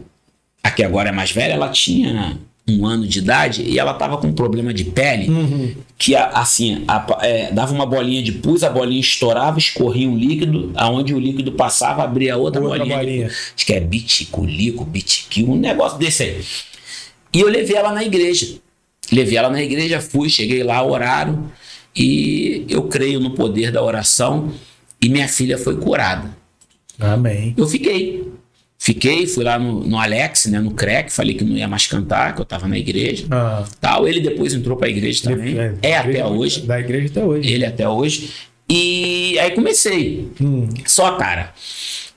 [0.62, 2.38] a que agora é mais velha, ela tinha
[2.68, 5.74] um ano de idade e ela tava com um problema de pele Uhum.
[5.98, 10.70] que assim a- é, dava uma bolinha de pus, a bolinha estourava, escorria um líquido,
[10.76, 12.96] aonde o líquido passava, abria outra, Outra bolinha.
[12.96, 13.26] bolinha.
[13.26, 16.40] Acho que é biticulico, bitiquil, um negócio desse aí.
[17.34, 18.46] E eu levei ela na igreja.
[19.10, 21.50] Levei ela na igreja, fui, cheguei lá, horário,
[21.94, 24.52] e eu creio no poder da oração,
[25.00, 26.30] e minha filha foi curada.
[26.98, 27.54] Amém.
[27.56, 28.30] Eu fiquei.
[28.78, 32.34] Fiquei, fui lá no, no Alex, né, no CREC, falei que não ia mais cantar,
[32.34, 33.26] que eu tava na igreja.
[33.30, 34.08] Ah, Tal.
[34.08, 35.56] Ele depois entrou pra igreja também.
[35.56, 36.60] É, até igreja- hoje.
[36.62, 37.52] Da igreja até hoje.
[37.52, 38.30] Ele até hoje.
[38.68, 40.28] E aí comecei.
[40.40, 40.68] Hum.
[40.84, 41.54] Só, cara,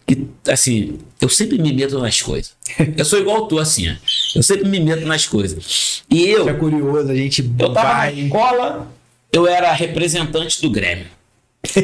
[0.08, 2.56] que assim, eu sempre me meto nas coisas.
[2.98, 3.94] Eu sou igual tu, assim, ó.
[4.36, 6.02] Eu sempre me meto nas coisas.
[6.10, 8.20] E eu, É curioso, a gente eu tava na vai.
[8.22, 8.92] escola,
[9.36, 11.08] eu era representante do Grêmio.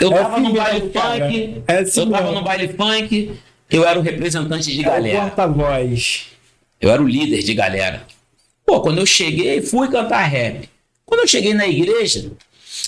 [0.00, 2.38] Eu É tava assim no baile funk, É assim eu tava mesmo.
[2.38, 3.32] no baile funk,
[3.70, 5.20] eu era o representante de É o galera.
[5.20, 6.26] porta-voz.
[6.80, 8.02] Eu era o líder de galera.
[8.66, 10.68] Pô, quando eu cheguei, fui cantar rap.
[11.06, 12.30] Quando eu cheguei na igreja,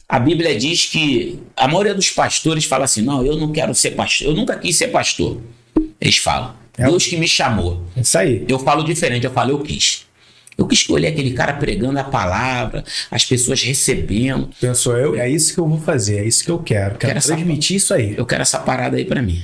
[0.09, 3.93] a Bíblia diz que a maioria dos pastores fala assim: não, eu não quero ser
[3.93, 5.41] pastor, eu nunca quis ser pastor.
[6.01, 6.85] Eles falam, É.
[6.85, 7.83] Deus que me chamou.
[7.97, 8.45] Isso aí.
[8.47, 10.07] Eu falo diferente, eu falo, eu quis.
[10.61, 14.51] Eu quis escolher aquele cara pregando a palavra, as pessoas recebendo.
[14.61, 16.91] Pensou eu, é isso que eu vou fazer, é isso que eu quero.
[16.97, 18.15] Quero Quero essa- transmitir isso aí.
[18.15, 19.43] Eu quero essa parada aí pra mim.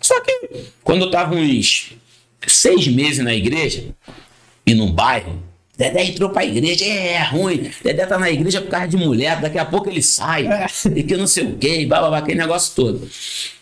[0.00, 0.48] Só que
[0.82, 1.92] quando eu tava uns
[2.44, 3.84] seis meses na igreja
[4.66, 5.40] e num bairro,
[5.78, 7.70] Dedé entrou pra igreja, é, é ruim.
[7.82, 10.46] Dedé tá na igreja por causa de mulher, daqui a pouco ele sai.
[10.46, 10.66] É.
[10.94, 13.08] E que não sei o quê, bababá, aquele negócio todo.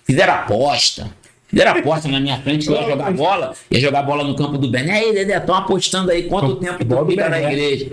[0.05, 1.11] Fizeram aposta.
[1.51, 4.57] Fizeram aposta na minha frente que eu ia jogar bola, ia jogar bola no campo
[4.57, 5.01] do Bené.
[5.01, 7.91] Aí, Dedé, estão apostando aí quanto tempo tu fica na igreja.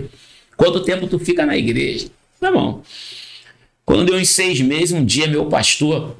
[0.56, 2.08] Quanto tempo tu fica na igreja.
[2.40, 2.82] Tá bom.
[3.84, 6.16] Quando deu uns seis meses, um dia meu pastor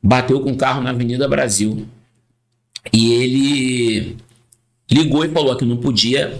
[0.00, 1.86] bateu com o carro na Avenida Brasil.
[2.92, 4.16] E ele
[4.90, 6.38] ligou e falou que não podia.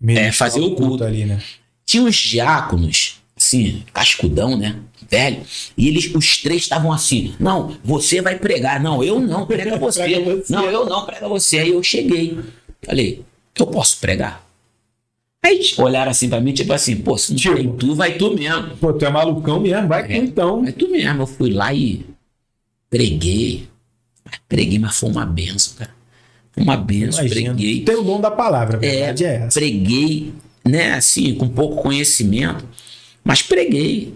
[0.00, 1.04] Ministrar fazer o culto.
[1.04, 1.40] ali, né?
[1.84, 4.76] Tinha uns diáconos, assim, cascudão, né?
[5.10, 5.40] Velho.
[5.76, 8.80] E eles, os três estavam assim: não, você vai pregar.
[8.80, 10.02] Não, eu não, prega você.
[10.04, 10.52] Prega você.
[10.52, 11.58] Não, eu não, prega você.
[11.60, 12.38] Aí eu cheguei.
[12.84, 13.24] Falei:
[13.58, 14.46] eu posso pregar?
[15.42, 17.56] Aí olharam assim pra mim, tipo assim: pô, se não Tipo.
[17.56, 18.76] tem tu, vai tu mesmo.
[18.76, 20.06] Pô, tu é malucão mesmo, vai É.
[20.06, 20.60] tu então.
[20.62, 22.04] Mas tu mesmo, eu fui lá e
[22.90, 23.68] preguei.
[24.48, 25.90] Preguei, mas foi uma benção, cara.
[26.52, 27.54] Foi uma benção, Imagina.
[27.54, 27.80] preguei.
[27.82, 29.58] Tem o dom da palavra, a verdade é, essa.
[29.58, 30.32] Preguei,
[30.64, 32.66] né, assim, com pouco conhecimento,
[33.24, 34.14] mas preguei.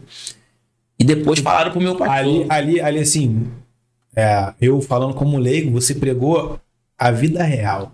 [1.03, 2.15] E depois falaram pro meu pastor.
[2.15, 3.49] Ali, ali, ali assim,
[4.15, 6.61] é, eu falando como leigo, você pregou
[6.97, 7.93] a vida real.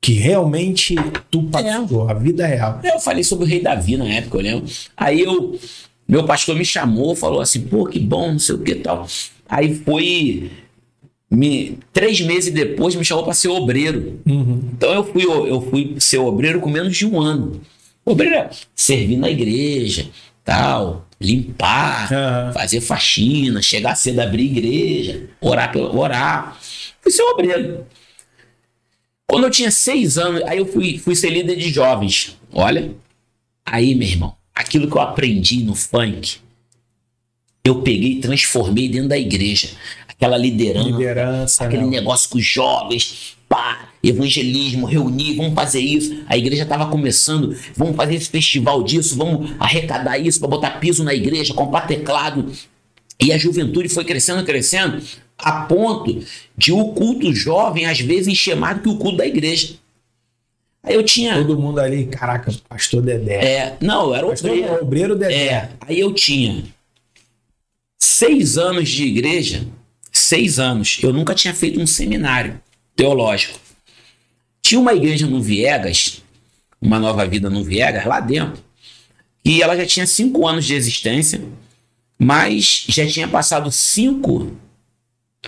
[0.00, 0.94] Que realmente
[1.30, 2.80] tu passou, a vida real.
[2.82, 4.70] Eu falei sobre o rei Davi na época, eu lembro.
[4.96, 5.60] Aí eu,
[6.08, 9.06] meu pastor me chamou, falou assim, pô, que bom, não sei o que tal.
[9.46, 10.50] Aí foi,
[11.30, 14.18] me, três meses depois me chamou para ser obreiro.
[14.26, 14.70] Uhum.
[14.72, 17.60] Então eu fui, eu fui ser obreiro com menos de um ano.
[18.06, 20.08] Obreiro é servir na igreja,
[20.44, 22.52] tal, limpar, Aham.
[22.52, 26.58] fazer faxina, chegar cedo, abrir igreja, orar, pelo- orar.
[27.00, 27.86] Fui ser obreiro.
[29.28, 32.36] Quando eu tinha seis anos, aí eu fui, fui ser líder de jovens.
[32.52, 32.90] Olha,
[33.64, 36.38] aí, meu irmão, aquilo que eu aprendi no funk,
[37.64, 39.68] eu peguei e transformei dentro da igreja.
[40.20, 41.88] Aquela liderança, Liderança, aquele né?
[41.88, 46.14] negócio com os jovens, pá, evangelismo, reunir, vamos fazer isso.
[46.26, 51.02] A igreja estava começando, vamos fazer esse festival disso, vamos arrecadar isso para botar piso
[51.02, 52.52] na igreja, comprar teclado.
[53.18, 55.02] E a juventude foi crescendo, crescendo,
[55.38, 56.22] a ponto
[56.54, 59.74] de o culto jovem, às vezes, encher mais do que o culto da igreja.
[60.82, 61.34] Aí eu tinha.
[61.34, 63.34] Todo mundo ali, caraca, pastor Dedé.
[63.42, 64.72] É, não, era Pastor obreiro.
[64.72, 65.46] não, obreiro Dedé.
[65.46, 66.62] É, aí eu tinha
[67.98, 69.66] seis anos de igreja,
[70.12, 70.98] seis anos.
[71.02, 72.60] Eu nunca tinha feito um seminário
[72.96, 73.58] teológico.
[74.62, 76.22] Tinha uma igreja no Viegas,
[76.80, 78.62] uma nova vida no Viegas, lá dentro,
[79.44, 81.42] e ela já tinha cinco anos de existência,
[82.18, 84.54] mas já tinha passado cinco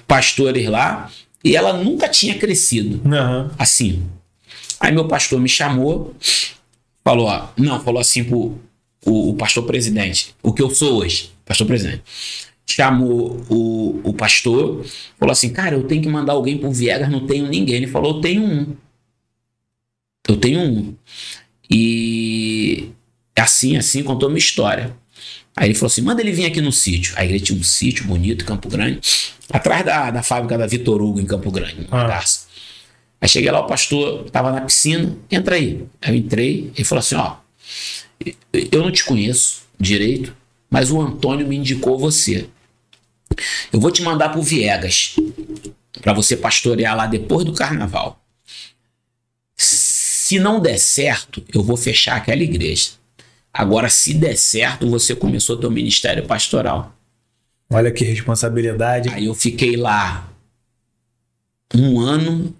[0.06, 1.10] pastores lá
[1.44, 3.51] e ela nunca tinha crescido Aham.
[3.59, 4.02] assim.
[4.80, 6.14] Aí meu pastor me chamou,
[7.05, 8.59] falou, ó, não, falou assim pro
[9.05, 12.02] o, o pastor presidente, o que eu sou hoje, pastor presidente.
[12.66, 14.84] Chamou o, o pastor,
[15.18, 17.76] falou assim, cara, eu tenho que mandar alguém pro Viegas, não tenho ninguém.
[17.76, 18.76] Ele falou, eu tenho um.
[20.28, 20.94] Eu tenho um.
[21.68, 22.90] E
[23.36, 24.94] assim, assim, contou minha história.
[25.56, 27.14] Aí ele falou assim: manda ele vir aqui no sítio.
[27.16, 29.01] Aí ele tinha um sítio bonito em Campo Grande,
[29.51, 32.09] atrás da, da fábrica da Vitor Hugo, em Campo Grande, numa Ah.
[32.09, 32.47] garça.
[33.20, 35.84] Aí cheguei lá, o pastor tava na piscina, entra aí.
[36.01, 37.36] Aí eu entrei, ele falou assim: ó,
[38.52, 40.34] eu não te conheço direito,
[40.72, 42.48] mas o Antônio me indicou você.
[43.70, 45.14] Eu vou te mandar pro Viegas,
[46.00, 48.18] para você pastorear lá depois do carnaval.
[49.54, 52.92] Se não der certo, eu vou fechar aquela igreja.
[53.52, 56.96] Agora, se der certo, você começou teu ministério pastoral.
[57.68, 59.10] Olha que responsabilidade.
[59.10, 60.32] Aí eu fiquei lá
[61.74, 62.56] um ano,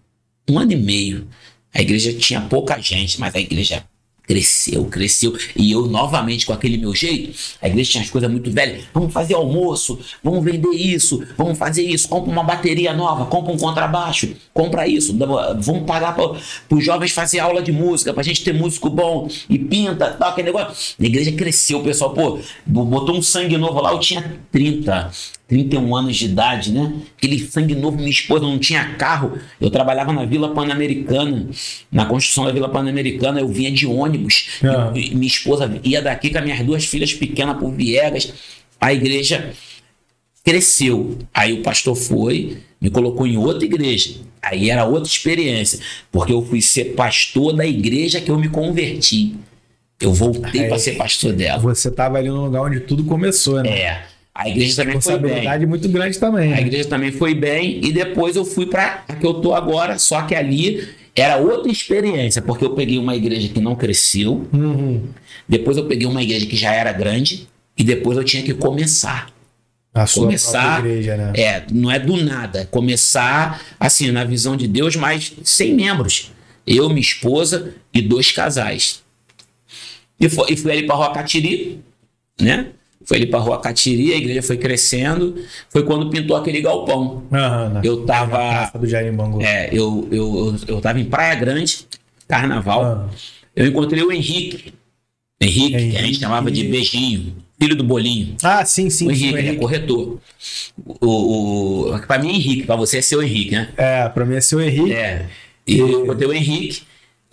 [0.51, 1.27] um ano e meio.
[1.73, 3.83] A igreja tinha pouca gente, mas a igreja
[4.27, 5.37] cresceu, cresceu.
[5.57, 8.85] E eu, novamente, com aquele meu jeito, a igreja tinha as coisas muito velhas.
[8.95, 12.09] Vamos fazer almoço, vamos vender isso, vamos fazer isso.
[12.09, 15.17] Compra uma bateria nova, compra um contrabaixo, compra isso.
[15.61, 16.37] Vamos pagar para
[16.71, 20.31] os jovens fazer aula de música, para a gente ter músico bom e pinta, tal,
[20.31, 20.95] aquele negócio.
[20.99, 23.93] A igreja cresceu, pessoal, pô, botou um sangue novo lá.
[23.93, 25.11] Eu tinha 30,
[25.53, 26.95] 31 anos de idade, né?
[27.19, 29.39] Aquele sangue novo, minha esposa não tinha carro.
[29.61, 31.47] Eu trabalhava na Vila Pan-Americana,
[31.91, 34.49] na construção da Vila Pan-Americana, eu vinha de ônibus.
[34.65, 34.91] Ah.
[34.95, 38.33] E- minha esposa ia daqui com as minhas duas filhas pequenas por Viegas.
[38.81, 39.53] A igreja
[40.43, 41.19] cresceu.
[41.35, 44.15] Aí o pastor foi, me colocou em outra igreja.
[44.41, 45.81] Aí era outra experiência,
[46.11, 49.35] porque eu fui ser pastor da igreja que eu me converti.
[50.01, 51.61] Eu voltei para ser pastor dela.
[51.61, 53.69] Você tava ali no lugar onde tudo começou, né?
[53.69, 54.12] É.
[54.35, 55.67] A igreja também foi bem.
[55.67, 56.53] Muito grande também.
[56.53, 56.61] A né?
[56.63, 60.23] igreja também foi bem e depois eu fui para a que eu tô agora, só
[60.23, 65.09] que ali era outra experiência, porque eu peguei uma igreja que não cresceu, Uhum.
[65.47, 67.47] depois eu peguei uma igreja que já era grande
[67.77, 69.31] e depois eu tinha que começar.
[69.95, 71.33] A sua Começar, igreja, né?
[71.37, 76.33] É, não é do nada, é começar assim na visão de Deus, mas sem membros.
[76.67, 79.03] Eu, minha esposa e dois casais.
[80.19, 81.81] E, foi, e fui ali para Rua Catiri,
[82.41, 82.69] né?
[83.05, 85.37] Foi ali para Rua Catiri, a igreja foi crescendo.
[85.69, 87.25] Foi quando pintou aquele galpão.
[87.33, 87.81] Aham?
[87.83, 88.37] Eu tava.
[88.37, 89.43] Praça do Jarimbangu.
[89.43, 91.87] É, eu, eu, eu, eu tava em Praia Grande,
[92.29, 93.11] carnaval.
[93.55, 94.73] Eu encontrei o Henrique.
[95.41, 96.21] Henrique, que a gente Henrique.
[96.21, 98.37] chamava de beijinho, filho do bolinho.
[98.45, 99.09] Ah, sim, sim.
[99.09, 99.61] o sim, Henrique, é Henrique.
[99.61, 100.19] corretor.
[101.01, 103.69] O, o, pra mim é Henrique, pra você é seu Henrique, né?
[103.77, 104.93] É, pra mim é seu Henrique.
[104.93, 105.27] É.
[105.67, 106.83] E eu encontrei o Henrique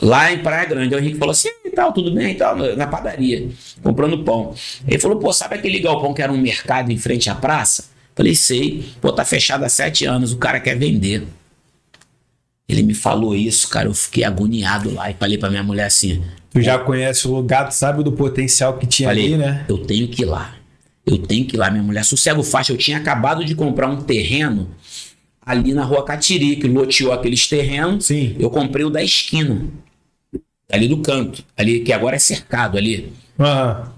[0.01, 0.95] lá em Praia Grande.
[0.95, 3.49] Aí O Henrique falou assim: e tal, tudo bem e tal, na na padaria,
[3.83, 4.53] comprando pão.
[4.87, 7.89] Ele falou: pô, sabe aquele galpão que era um mercado em frente à praça?
[8.15, 8.85] Falei: sei.
[9.01, 11.23] Pô, tá fechado há sete anos, o cara quer vender.
[12.67, 13.87] Ele me falou isso, cara.
[13.87, 16.21] Eu fiquei agoniado lá e falei pra minha mulher assim:
[16.51, 19.65] Tu já conhece o lugar, tu sabe do potencial que tinha Falei, ali, né?
[19.67, 20.55] eu tenho que ir lá.
[21.05, 21.71] Eu tenho que ir lá.
[21.71, 22.71] Minha mulher, sossego faixa.
[22.71, 24.69] Eu tinha acabado de comprar um terreno
[25.43, 28.05] ali na rua Catiri, que loteou aqueles terrenos.
[28.05, 28.35] Sim.
[28.39, 29.65] Eu comprei o da esquina.
[30.71, 31.43] Ali do canto.
[31.57, 33.11] Ali, que agora é cercado ali.
[33.39, 33.91] Aham.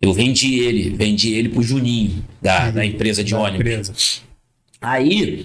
[0.00, 3.58] Eu vendi ele, vendi ele pro Juninho, da, da empresa de Da ônibus.
[3.60, 3.92] empresa.
[4.80, 5.44] Aí,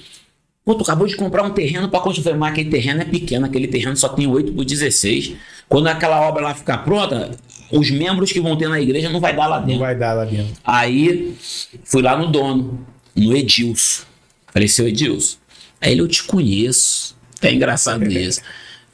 [0.63, 3.67] pô, tu acabou de comprar um terreno pra construir, mas aquele terreno é pequeno, aquele
[3.67, 5.33] terreno só tem 8 por 16.
[5.67, 7.31] Quando aquela obra lá ficar pronta,
[7.71, 9.81] os membros que vão ter na igreja não vai dar lá Não dentro.
[9.81, 10.53] vai dar lá dentro.
[10.63, 11.33] Aí
[11.83, 14.03] fui lá no dono, no Edilson.
[14.51, 15.37] Falei, seu Edilson.
[15.81, 17.15] Aí ele, eu te conheço.
[17.41, 18.39] É engraçado isso.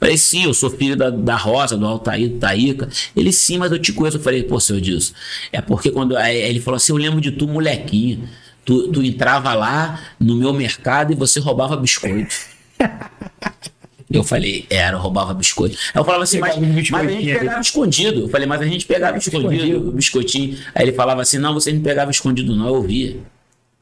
[0.00, 2.88] Falei, sim, eu sou filho da, da Rosa, do Altair, do Taíca.
[3.14, 4.16] Ele, sim, mas eu te conheço.
[4.16, 5.12] Eu falei, pô, seu Edilson.
[5.52, 6.16] É porque quando.
[6.16, 8.26] Aí ele falou assim: eu lembro de tu, molequinho.
[8.64, 12.34] Tu, tu entrava lá no meu mercado e você roubava biscoito.
[14.12, 15.76] Eu falei, era, eu roubava biscoito.
[15.94, 18.20] Aí eu falava assim, mas, mas a gente pegava escondido.
[18.22, 20.58] Eu falei, mas a gente pegava escondido, o biscoitinho.
[20.74, 23.18] Aí ele falava assim, não, você não pegava escondido não, eu via.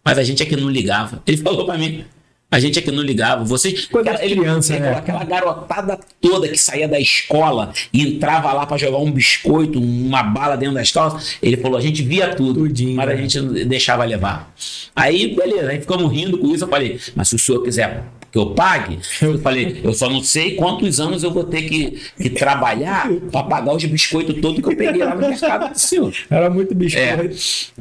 [0.04, 1.22] Mas a gente é que não ligava.
[1.26, 2.04] Ele falou pra mim,
[2.50, 3.44] a gente é que não ligava.
[3.44, 4.94] Vocês, aquela- ele- criança, ele né?
[4.94, 10.22] aquela garotada toda que saía da escola e entrava lá pra jogar um biscoito, uma
[10.22, 11.36] bala dentro das calças.
[11.42, 13.26] Ele falou, a gente via tudo, Tudinho, mas a né?
[13.26, 14.52] gente deixava levar.
[14.96, 16.64] Aí, beleza, aí ficamos rindo com isso.
[16.64, 20.22] Eu falei, mas se o senhor quiser que eu pague, eu falei, eu só não
[20.22, 24.68] sei quantos anos eu vou ter que, que trabalhar para pagar os biscoitos todos que
[24.72, 26.14] eu peguei lá no mercado do senhor.
[26.30, 27.06] Era muito biscoito.
[27.08, 27.30] É.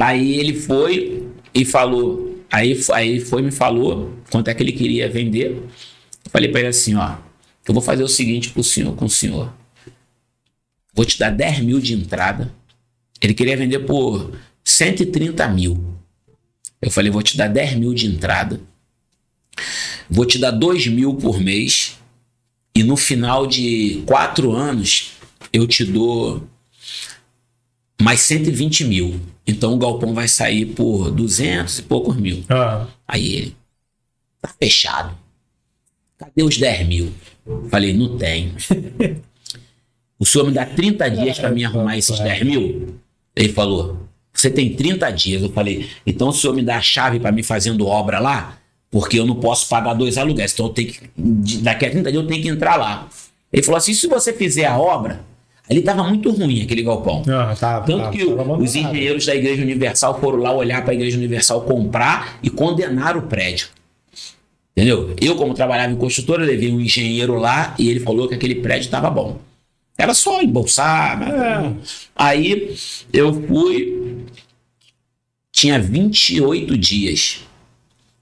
[0.04, 1.24] Aí ele foi
[1.54, 2.37] e falou.
[2.52, 5.62] Aí, aí foi me falou quanto é que ele queria vender.
[6.30, 7.18] Falei para ele assim: ó,
[7.68, 9.54] eu vou fazer o seguinte pro senhor, com o senhor.
[10.94, 12.52] Vou te dar 10 mil de entrada.
[13.22, 14.32] Ele queria vender por
[14.64, 15.96] 130 mil.
[16.82, 18.60] Eu falei: vou te dar 10 mil de entrada.
[20.10, 21.98] Vou te dar 2 mil por mês.
[22.74, 25.14] E no final de quatro anos,
[25.52, 26.48] eu te dou
[28.02, 29.20] mais 120 mil.
[29.46, 32.44] Então o galpão vai sair por 200 e poucos mil.
[32.50, 33.56] Ah, Aí ele,
[34.42, 35.18] tá fechado.
[36.18, 37.14] Cadê os 10 mil?
[37.70, 38.54] Falei, não tem.
[40.20, 43.00] O senhor me dá 30 dias para me arrumar esses 10 mil?
[43.36, 44.00] Ele falou,
[44.34, 45.44] você tem 30 dias.
[45.44, 48.58] Eu falei, então o senhor me dá a chave para me fazendo obra lá?
[48.90, 50.54] Porque eu não posso pagar dois aluguéis.
[50.54, 51.10] Então eu tenho que,
[51.62, 53.08] daqui a 30 dias eu tenho que entrar lá.
[53.54, 55.22] Ele falou assim, se você fizer a obra,
[55.70, 57.24] ele tava muito ruim aquele galpão.
[57.28, 61.18] ah Tanto que o- os engenheiros da Igreja Universal foram lá olhar para a Igreja
[61.18, 63.68] Universal comprar e condenaram o prédio.
[64.76, 65.16] Entendeu?
[65.20, 68.86] Eu, como trabalhava em construtora, levei um engenheiro lá e ele falou que aquele prédio
[68.86, 69.40] estava bom.
[69.98, 71.20] Era só embolsar.
[71.28, 71.74] É.
[72.16, 72.76] Aí
[73.12, 74.24] eu fui.
[75.52, 77.40] Tinha 28 dias.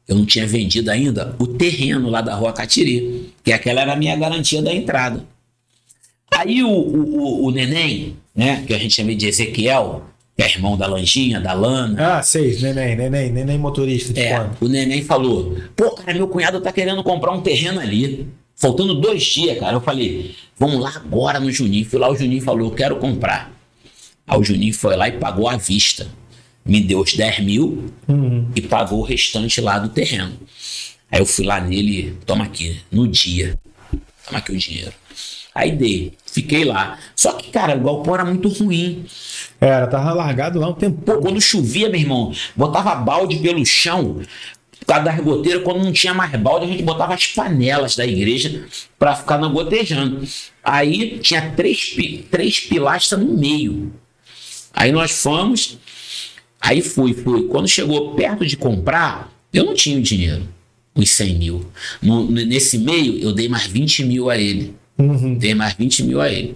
[0.08, 3.96] Eu não tinha vendido ainda o terreno lá da rua Catiri, que aquela era a
[3.98, 5.26] minha garantia da entrada.
[6.38, 10.03] Aí o, o, o- neném, né, que a gente chama de Ezequiel,
[10.38, 14.36] que é irmão da Lanjinha, da Lana, Ah, sei, neném, neném, neném motorista de é,
[14.38, 14.57] quando?
[14.62, 18.28] o neném falou: pô, cara, meu cunhado tá querendo comprar um terreno ali.
[18.57, 19.76] Faltando dois dias, cara.
[19.76, 21.86] Eu falei: vamos lá agora no Juninho.
[21.86, 23.52] Fui lá, o Juninho falou: eu quero comprar.
[24.28, 26.07] Aí o Juninho foi lá e pagou à vista.
[26.66, 28.48] Me deu os 10 mil Uhum.
[28.56, 30.34] e pagou o restante lá do terreno.
[31.12, 33.57] Aí eu fui lá nele, toma aqui, no dia.
[34.26, 34.91] Toma aqui o dinheiro.
[35.56, 36.99] Aí dei, fiquei lá.
[37.15, 39.06] Só que, cara, o galpão era muito ruim.
[39.61, 41.02] Era, tava largado lá um tempo.
[41.02, 44.22] Pô, quando chovia, meu irmão, botava balde pelo chão,
[44.80, 48.06] por causa das goteiras, quando não tinha mais balde, a gente botava as panelas da
[48.06, 48.65] igreja
[48.99, 50.27] pra ficar não gotejando.
[50.61, 51.95] Aí tinha três,
[52.30, 53.94] três pilastras no meio.
[54.73, 55.77] Aí nós fomos,
[56.60, 57.48] aí fui, fui.
[57.48, 60.45] Quando chegou perto de comprar, eu não tinha o dinheiro,
[60.94, 61.65] os 100 mil.
[62.02, 64.76] No- nesse meio, eu dei mais 20 mil a ele.
[64.98, 65.36] Uhum.
[65.38, 66.56] Dei mais 20 mil a ele.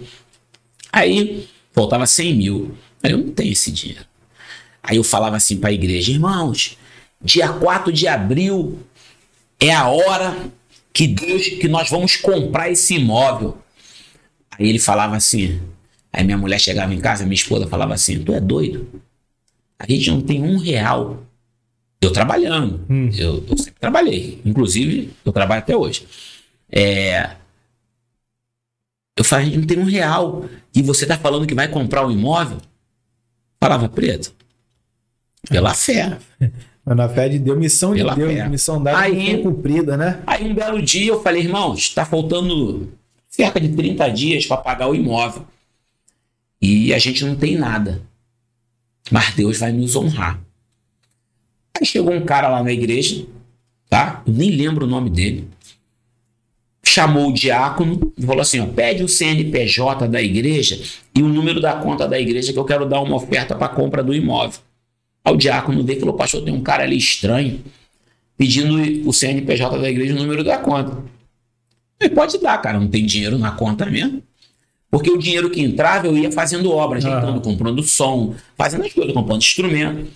[0.92, 2.74] Aí faltava 100 mil.
[3.02, 4.04] Aí eu não tenho esse dinheiro.
[4.82, 6.76] Aí eu falava assim para a igreja, irmãos,
[7.22, 8.78] dia 4 de abril
[9.58, 10.36] é a hora
[10.92, 13.58] que Deus, que nós vamos comprar esse imóvel.
[14.50, 15.60] Aí ele falava assim,
[16.12, 18.88] aí minha mulher chegava em casa, minha esposa falava assim, tu é doido?
[19.78, 21.22] A gente não tem um real.
[22.00, 23.10] Eu trabalhando, Hum.
[23.16, 26.06] eu, eu sempre trabalhei, inclusive eu trabalho até hoje.
[26.72, 27.30] É,
[29.20, 30.44] eu falei, a gente não tem um real.
[30.74, 32.58] E você tá falando que vai comprar um imóvel?
[33.62, 34.32] Falava, preto.
[35.48, 36.18] Pela fé.
[36.84, 38.48] Mas na fé de Deus, missão Pela de Deus, fé.
[38.48, 40.22] missão dada, Aí- cumprida, né?
[40.26, 42.90] Aí um belo dia eu falei, irmãos, tá faltando
[43.28, 45.44] cerca de 30 dias para pagar o imóvel.
[46.60, 48.02] E a gente não tem nada.
[49.10, 50.40] Mas Deus vai nos honrar.
[51.78, 53.26] Aí chegou um cara lá na igreja,
[53.88, 54.22] tá?
[54.26, 55.48] Eu nem lembro o nome dele.
[56.92, 60.76] Chamou o diácono e falou assim: ó, pede o CNPJ da igreja
[61.14, 64.02] e o número da conta da igreja que eu quero dar uma oferta para compra
[64.02, 64.58] do imóvel.
[65.24, 67.60] Aí o diácono veio e falou: Pastor, tem um cara ali estranho
[68.36, 70.98] pedindo o CNPJ da igreja e o número da conta.
[72.00, 74.20] Ele pode dar, cara, não tem dinheiro na conta mesmo.
[74.90, 77.40] Porque o dinheiro que entrava eu ia fazendo obra, ajeitando, Aham.
[77.40, 80.10] comprando som, fazendo as coisas, comprando instrumento.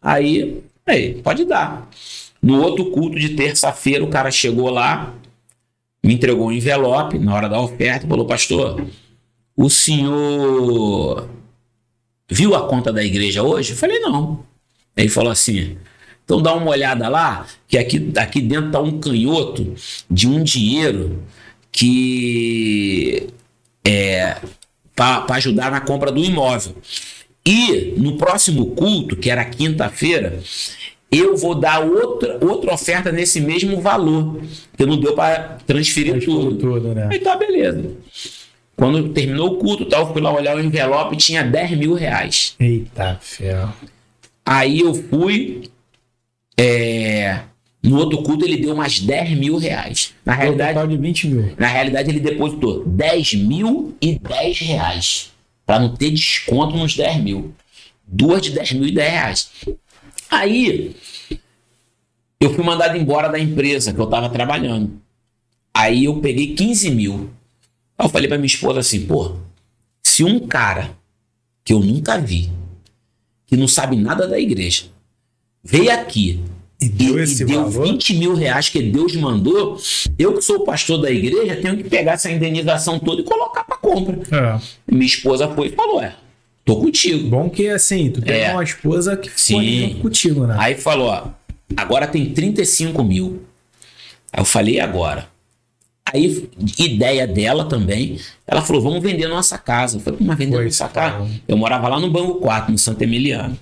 [0.00, 1.90] Aí, aí, pode dar.
[2.40, 5.12] No outro culto de terça-feira, o cara chegou lá,
[6.04, 8.86] me entregou um envelope na hora da oferta e falou: Pastor,
[9.56, 11.28] o senhor
[12.30, 13.72] viu a conta da igreja hoje?
[13.72, 14.44] Eu falei: Não.
[14.94, 15.78] Ele falou assim:
[16.22, 19.74] Então dá uma olhada lá, que aqui, aqui dentro tá um canhoto
[20.10, 21.22] de um dinheiro
[21.72, 23.28] que
[23.82, 24.36] é
[24.94, 26.76] para ajudar na compra do imóvel.
[27.46, 30.38] E no próximo culto, que era quinta-feira,
[31.18, 34.40] eu vou dar outra, outra oferta nesse mesmo valor,
[34.76, 36.56] que não deu para transferir tudo.
[36.56, 37.08] tudo, né?
[37.10, 37.90] Aí tá, beleza.
[38.76, 42.56] Quando terminou o culto, tal, eu fui lá olhar o envelope tinha 10 mil reais.
[42.58, 43.72] Eita, ferro.
[44.44, 45.70] Aí eu fui.
[46.58, 47.40] é,
[47.82, 50.14] no outro culto ele deu mais 10 mil reais.
[50.24, 51.54] Na realidade, Total de 20 mil.
[51.58, 55.30] na realidade ele depositou 10 mil e 10 reais.
[55.66, 57.54] Pra não ter desconto nos 10 mil.
[58.06, 59.50] Duas de 10 mil e 10 reais.
[60.36, 60.94] Aí
[62.40, 65.00] eu fui mandado embora da empresa que eu tava trabalhando.
[65.72, 67.30] Aí eu peguei 15 mil.
[67.96, 69.36] Aí eu falei pra minha esposa assim, pô,
[70.02, 70.90] se um cara
[71.64, 72.50] que eu nunca vi,
[73.46, 74.84] que não sabe nada da igreja,
[75.62, 76.40] veio aqui
[76.80, 77.86] E deu e deu valor?
[77.86, 79.78] 20 mil reais que Deus mandou,
[80.18, 83.64] eu que sou o pastor da igreja, tenho que pegar essa indenização toda e colocar
[83.64, 84.18] pra compra.
[84.30, 84.60] É.
[84.86, 86.14] Minha esposa foi e falou: é,
[86.64, 87.28] tô contigo.
[87.28, 88.52] Bom que assim, tu tem É.
[88.52, 89.98] uma esposa que Sim.
[90.00, 90.56] contigo, né?
[90.58, 91.28] Aí falou: ó,
[91.76, 93.42] agora tem 35 mil.
[94.32, 95.28] Aí eu falei: agora?
[96.12, 99.96] Aí, ideia dela também, ela falou: vamos vender nossa casa.
[99.96, 101.26] Eu falei: mas vender Foi, nossa casa?
[101.48, 103.56] Eu morava lá no Banco 4, no Santa Emiliano.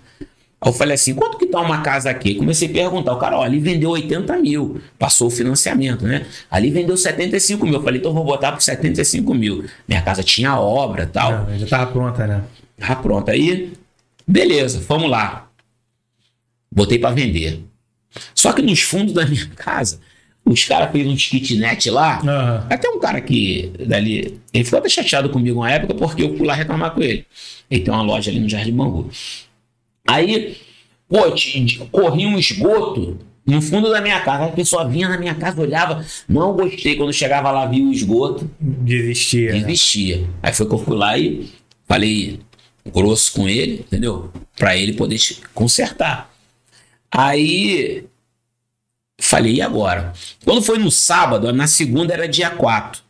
[0.61, 2.35] Aí eu falei assim: quanto que tá uma casa aqui?
[2.35, 3.13] Comecei a perguntar.
[3.15, 4.81] O cara, ó, ali vendeu 80 mil.
[4.99, 6.27] Passou o financiamento, né?
[6.51, 7.75] Ali vendeu 75 mil.
[7.75, 9.65] Eu falei: então vou botar por 75 mil.
[9.89, 11.47] Minha casa tinha obra e tal.
[11.47, 12.43] Não, já tava pronta, né?
[12.83, 13.31] Ah, pronto.
[13.31, 13.73] Aí,
[14.27, 15.49] beleza, vamos lá.
[16.71, 17.61] Botei pra vender.
[18.35, 20.01] Só que nos fundos da minha casa,
[20.45, 22.19] os caras fez um kitnet lá.
[22.21, 22.67] Aham.
[22.69, 24.41] Até um cara que dali.
[24.53, 27.25] Ele ficou até chateado comigo uma época porque eu fui lá reclamar com ele.
[27.71, 29.09] Ele tem uma loja ali no Jardim Bangu.
[30.07, 30.57] Aí,
[31.09, 31.19] pô,
[31.91, 34.47] corria um esgoto no fundo da minha casa.
[34.47, 36.97] A pessoa vinha na minha casa, olhava, não gostei.
[36.97, 39.53] Quando chegava lá, via o esgoto, Desistia.
[39.53, 39.59] né?
[39.59, 40.29] existia.
[40.43, 41.49] Aí foi que eu fui lá e
[41.87, 42.41] falei
[42.87, 44.33] grosso com ele, entendeu?
[44.57, 45.21] Pra ele poder
[45.55, 46.33] consertar.
[47.11, 48.07] Aí
[49.21, 50.13] falei, e agora?
[50.45, 53.03] Quando foi no sábado, na segunda era dia 4.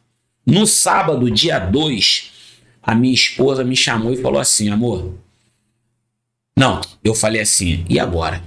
[0.45, 2.31] No sábado, dia 2,
[2.83, 5.15] a minha esposa me chamou e falou assim: amor.
[6.57, 8.43] Não, eu falei assim, e agora?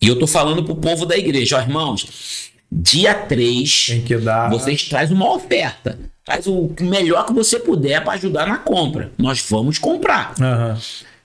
[0.00, 3.86] E eu tô falando pro povo da igreja, ó, irmãos, dia 3.
[3.86, 4.50] Tem que dar.
[4.50, 5.98] Vocês trazem uma oferta.
[6.24, 9.12] Traz o melhor que você puder para ajudar na compra.
[9.16, 10.34] Nós vamos comprar.
[10.40, 10.78] Aham.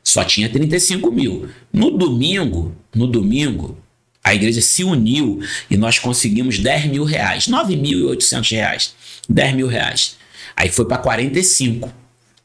[0.03, 1.49] Só tinha 35 mil.
[1.71, 3.77] No domingo, no domingo,
[4.23, 5.39] a igreja se uniu
[5.69, 7.47] e nós conseguimos 10 mil reais.
[7.47, 8.95] 9.800 reais.
[9.29, 10.17] 10 mil reais.
[10.55, 11.91] Aí foi para 45.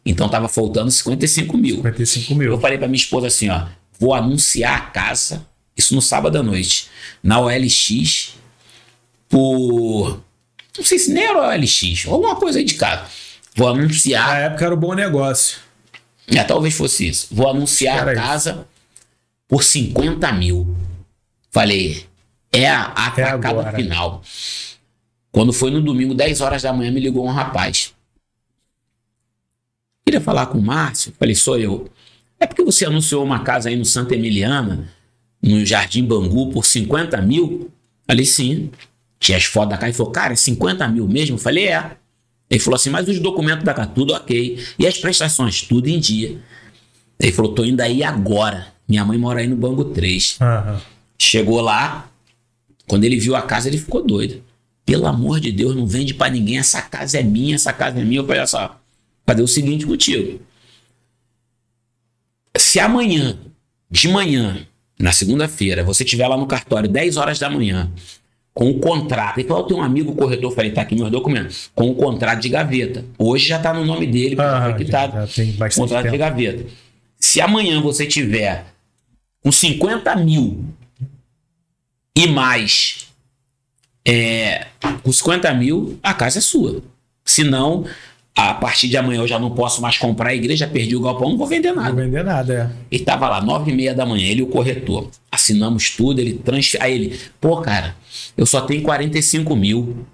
[0.05, 1.77] Então tava faltando 55 mil.
[1.77, 2.61] 55 Eu mil.
[2.61, 3.67] falei pra minha esposa assim, ó,
[3.99, 5.45] vou anunciar a casa,
[5.77, 6.87] isso no sábado à noite,
[7.23, 8.35] na OLX,
[9.29, 10.21] por.
[10.77, 13.07] Não sei se nem era OLX, alguma coisa aí de casa.
[13.55, 15.59] Vou Na anunciar, época era um bom negócio.
[16.29, 17.29] é, talvez fosse isso.
[17.31, 18.23] Vou anunciar Era a isso.
[18.23, 18.69] casa
[19.49, 20.77] por 50 mil.
[21.51, 22.05] Falei,
[22.53, 23.73] é a atacada agora.
[23.73, 24.23] final.
[25.33, 27.95] Quando foi no domingo, 10 horas da manhã, me ligou um rapaz.
[30.05, 31.13] Queria falar com o Márcio.
[31.19, 31.91] Falei, sou eu.
[32.39, 34.89] É porque você anunciou uma casa aí no Santa Emiliana,
[35.43, 37.71] no Jardim Bangu, por 50 mil?
[38.07, 38.71] Falei, sim.
[39.19, 39.89] Tinha as fotos da casa.
[39.89, 41.39] Ele falou, cara, é 50 mil mesmo?
[41.39, 41.97] Falei, é.
[42.49, 44.59] Ele falou assim, mas os documentos da casa, tudo ok.
[44.79, 46.39] E as prestações, tudo em dia.
[47.19, 48.69] Ele falou, tô indo aí agora.
[48.89, 50.39] Minha mãe mora aí no Bangu 3.
[50.41, 50.81] Aham.
[51.19, 52.09] Chegou lá,
[52.87, 54.43] quando ele viu a casa, ele ficou doido.
[54.85, 56.59] Pelo amor de Deus, não vende pra ninguém.
[56.59, 58.21] Essa casa é minha, essa casa é minha.
[58.21, 58.81] Eu falei, olha só,
[59.27, 60.41] fazer o seguinte contigo.
[62.57, 63.37] Se amanhã,
[63.91, 64.67] de manhã,
[64.99, 67.91] na segunda-feira, você estiver lá no cartório, 10 horas da manhã,
[68.57, 69.45] com o contrato.
[69.47, 71.71] Falou, eu tenho um amigo corretor, falei, tá aqui meus documentos.
[71.75, 73.05] Com o contrato de gaveta.
[73.19, 76.05] Hoje já tá no nome dele, porque já Aham, foi quitado já tem bastante contrato
[76.05, 76.19] de tempo.
[76.19, 76.67] gaveta.
[77.21, 78.65] Se amanhã você tiver
[79.43, 80.65] com 50 mil
[82.17, 83.09] e mais
[84.09, 84.69] é,
[85.03, 86.83] com 50 mil, a casa é sua.
[87.23, 87.85] Se não,
[88.37, 91.31] a partir de amanhã eu já não posso mais comprar a igreja, perdi o galpão,
[91.31, 91.95] não vou vender Não nada.
[91.95, 92.95] vou vender nada, é.
[92.95, 95.09] Ele tava lá, nove e meia da manhã, ele e o corretor.
[95.33, 96.85] Assinamos tudo, ele transfere.
[96.85, 97.97] Aí ele, pô, cara,
[98.37, 100.05] eu só tenho 45 mil.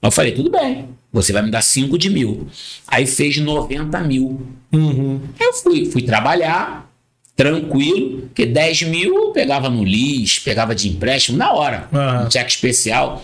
[0.00, 2.46] Eu falei, tudo bem, você vai me dar 5 de mil.
[2.86, 4.40] Aí fez 90 mil.
[4.72, 5.20] Uhum.
[5.38, 6.90] Eu fui, fui trabalhar,
[7.36, 12.26] tranquilo, porque 10 mil eu pegava no LIS, pegava de empréstimo na hora, Aham.
[12.26, 13.22] um cheque especial.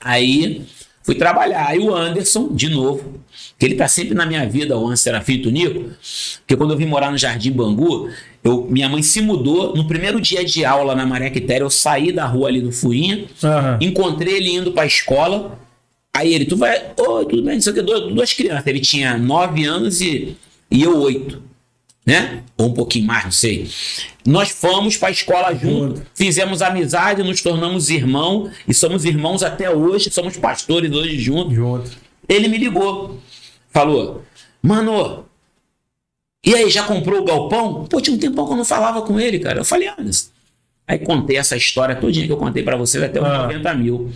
[0.00, 0.62] Aí
[1.02, 1.66] fui trabalhar.
[1.66, 3.17] Aí o Anderson, de novo,
[3.58, 5.90] que ele tá sempre na minha vida, o Anderson Serafim Tunico,
[6.38, 8.08] porque quando eu vim morar no Jardim Bangu,
[8.44, 9.74] eu, minha mãe se mudou.
[9.74, 13.24] No primeiro dia de aula na Maré Quitéria, eu saí da rua ali do Fuinha,
[13.42, 13.78] Aham.
[13.80, 15.58] encontrei ele indo pra escola.
[16.16, 18.66] Aí ele, tu vai, oi, tudo bem, não sei o que, duas, duas crianças.
[18.66, 20.36] Ele tinha nove anos e,
[20.70, 21.42] e eu oito,
[22.06, 22.42] né?
[22.56, 23.68] Ou um pouquinho mais, não sei.
[24.24, 30.10] Nós fomos pra escola junto, fizemos amizade, nos tornamos irmãos e somos irmãos até hoje,
[30.10, 31.54] somos pastores hoje juntos.
[31.54, 31.90] Junto.
[32.28, 33.18] Ele me ligou,
[33.70, 34.22] falou,
[34.62, 35.26] mano,
[36.44, 37.84] e aí, já comprou o galpão?
[37.84, 39.60] Pô, tinha um tempão que eu não falava com ele, cara.
[39.60, 40.30] Eu falei, Anderson.
[40.86, 43.42] Aí contei essa história todinha que eu contei pra vocês, até os Ah.
[43.42, 44.10] 90 mil.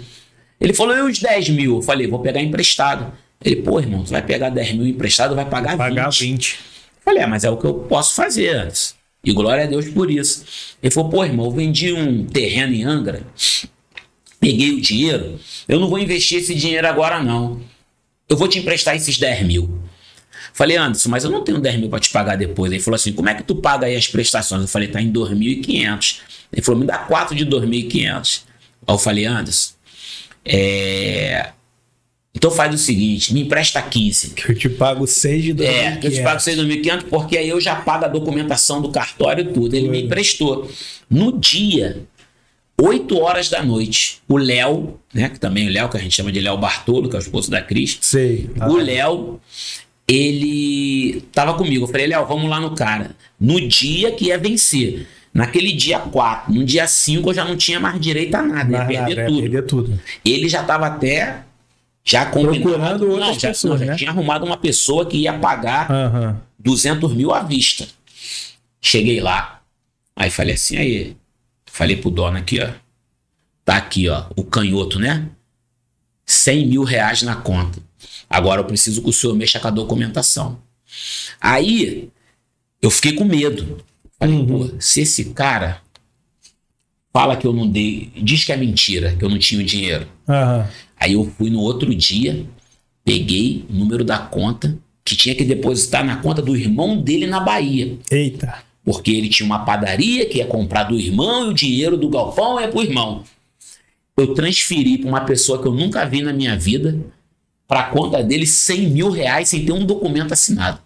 [0.60, 1.76] Ele falou, e os 10 mil?
[1.76, 3.12] Eu falei, vou pegar emprestado.
[3.44, 5.78] Ele, pô, irmão, tu vai pegar 10 mil emprestado, vai pagar 20.
[5.78, 6.52] Pagar 20.
[6.52, 8.94] Eu Falei, é, mas é o que eu posso fazer antes.
[9.24, 10.44] E glória a Deus por isso.
[10.82, 13.22] Ele falou, pô, irmão, eu vendi um terreno em Angra,
[14.40, 15.38] peguei o dinheiro,
[15.68, 17.60] eu não vou investir esse dinheiro agora, não.
[18.28, 19.82] Eu vou te emprestar esses 10 mil.
[20.52, 22.70] Falei, Anderson, mas eu não tenho 10 mil para te pagar depois.
[22.70, 24.62] Ele falou assim, como é que tu paga aí as prestações?
[24.62, 26.20] Eu falei, tá em 2.500.
[26.52, 28.42] Ele falou, me dá 4 de 2.500.
[28.86, 29.72] Aí eu falei, Anderson,
[30.44, 31.50] é...
[32.34, 34.30] Então faz o seguinte, me empresta 15.
[34.30, 37.60] Que eu te pago 6 de 2 É, eu te pago 6.500 porque aí eu
[37.60, 39.74] já pago a documentação do cartório e tudo.
[39.74, 40.70] Ele me emprestou.
[41.10, 42.02] No dia,
[42.84, 46.16] 8 horas da noite, o Léo, né, que também é o Léo, que a gente
[46.16, 48.50] chama de Léo Bartolo, que é o esposo da Cris, Sei.
[48.60, 49.40] o Léo,
[50.08, 51.84] ele tava comigo.
[51.84, 53.14] Eu falei, Léo, vamos lá no cara.
[53.38, 55.06] No dia que ia vencer.
[55.32, 58.84] Naquele dia 4, no dia 5 eu já não tinha mais direito a nada, ia
[58.84, 59.40] perder nada, é, tudo.
[59.40, 60.00] perder tudo.
[60.24, 61.44] Ele já estava até
[62.04, 62.62] já combinado.
[62.62, 63.98] Procurando outras não, já, pessoas, não, já né?
[63.98, 66.40] tinha arrumado uma pessoa que ia pagar Aham.
[66.58, 67.86] 200 mil à vista.
[68.80, 69.62] Cheguei lá,
[70.16, 71.16] aí falei assim, aí,
[71.72, 72.68] falei pro dono aqui, ó,
[73.64, 75.28] tá aqui, ó, o canhoto, né?
[76.26, 77.80] 100 mil reais na conta.
[78.28, 80.58] Agora eu preciso que o senhor mexa com a documentação.
[81.40, 82.10] Aí,
[82.80, 83.78] eu fiquei com medo.
[84.18, 84.68] Falei, Uhum.
[84.68, 85.80] pô, se esse cara
[87.12, 90.06] fala que eu não dei, diz que é mentira, que eu não tinha o dinheiro.
[90.28, 90.68] Aham.
[90.98, 92.46] Aí eu fui no outro dia,
[93.04, 97.40] peguei o número da conta, que tinha que depositar na conta do irmão dele na
[97.40, 97.98] Bahia.
[98.10, 98.62] Eita.
[98.84, 102.58] Porque ele tinha uma padaria que ia comprar do irmão e o dinheiro do galpão
[102.58, 103.22] é pro irmão.
[104.16, 106.98] Eu transferi para uma pessoa que eu nunca vi na minha vida,
[107.66, 110.80] para a conta dele 100 mil reais sem ter um documento assinado.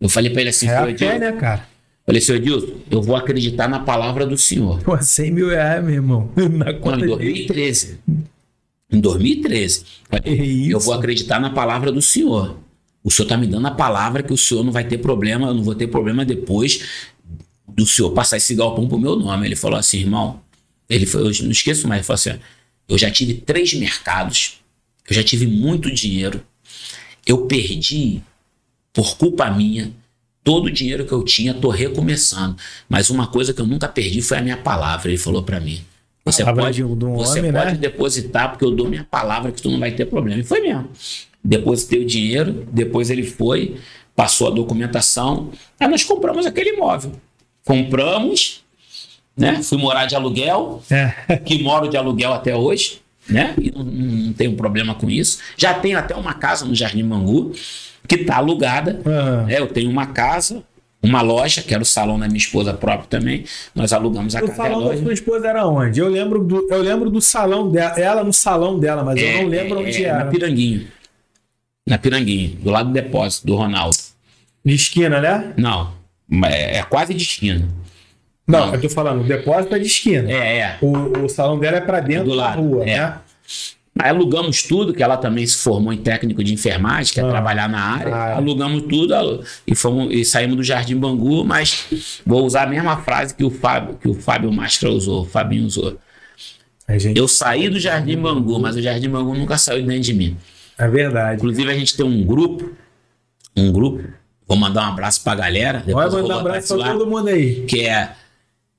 [0.00, 1.66] Eu falei para ele assim, É senhor a né, cara?
[2.04, 4.82] falei, senhor Edilson, eu vou acreditar na palavra do senhor.
[4.82, 6.30] Pô, 100 mil reais, meu irmão.
[6.36, 7.16] Na Não, conta em dele.
[7.16, 7.98] 2013.
[8.90, 9.84] Em 2013.
[10.08, 10.72] Falei?
[10.72, 12.56] Eu vou acreditar na palavra do Senhor.
[13.04, 15.54] O Senhor está me dando a palavra que o Senhor não vai ter problema, eu
[15.54, 16.84] não vou ter problema depois
[17.68, 19.46] do Senhor passar esse galpão pro meu nome.
[19.46, 20.40] Ele falou assim, irmão.
[20.88, 22.40] Ele foi, eu não esqueço mais, ele falou assim:
[22.88, 24.60] eu já tive três mercados,
[25.08, 26.42] eu já tive muito dinheiro,
[27.26, 28.22] eu perdi
[28.92, 29.92] por culpa minha.
[30.42, 32.56] Todo o dinheiro que eu tinha, tô recomeçando.
[32.88, 35.10] Mas uma coisa que eu nunca perdi foi a minha palavra.
[35.10, 35.82] Ele falou para mim.
[36.24, 37.76] Você pode, de um- um você homem, pode né?
[37.78, 40.40] depositar, porque eu dou minha palavra que tu não vai ter problema.
[40.40, 40.88] E foi mesmo.
[41.44, 43.76] Depositei o dinheiro, depois ele foi,
[44.16, 45.50] passou a documentação.
[45.78, 47.12] Aí nós compramos aquele imóvel.
[47.68, 48.64] Compramos,
[49.36, 49.62] né?
[49.62, 51.36] Fui morar de aluguel, É.
[51.44, 53.54] que moro de aluguel até hoje, né?
[53.60, 55.38] E não, não, tenho problema com isso.
[55.54, 57.52] Já tenho até uma casa no Jardim Mangu,
[58.08, 59.02] que está alugada.
[59.04, 59.46] Aham.
[59.50, 60.62] É, eu tenho uma casa,
[61.02, 63.44] uma loja, que era o salão da minha esposa própria também.
[63.74, 66.00] Nós alugamos a O casa a salão da sua esposa era onde?
[66.00, 69.46] Eu lembro do, eu lembro do salão dela, ela no salão dela, mas eu não
[69.46, 70.30] lembro onde é, Na era.
[70.30, 70.88] Piranguinho.
[71.86, 73.96] Na Piranguinho, do lado do depósito do Ronaldo.
[74.64, 75.52] De esquina, né?
[75.58, 75.97] Não,
[76.44, 77.68] é, é quase de esquina.
[78.46, 78.74] Não, Não.
[78.74, 80.30] eu tô falando, o depósito é de esquina.
[80.30, 80.78] É, é.
[80.80, 82.96] O, o salão dela é pra dentro Do da lado, rua, é.
[82.98, 83.14] né?
[84.00, 87.28] Aí alugamos tudo, que ela também se formou em técnico de enfermagem, quer Ah.
[87.30, 88.14] trabalhar na área.
[88.14, 88.32] Ah, é.
[88.34, 93.34] Alugamos tudo e, fomos, e saímos do Jardim Bangu, mas vou usar a mesma frase
[93.34, 95.98] que o Fábio, que o Fábio Mastra usou, o Fabinho usou.
[96.96, 100.14] Gente, Eu saí do Jardim Bangu, mas o Jardim Bangu nunca saiu de dentro de
[100.14, 100.36] mim.
[100.78, 101.36] é verdade.
[101.36, 102.70] Inclusive, a gente tem um grupo,
[103.56, 104.04] um grupo,
[104.48, 105.84] vou mandar um abraço pra galera.
[105.86, 107.66] Vai mandar um abraço pra todo mundo aí.
[107.66, 108.12] Que é,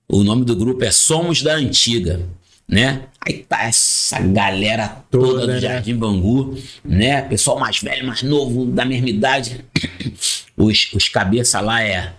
[0.08, 2.20] o nome do grupo é Somos da Antiga,
[2.68, 3.04] né?
[3.22, 5.60] Aí tá essa galera toda, Toda, do né?
[5.60, 7.22] Jardim Bangu, né?
[7.22, 9.64] Pessoal mais velho, mais novo, da mesma idade.
[10.58, 12.12] Os, os cabeça lá é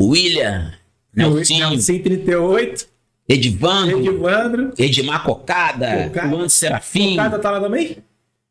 [0.00, 0.72] William,
[1.14, 2.86] Nelsinho, Nelson 38,
[3.28, 4.72] Edivandro, Edivandro.
[4.78, 6.48] Edmar Cocada, Cocada.
[6.48, 7.12] Serafim.
[7.12, 7.98] O cara tá lá também?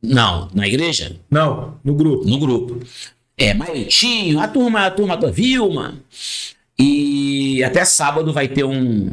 [0.04, 1.16] Não, na igreja?
[1.32, 2.28] Não, no grupo.
[2.28, 2.80] No grupo.
[3.38, 5.96] É, Maitinho, a turma, a turma da Vilma.
[6.78, 9.12] E até sábado vai ter um.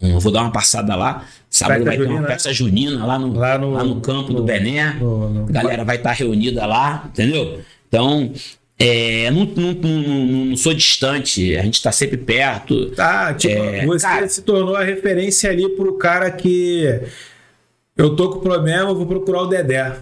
[0.00, 1.24] um- vou dar uma passada lá.
[1.50, 2.52] Sábado vai ter uma junina, né?
[2.52, 4.94] junina lá no, Lá lá no- no, campo do no- Bené.
[4.94, 7.60] no- no- A galera vai estar reunida lá, entendeu?
[7.88, 8.32] Então,
[8.78, 12.90] é, não, não, não- não- não sou distante, a gente está sempre perto.
[12.90, 17.00] Tá, tipo, É, você cara- se tornou a referência ali pro cara que.
[17.96, 19.96] Eu tô com problema, eu vou procurar o Dedé.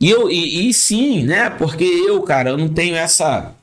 [0.00, 1.48] E, eu, e, e sim, né?
[1.50, 3.54] Porque eu, cara, eu não tenho essa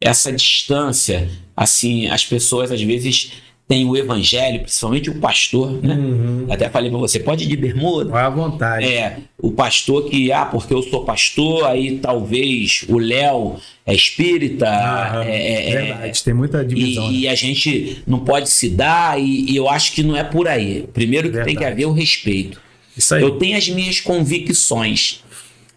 [0.00, 1.28] essa distância.
[1.56, 3.32] Assim, as pessoas às vezes
[3.68, 5.94] têm o evangelho, principalmente o pastor, né?
[5.94, 6.46] Uhum.
[6.50, 8.10] Até falei pra você, pode ir de bermuda.
[8.10, 8.84] Vai à vontade.
[8.84, 13.56] É, o pastor que, ah, porque eu sou pastor, aí talvez o Léo
[13.86, 17.06] é espírita, Aham, é, é- é- verdade, tem muita divisão.
[17.06, 17.12] né?
[17.12, 20.24] e, e a gente não pode se dar, e, e eu acho que não é
[20.24, 20.88] por aí.
[20.92, 21.72] Primeiro que tem que Verdade.
[21.72, 22.60] haver o respeito.
[22.96, 23.22] Isso aí.
[23.22, 25.22] Eu tenho as minhas convicções.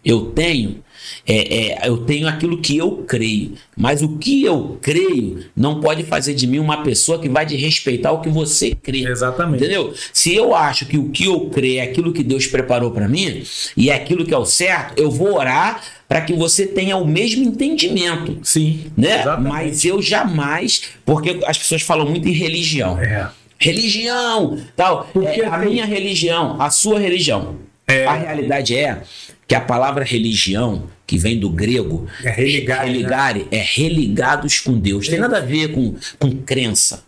[0.04, 0.82] Eu tenho,
[1.26, 3.52] é, é, eu tenho aquilo que eu creio.
[3.76, 7.56] Mas o que eu creio não pode fazer de mim uma pessoa que vai de
[7.56, 9.06] respeitar o que você crê.
[9.08, 9.62] Exatamente.
[9.64, 9.94] Entendeu?
[10.12, 13.42] Se eu acho que o que eu creio é aquilo que Deus preparou para mim
[13.76, 17.06] e é aquilo que é o certo, eu vou orar para que você tenha o
[17.06, 18.38] mesmo entendimento.
[18.42, 18.84] Sim.
[18.96, 19.20] Né?
[19.22, 19.52] Exatamente.
[19.52, 23.28] Mas eu jamais, porque as pessoas falam muito em religião É.
[23.58, 25.08] religião, tal.
[25.12, 27.56] Porque É, a minha religião, a sua religião.
[27.86, 28.06] É.
[28.06, 29.02] A realidade é
[29.46, 33.46] que a palavra religião, que vem do grego, É religare, né?
[33.50, 35.08] é religados com Deus.
[35.08, 37.04] Tem nada a ver com, com crença.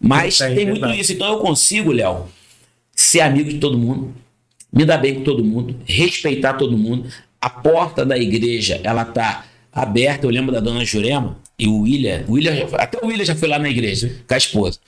[0.00, 1.12] Mas tem muito isso.
[1.12, 2.26] Então eu consigo, Léo,
[2.94, 4.14] ser amigo de todo mundo,
[4.72, 7.08] me dar bem com todo mundo, respeitar todo mundo.
[7.40, 10.26] A porta da igreja, ela tá aberta.
[10.26, 13.48] Eu lembro da dona Jurema e o William, o William até o William já foi
[13.48, 14.78] lá na igreja com a esposa.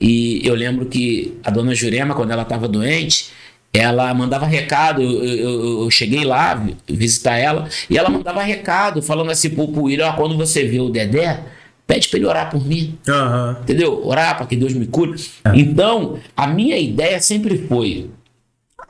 [0.00, 3.26] E eu lembro que a dona Jurema, quando ela estava doente,
[3.74, 5.00] ela mandava recado.
[5.02, 9.68] Eu, eu- eu- cheguei lá vi- visitar ela e ela mandava recado falando assim pro,
[9.68, 11.42] pro William: ó, quando você vê o Dedé,
[11.86, 12.98] pede para ele orar por mim.
[13.08, 13.58] Aham.
[13.62, 14.06] Entendeu?
[14.06, 15.14] Orar para que Deus me cure.
[15.54, 18.10] Então, a minha ideia sempre foi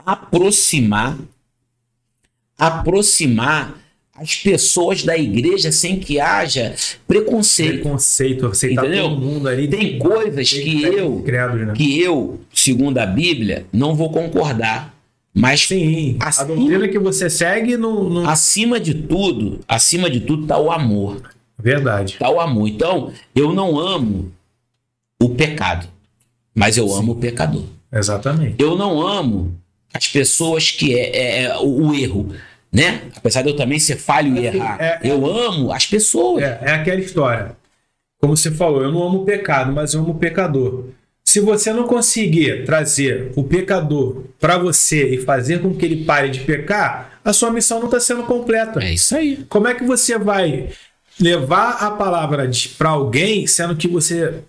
[0.05, 1.17] aproximar
[2.59, 3.75] aproximar
[4.15, 6.75] as pessoas da igreja sem que haja
[7.09, 7.81] preconceito.
[7.81, 9.09] Preconceito, aceitar Entendeu?
[9.09, 9.67] todo mundo ali.
[9.69, 11.73] Tem coisas que eu né?
[11.75, 14.93] que eu, segundo a Bíblia, não vou concordar.
[15.35, 18.09] Mas Sim, a Acima- doutrina que você segue não.
[18.11, 18.29] não...
[18.29, 21.23] acima de tudo, acima de tudo está o amor.
[21.59, 22.17] Verdade.
[22.19, 22.69] Tá o amor.
[22.69, 24.31] Então, eu não amo
[25.19, 25.89] o pecado,
[26.55, 27.65] mas eu amo o pecador.
[27.91, 28.57] Exatamente.
[28.59, 29.55] Eu não amo
[29.95, 32.35] as pessoas que é, é- é o erro,
[32.73, 33.03] né?
[33.15, 36.43] Apesar de eu também ser falho e É, errar, é- eu amo as pessoas.
[36.43, 37.55] É, é aquela história.
[38.21, 40.85] Como você falou, eu não amo o pecado, mas eu amo o pecador.
[41.25, 46.29] Se você não conseguir trazer o pecador para você e fazer com que ele pare
[46.29, 48.83] de pecar, a sua missão não está sendo completa.
[48.83, 49.45] É isso aí.
[49.49, 50.71] Como é que você vai
[51.21, 54.41] levar a palavra para alguém, sendo que você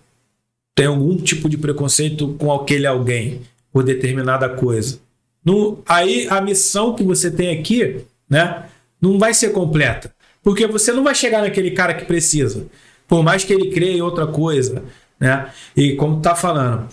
[0.74, 3.42] tem algum tipo de preconceito com aquele alguém
[3.72, 4.98] por determinada coisa?
[5.44, 8.68] No, aí a missão que você tem aqui, né,
[9.00, 12.66] não vai ser completa, porque você não vai chegar naquele cara que precisa,
[13.06, 14.84] por mais que ele creia em outra coisa,
[15.18, 15.50] né?
[15.76, 16.88] E como tá falando,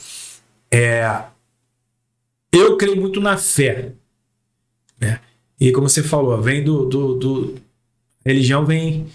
[0.70, 1.24] é,
[2.52, 3.94] eu creio muito na fé,
[5.00, 5.20] né?
[5.60, 7.56] E como você falou, vem do, do, do
[8.26, 9.08] religião vem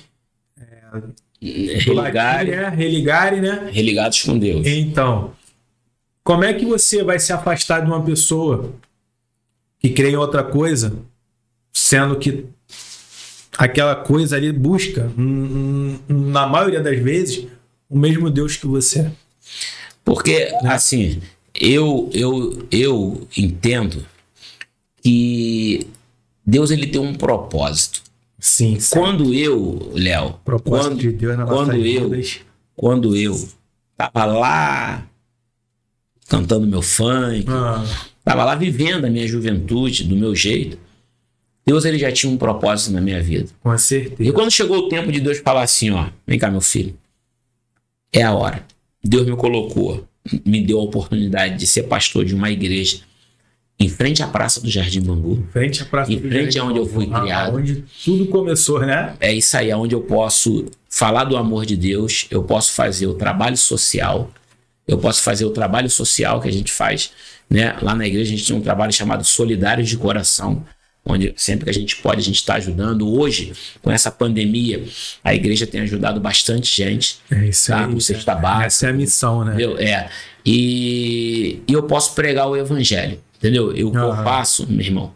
[1.41, 2.69] latim, Religare, né?
[2.71, 3.71] Religare, né?
[3.71, 4.67] religados com Deus.
[4.67, 5.33] Então,
[6.25, 8.73] como é que você vai se afastar de uma pessoa
[9.79, 10.97] que crê em outra coisa,
[11.79, 12.47] sendo que
[13.59, 17.47] aquela coisa ali busca, hum, hum, na maioria das vezes,
[17.89, 19.11] o mesmo Deus que você?
[20.03, 21.21] Porque, assim,
[21.55, 24.07] eu, eu, eu entendo
[25.03, 25.87] que
[26.47, 28.03] Deus ele tem um propósito.
[28.39, 28.95] Sim, sim.
[28.97, 32.41] Quando eu, Léo, propósito quando, de Deus na quando nossa eu- vidas.
[32.75, 33.49] quando eu
[33.99, 35.07] tava lá
[36.29, 37.85] cantando meu funk, Ah,
[38.25, 40.79] tava lá vivendo a minha juventude do meu jeito,
[41.67, 43.49] Deus ele já tinha um propósito na minha vida.
[43.61, 44.33] com E certeza.
[44.33, 46.97] quando chegou o tempo de Deus falar assim, ó, vem cá meu filho,
[48.13, 48.65] é a hora.
[49.03, 50.07] Deus me colocou,
[50.45, 52.99] me deu a oportunidade de ser pastor de uma igreja
[53.79, 55.39] em frente à praça do Jardim Bangu.
[55.39, 57.57] Em frente à praça Em do frente Jardim aonde eu fui Ah, criado.
[57.57, 59.15] Onde tudo começou, né?
[59.21, 63.15] É isso aí, onde eu posso falar do amor de Deus, eu posso fazer o
[63.15, 64.31] trabalho social,
[64.89, 67.11] eu posso fazer o trabalho social que a gente faz,
[67.51, 67.77] né?
[67.83, 70.65] Lá na igreja a gente tem um trabalho chamado Solidários de Coração,
[71.07, 73.09] onde sempre que a gente pode a gente está ajudando.
[73.09, 74.85] Hoje, com essa pandemia,
[75.23, 77.87] a igreja tem ajudado bastante gente, É isso tá?
[77.87, 77.93] aí.
[77.93, 79.53] Com cesta básica, Essa é a missão, né?
[79.53, 79.79] Entendeu?
[79.79, 80.11] É.
[80.45, 83.71] E, e eu posso pregar o evangelho, entendeu?
[83.75, 84.25] Eu, eu Aham.
[84.25, 85.13] faço, meu irmão,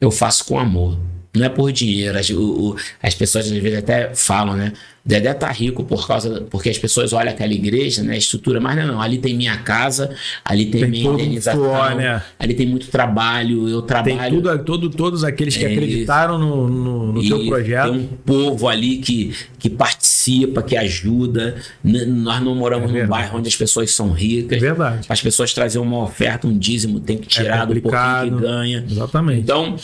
[0.00, 0.98] eu faço com amor.
[1.34, 2.18] Não é por dinheiro.
[2.18, 2.40] As, o,
[2.72, 4.72] o, as pessoas às vezes até falam, né?
[5.04, 8.14] Dedé tá rico por causa porque as pessoas olham aquela igreja, né?
[8.14, 9.00] A estrutura, mas não, não.
[9.02, 10.14] Ali tem minha casa,
[10.44, 12.22] ali tem, Tem minha indenização, né?
[12.38, 14.36] ali tem muito trabalho, eu Tem trabalho.
[14.40, 17.90] tudo, todo, todos aqueles que É acreditaram no, no, no teu projeto.
[17.90, 21.56] Tem um povo ali que, que participa, que ajuda.
[21.84, 24.60] N- nós não moramos É num bairro onde as pessoas são É ricas.
[24.60, 25.06] verdade.
[25.08, 28.84] As pessoas trazem uma oferta, um dízimo, tem que tirar do pouquinho que ganha.
[28.88, 29.40] Exatamente.
[29.40, 29.74] Então,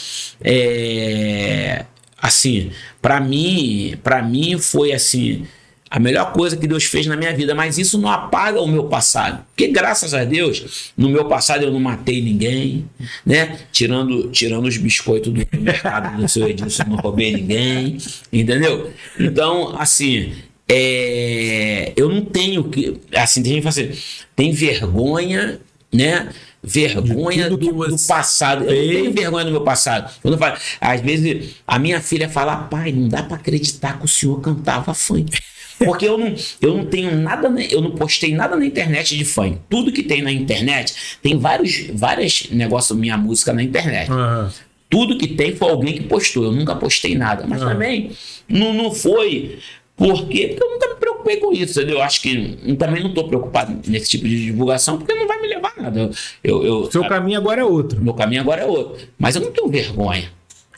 [0.44, 1.84] é,
[2.20, 2.70] assim,
[3.00, 5.46] para mim, para mim foi assim
[5.90, 8.84] a melhor coisa que Deus fez na minha vida, mas isso não apaga o meu
[8.84, 9.44] passado.
[9.48, 12.84] Porque graças a Deus, no meu passado eu não matei ninguém,
[13.24, 13.58] né?
[13.72, 17.96] Tirando, tirando os biscoitos do mercado do seu Edilson, não roubei ninguém,
[18.30, 18.90] entendeu?
[19.18, 20.32] Então, assim,
[20.68, 24.00] é, eu não tenho que, assim, tem gente que fala assim,
[24.36, 25.58] tem vergonha,
[25.90, 26.28] né?
[26.62, 28.64] Vergonha do, você passado.
[28.64, 30.12] Eu não tenho vergonha do meu passado.
[30.20, 34.04] Quando eu falo, às vezes a minha filha fala, pai, não dá pra acreditar que
[34.04, 35.38] o senhor cantava funk.
[35.78, 39.24] Porque eu não, eu não tenho nada, na- eu não postei nada na internet de
[39.24, 39.58] funk.
[39.70, 44.10] Tudo que tem na internet, tem vários, vários negócios, minha música na internet.
[44.10, 44.52] Aham.
[44.90, 46.44] Tudo que tem foi alguém que postou.
[46.44, 47.44] Eu nunca postei nada.
[47.46, 47.66] Mas Ah.
[47.68, 48.10] também
[48.48, 49.58] não, não foi.
[49.98, 50.48] Por quê?
[50.48, 51.78] Porque eu nunca me preocupei com isso.
[51.78, 51.96] entendeu?
[51.98, 55.40] Eu acho que eu também não estou preocupado nesse tipo de divulgação, porque não vai
[55.42, 56.00] me levar a nada.
[56.00, 56.10] Eu,
[56.44, 58.00] eu, eu- Seu caminho agora é outro.
[58.00, 59.06] meu caminho agora é outro.
[59.18, 60.30] Mas eu não tenho vergonha.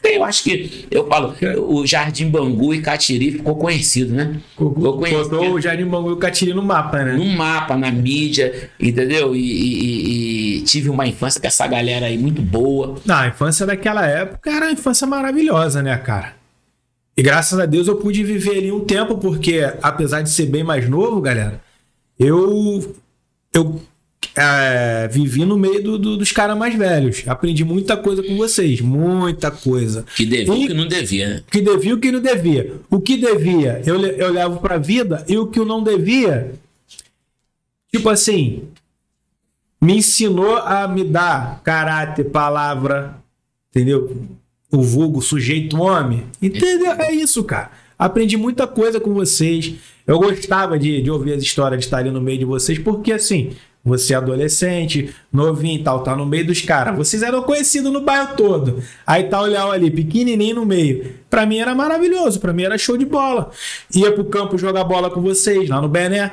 [0.02, 1.34] Eu acho que, eu falo,
[1.68, 4.40] o Jardim Bangu e Catiri ficou conhecido, né?
[4.52, 7.12] Ficou conhecido Botou o Jardim Bangu e o Catiri no mapa, né?
[7.12, 9.36] no mapa, na mídia, entendeu?
[9.36, 12.94] E, e- e- e tive uma infância com essa galera aí muito boa.
[13.04, 16.39] Não, a infância daquela época era uma infância maravilhosa, né, cara?
[17.20, 20.64] E graças a Deus eu pude viver ali um tempo, porque apesar de ser bem
[20.64, 21.60] mais novo, galera,
[22.18, 22.94] eu
[23.52, 23.78] eu
[24.34, 27.22] é, vivi no meio do- do- dos caras mais velhos.
[27.28, 30.06] Aprendi muita coisa com vocês, muita coisa.
[30.16, 31.42] Que devia E- que não devia, né?
[31.50, 32.72] Que devia e o que não devia.
[32.90, 36.52] O que devia eu, eu levo pra vida e o que eu não devia,
[37.92, 38.62] tipo assim,
[39.78, 43.16] me ensinou a me dar caráter, palavra,
[43.68, 44.16] entendeu?
[44.70, 46.24] O vulgo, sujeito, homem.
[46.40, 46.92] Entendeu?
[46.92, 47.70] É isso, cara.
[47.98, 49.74] Aprendi muita coisa com vocês.
[50.06, 53.12] Eu gostava de, de ouvir as histórias de estar ali no meio de vocês, porque
[53.12, 53.52] assim,
[53.84, 56.96] você é adolescente, novinho e tal, tá no meio dos caras.
[56.96, 58.82] Vocês eram conhecidos no bairro todo.
[59.06, 61.14] Aí tá o Léo ali, pequenininho no meio.
[61.30, 63.50] Pra mim era maravilhoso, pra mim era show de bola.
[63.94, 66.30] Ia pro campo jogar bola com vocês, lá no Bené,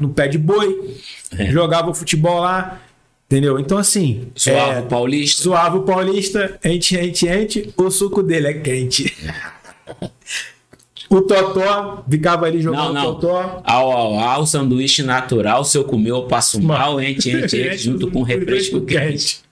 [0.00, 0.96] no pé de boi.
[1.38, 1.46] É.
[1.50, 2.80] Jogava futebol lá,
[3.26, 3.58] entendeu?
[3.58, 5.42] Então assim, Suave é, Paulista.
[5.42, 9.14] Suave o paulista, ente, ente, ente, o suco dele é quente.
[11.10, 13.14] o Totó ficava ali Não, jogando não.
[13.14, 13.62] Totó.
[13.64, 18.10] Ao, ao, ao, sanduíche natural, se eu comer eu passo mal, ente, ente, ente, junto
[18.10, 19.42] com refresco quente.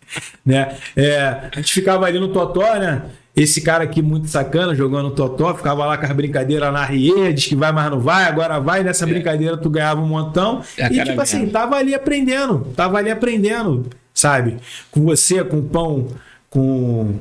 [0.45, 0.77] Né?
[0.95, 3.03] É, a gente ficava ali no Totó, né?
[3.35, 7.47] Esse cara aqui muito sacana jogando Totó, ficava lá com as brincadeiras na Rie, diz
[7.47, 8.83] que vai, mas não vai, agora vai.
[8.83, 10.63] Nessa brincadeira tu ganhava um montão.
[10.77, 14.59] É e tipo assim, tava ali aprendendo, tava ali aprendendo, sabe?
[14.91, 16.09] Com você, com o pão,
[16.51, 17.15] com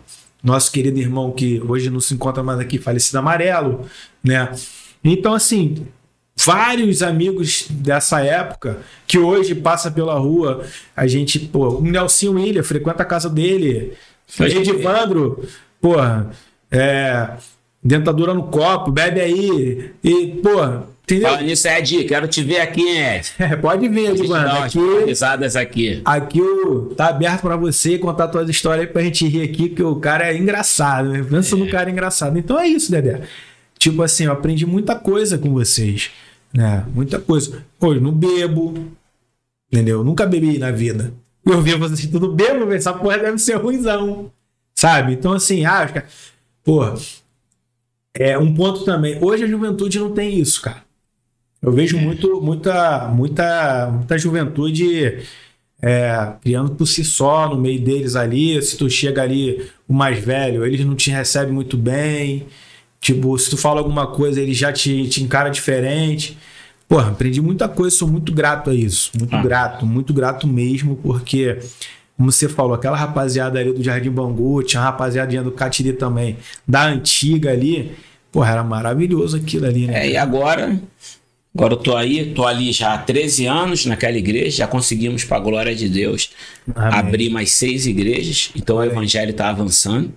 [0.43, 3.85] nosso querido irmão que hoje não se encontra mais aqui, falecido amarelo,
[4.21, 4.51] né?
[5.01, 5.87] Então, assim,
[6.35, 10.65] vários amigos dessa época que hoje passa pela rua,
[10.95, 13.93] a gente, pô, o Nelson William frequenta a casa dele.
[14.39, 15.43] Edivandro,
[15.81, 16.29] porra,
[16.69, 17.31] é,
[17.83, 21.29] dentadura no copo, bebe aí, e, porra, entendeu?
[21.29, 23.31] Fala nisso, Ed, quero te ver aqui, Ed.
[23.39, 26.01] É, pode vir, dá umas aqui, risadas aqui.
[26.05, 29.83] aqui o, tá aberto pra você contar tuas histórias aí pra gente rir aqui, que
[29.83, 31.25] o cara é engraçado, né?
[31.27, 32.37] Pensa no cara engraçado.
[32.37, 33.21] Então é isso, Dedé.
[33.77, 36.11] Tipo assim, eu aprendi muita coisa com vocês,
[36.53, 36.85] né?
[36.93, 37.63] Muita coisa.
[37.79, 38.75] Hoje não bebo,
[39.71, 40.03] entendeu?
[40.03, 41.11] Nunca bebi na vida.
[41.43, 44.31] Eu vi vocês tudo bebo, essa porra deve ser ruimzão,
[44.81, 45.13] sabe?
[45.13, 46.03] Então assim, ah,
[46.63, 46.95] porra,
[48.15, 49.17] é um ponto também.
[49.23, 50.83] Hoje a juventude não tem isso, cara.
[51.61, 55.19] Eu vejo muito, muita, muita, muita juventude
[55.79, 58.59] é, criando por si só no meio deles ali.
[58.63, 62.47] Se tu chega ali, o mais velho, eles não te recebem muito bem.
[62.99, 66.35] Tipo, se tu fala alguma coisa, ele já te, te encara diferente.
[66.89, 69.11] Porra, aprendi muita coisa, sou muito grato a isso.
[69.17, 69.41] Muito Ah.
[69.43, 71.59] grato, muito grato mesmo, porque,
[72.21, 76.37] como você falou, aquela rapaziada ali do Jardim Bangu, tinha uma rapaziadinha do Catiri também,
[76.67, 77.93] da antiga ali.
[78.31, 80.05] Porra, era maravilhoso aquilo ali, né?
[80.05, 80.79] É, e agora,
[81.55, 85.37] agora eu tô aí, tô ali já há 13 anos naquela igreja, já conseguimos, para
[85.37, 86.29] a glória de Deus,
[86.75, 86.99] Amém.
[86.99, 90.13] abrir mais seis igrejas, então o evangelho está avançando.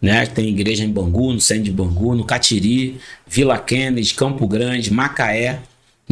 [0.00, 0.24] Né?
[0.24, 5.60] Tem igreja em Bangu, no centro de Bangu, no Catiri, Vila Kennedy, Campo Grande, Macaé.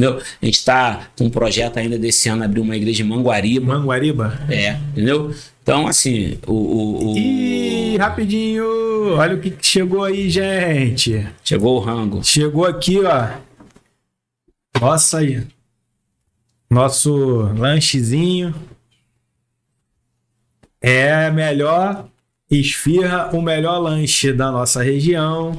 [0.01, 0.16] Entendeu?
[0.40, 3.66] A gente está com um projeto ainda desse ano abrir uma igreja em Manguariba.
[3.78, 4.40] Manguariba?
[4.48, 5.35] É, entendeu?
[5.62, 6.52] Então, assim, o.
[6.55, 8.64] o, o- aí, rapidinho.
[9.18, 11.27] Olha o que que chegou aí, gente.
[11.44, 12.24] Chegou o rango.
[12.24, 13.28] Chegou aqui, ó.
[14.81, 15.47] Nossa aí.
[16.70, 17.12] Nosso
[17.59, 18.55] lanchezinho.
[20.81, 22.09] É a melhor
[22.51, 25.52] esfirra, o melhor lanche da nossa região.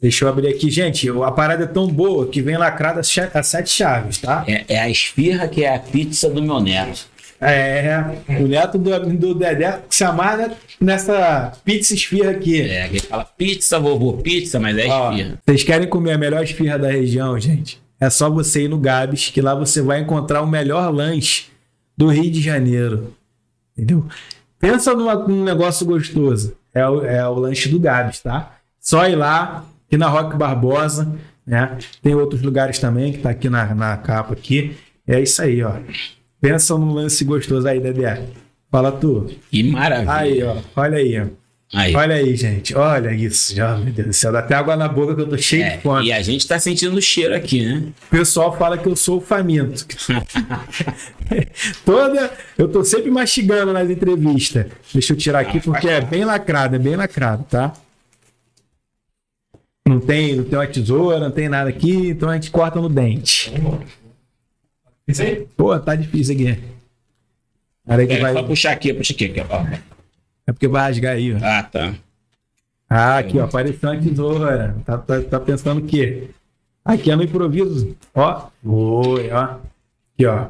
[0.00, 1.08] Deixa eu abrir aqui, gente.
[1.10, 3.08] A parada é tão boa que vem lacrada as
[3.46, 4.44] sete chaves, tá?
[4.46, 7.06] É, é a esfirra que é a pizza do meu neto.
[7.40, 8.04] É,
[8.40, 12.60] o neto do, do Dedé se amarra nessa pizza esfirra aqui.
[12.62, 15.38] É, que fala pizza, vovô, pizza, mas é Ó, esfirra.
[15.46, 17.80] vocês querem comer a melhor esfirra da região, gente?
[18.00, 21.46] É só você ir no Gabs, que lá você vai encontrar o melhor lanche
[21.96, 23.14] do Rio de Janeiro.
[23.76, 24.04] Entendeu?
[24.60, 26.56] Pensa numa- num negócio gostoso.
[26.74, 28.56] É o, é o lanche do Gabs, tá?
[28.80, 31.12] Só ir lá, aqui na Roque Barbosa,
[31.46, 31.76] né?
[32.02, 34.76] Tem outros lugares também, que tá aqui na, na capa aqui.
[35.06, 35.72] É isso aí, ó.
[36.40, 38.22] Pensa num lance gostoso aí, Dedé.
[38.70, 39.26] Fala tu.
[39.50, 40.12] Que maravilha.
[40.12, 40.56] Aí, ó.
[40.76, 41.26] Olha aí, ó.
[41.74, 41.94] Aí.
[41.94, 42.74] Olha aí, gente.
[42.74, 43.54] Olha isso.
[43.54, 44.32] Já, meu Deus do céu.
[44.32, 46.06] Dá até água na boca que eu tô cheio É, de fome.
[46.06, 47.82] e a gente tá sentindo o cheiro aqui, né?
[48.06, 49.84] O pessoal fala que eu sou o faminto.
[51.84, 52.30] Toda.
[52.56, 54.66] Eu tô sempre mastigando nas entrevistas.
[54.92, 57.72] Deixa eu tirar aqui porque é bem lacrado, é bem lacrado, tá?
[59.88, 62.88] Não tem, não tem uma tesoura, não tem nada aqui, então a gente corta no
[62.88, 63.52] dente.
[65.06, 65.46] Isso aí?
[65.56, 66.62] Pô, tá difícil aqui.
[67.86, 69.24] Cara que É, vai, só puxar aqui, puxa aqui.
[69.24, 69.64] aqui ó.
[70.46, 71.38] é porque vai rasgar aí, ó.
[71.42, 71.94] Ah, tá.
[72.90, 74.76] Ah, aqui, ó, apareceu uma tesoura.
[74.84, 76.28] Tá, tá, tá pensando o quê?
[76.84, 77.96] Aqui é no improviso.
[78.14, 79.42] Ó, oi, ó.
[80.14, 80.48] Aqui, ó.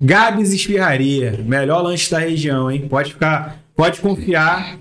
[0.00, 2.86] Gabs Esfirraria, melhor lanche da região, hein?
[2.88, 4.78] Pode ficar, pode confiar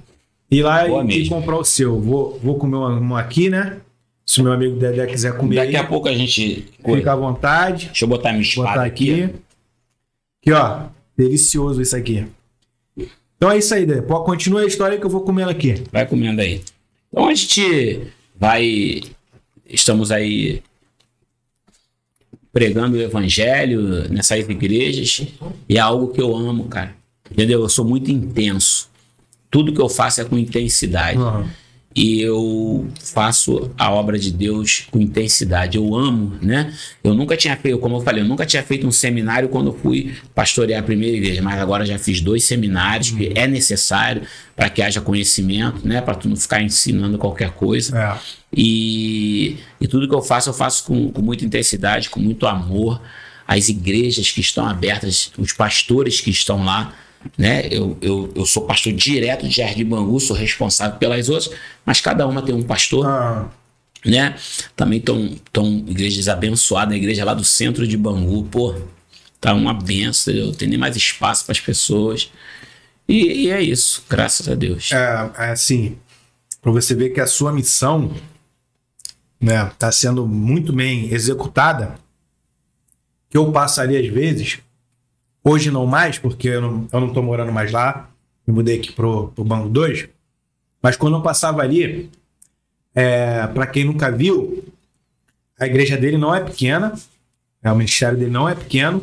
[0.58, 2.00] ir lá Boa e, e comprar o seu.
[2.00, 3.78] Vou, vou comer uma, uma aqui, né?
[4.26, 6.66] Se o meu amigo Dedé quiser comer, Daqui aí, a pouco a gente.
[6.84, 7.88] fica à vontade.
[7.88, 9.24] Deixa eu botar minha Vou botar espada aqui.
[9.24, 9.36] aqui.
[10.42, 10.84] Aqui, ó.
[11.16, 12.26] Delicioso isso aqui.
[13.38, 14.02] Então é isso aí, Dedé.
[14.02, 15.84] Continua a história que eu vou comendo aqui.
[15.92, 16.62] Vai comendo aí.
[17.12, 18.02] Então a gente
[18.36, 19.02] vai.
[19.68, 20.62] Estamos aí
[22.52, 25.28] pregando o evangelho nessas igrejas
[25.68, 26.96] e é algo que eu amo, cara.
[27.30, 27.62] Entendeu?
[27.62, 28.85] Eu sou muito intenso.
[29.50, 31.18] Tudo que eu faço é com intensidade.
[31.18, 31.48] Aham.
[31.96, 35.78] e eu faço a obra de Deus com intensidade.
[35.78, 36.74] Eu amo, né?
[37.02, 39.74] Eu nunca tinha feito, como eu falei, eu nunca tinha feito um seminário quando eu
[39.74, 44.24] fui pastorear a primeira igreja, mas agora já fiz dois seminários que é necessário
[44.58, 46.02] para que haja conhecimento, né?
[46.02, 47.98] Para tu não ficar ensinando qualquer coisa.
[47.98, 48.18] É.
[48.54, 53.02] E, e tudo que eu faço, eu faço com, com muita intensidade, com muito amor.
[53.48, 56.94] As igrejas que estão abertas, os pastores que estão lá,
[57.38, 57.68] né?
[57.72, 61.50] Eu, eu, eu sou pastor direto de Jardim Bangu, sou responsável pelas outras,
[61.86, 63.48] mas cada uma tem um pastor, Ah,
[64.06, 64.36] né?
[64.76, 68.76] Também estão tão igrejas abençoadas, a igreja lá do centro de Bangu, pô,
[69.42, 72.32] tá uma benção, eu tenho nem mais espaço para as pessoas.
[73.08, 74.92] E, e é isso, graças a Deus.
[74.92, 75.98] é, é assim,
[76.62, 78.12] para você ver que a sua missão
[79.40, 81.96] né, tá sendo muito bem executada,
[83.30, 84.60] que eu passo ali às vezes,
[85.46, 88.10] hoje não mais, porque eu não, eu não tô morando mais lá,
[88.48, 90.10] me mudei aqui pro, pro Banco 2,
[90.82, 92.10] mas quando eu passava ali,
[92.94, 94.64] é, para quem nunca viu,
[95.60, 96.94] a igreja dele não é pequena,
[97.64, 99.02] é, o ministério dele não é pequeno,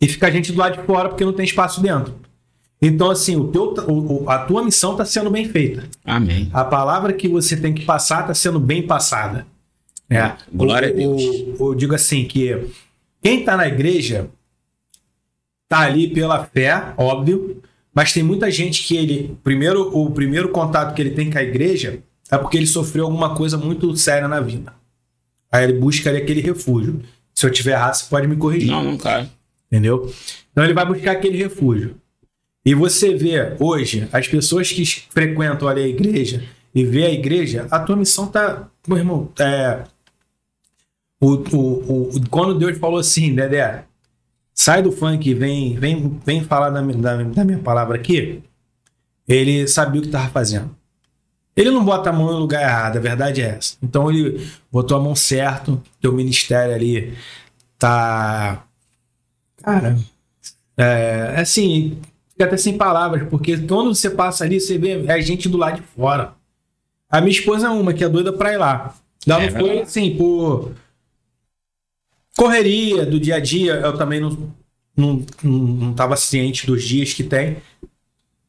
[0.00, 2.14] e fica a gente do lado de fora porque não tem espaço dentro.
[2.80, 5.86] Então, assim, o teu, o- a tua missão está sendo bem feita.
[6.02, 6.48] Amém.
[6.50, 9.46] A palavra que você tem que passar está sendo bem passada.
[10.08, 10.32] É.
[10.52, 11.60] Glória O- a Deus.
[11.60, 12.66] Eu digo assim que
[13.22, 14.30] quem está na igreja
[15.70, 17.62] tá ali pela fé, óbvio,
[17.94, 21.42] mas tem muita gente que ele primeiro o primeiro contato que ele tem com a
[21.42, 24.74] igreja é porque ele sofreu alguma coisa muito séria na vida.
[25.50, 27.00] Aí ele busca ali aquele refúgio.
[27.32, 28.70] Se eu tiver errado, você pode me corrigir.
[28.70, 29.30] Não, não, cara.
[29.66, 30.12] Entendeu?
[30.50, 31.96] Então ele vai buscar aquele refúgio.
[32.64, 36.44] E você vê hoje as pessoas que frequentam ali a igreja
[36.74, 38.68] e vê a igreja, a tua missão tá.
[38.86, 39.84] Meu irmão, é.
[41.20, 43.84] O, o, o, quando Deus falou assim, Dedé,
[44.54, 48.42] sai do funk e vem, vem, vem falar da, da, da minha palavra aqui,
[49.28, 50.74] ele sabia o que estava fazendo.
[51.56, 53.76] Ele não bota a mão no lugar errado, a verdade é essa.
[53.82, 57.14] Então ele botou a mão certo, teu ministério ali
[57.78, 58.64] tá.
[59.62, 59.98] Cara,
[60.76, 61.98] é assim,
[62.30, 65.76] fica até sem palavras, porque quando você passa ali, você vê a gente do lado
[65.76, 66.34] de fora.
[67.10, 68.94] A minha esposa é uma que é doida pra ir lá.
[69.26, 70.72] Ela É não foi assim, por
[72.40, 74.30] correria do dia a dia, eu também não,
[74.96, 77.58] não, não, não tava ciente dos dias que tem.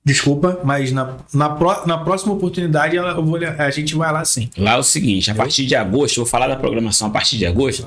[0.03, 4.49] Desculpa, mas na, na, pró- na próxima oportunidade ela, vou, a gente vai lá sim.
[4.57, 7.37] Lá é o seguinte, a partir de agosto, eu vou falar da programação a partir
[7.37, 7.85] de agosto,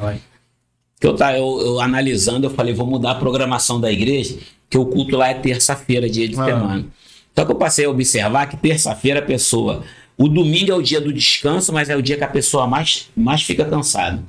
[1.00, 4.36] que eu, tá, eu, eu analisando, eu falei, vou mudar a programação da igreja,
[4.70, 6.44] que o culto lá é terça-feira, dia de Ah.
[6.44, 6.86] semana.
[7.36, 9.82] Só que eu passei a observar que terça-feira a pessoa.
[10.16, 13.08] O domingo é o dia do descanso, mas é o dia que a pessoa mais,
[13.16, 14.22] mais fica cansada.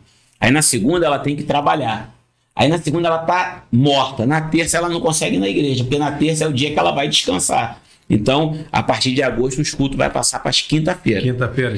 [0.46, 2.16] Aí na segunda ela tem que trabalhar.
[2.56, 4.28] Aí na segunda ela tá morta.
[4.28, 6.78] Na terça ela não consegue ir na igreja, porque na terça é o dia que
[6.78, 7.82] ela vai descansar.
[8.08, 11.24] Então, a partir de agosto, o culto vai passar para as quinta-feira.
[11.24, 11.76] Quinta-feira.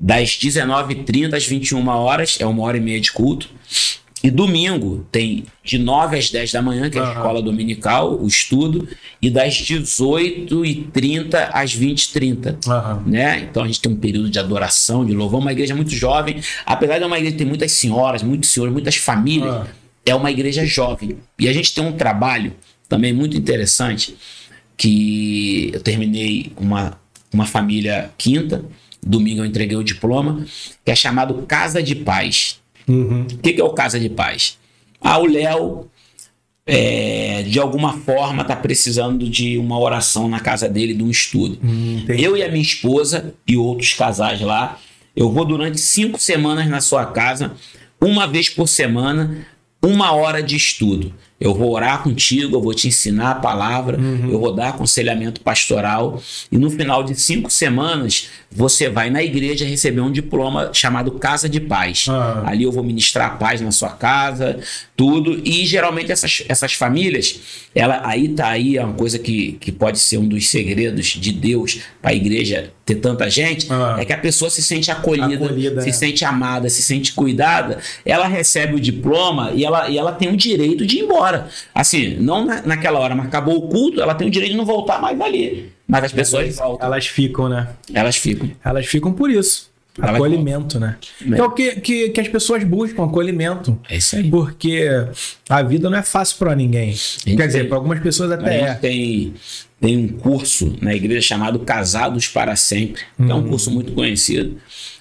[0.00, 3.50] Das 19h30 às 21 horas, é uma hora e meia de culto.
[4.24, 7.12] E domingo tem de 9 às 10 da manhã, que é a Aham.
[7.14, 8.86] escola dominical, o estudo,
[9.20, 13.02] e das 18h30 às 20h30 Aham.
[13.06, 13.40] né?
[13.50, 16.98] Então a gente tem um período de adoração, de louvor, uma igreja muito jovem, apesar
[16.98, 19.66] de uma igreja ter muitas senhoras, muitos senhores, muitas famílias, Ah.
[20.06, 21.16] é uma igreja jovem.
[21.38, 22.54] E a gente tem um trabalho
[22.88, 24.14] também muito interessante
[24.76, 26.98] que eu terminei uma,
[27.32, 28.64] uma família quinta,
[29.04, 30.44] domingo eu entreguei o diploma,
[30.84, 32.60] que é chamado Casa de Paz.
[32.92, 33.22] Uhum.
[33.22, 34.58] O que, que é o Casa de Paz?
[35.00, 35.86] Ah, o Léo,
[36.66, 41.58] é, de alguma forma, está precisando de uma oração na casa dele, de um estudo.
[41.64, 42.04] Hum.
[42.08, 44.78] Eu e a minha esposa e outros casais lá,
[45.16, 47.52] eu vou durante cinco semanas na sua casa,
[48.00, 49.46] uma vez por semana,
[49.82, 51.12] uma hora de estudo.
[51.42, 53.98] Eu vou orar contigo, eu vou te ensinar a palavra,
[54.30, 59.64] eu vou dar aconselhamento pastoral e no final de cinco semanas você vai na igreja
[59.64, 62.06] receber um diploma chamado Casa de Paz.
[62.08, 62.44] Ah.
[62.46, 64.60] Ali eu vou ministrar paz na sua casa,
[64.96, 65.40] tudo.
[65.44, 67.40] E geralmente essas, essas famílias,
[67.74, 71.32] ela aí tá aí é uma coisa que, que pode ser um dos segredos de
[71.32, 73.96] Deus para a igreja ter tanta gente, Ah.
[73.98, 75.92] é que a pessoa se sente acolhida, Acolhida, se é.
[75.92, 80.36] sente amada, se sente cuidada, ela recebe o diploma e ela, e ela tem o
[80.36, 81.48] direito de ir embora.
[81.74, 84.64] Assim, não na, naquela hora, mas acabou o culto, ela tem o direito de não
[84.66, 85.72] voltar mais ali.
[85.86, 87.68] Mas as pessoas voltam, Elas ficam, né?
[87.92, 88.50] elas ficam.
[88.64, 89.71] Elas ficam por isso.
[89.98, 90.96] Elas acolhimento, né?
[91.20, 91.34] É.
[91.34, 93.78] Que é o que, que, que as pessoas buscam, acolhimento.
[93.88, 94.30] É isso aí.
[94.30, 94.88] Porque
[95.48, 96.94] a vida não é fácil pra ninguém.
[97.24, 98.74] Quer dizer, para algumas pessoas até é.
[98.74, 99.34] tem,
[99.80, 104.56] tem um curso na igreja chamado Casados para Sempre, que é um curso muito conhecido,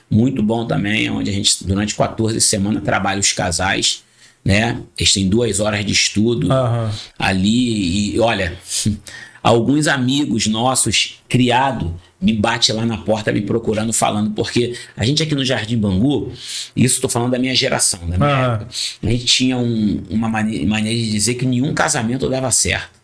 [0.10, 4.04] muito bom também, onde a gente, durante 14 semanas, trabalha os casais,
[4.44, 4.78] né?
[4.98, 6.92] Eles têm duas horas de estudo Aham.
[7.18, 8.58] ali e olha,
[9.42, 15.24] alguns amigos nossos criados me bate lá na porta me procurando falando porque a gente
[15.24, 16.32] aqui no Jardim Bangu,
[16.76, 18.54] isso estou falando da minha geração, da minha Ah.
[18.54, 18.68] época,
[19.04, 23.02] a gente tinha um- uma mane- maneira de dizer que nenhum casamento dava certo.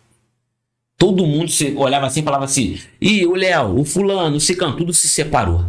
[0.96, 4.76] Todo mundo se olhava assim e falava assim: "Ih, o Léo, o fulano, o Cicano,
[4.76, 5.64] tudo se separou".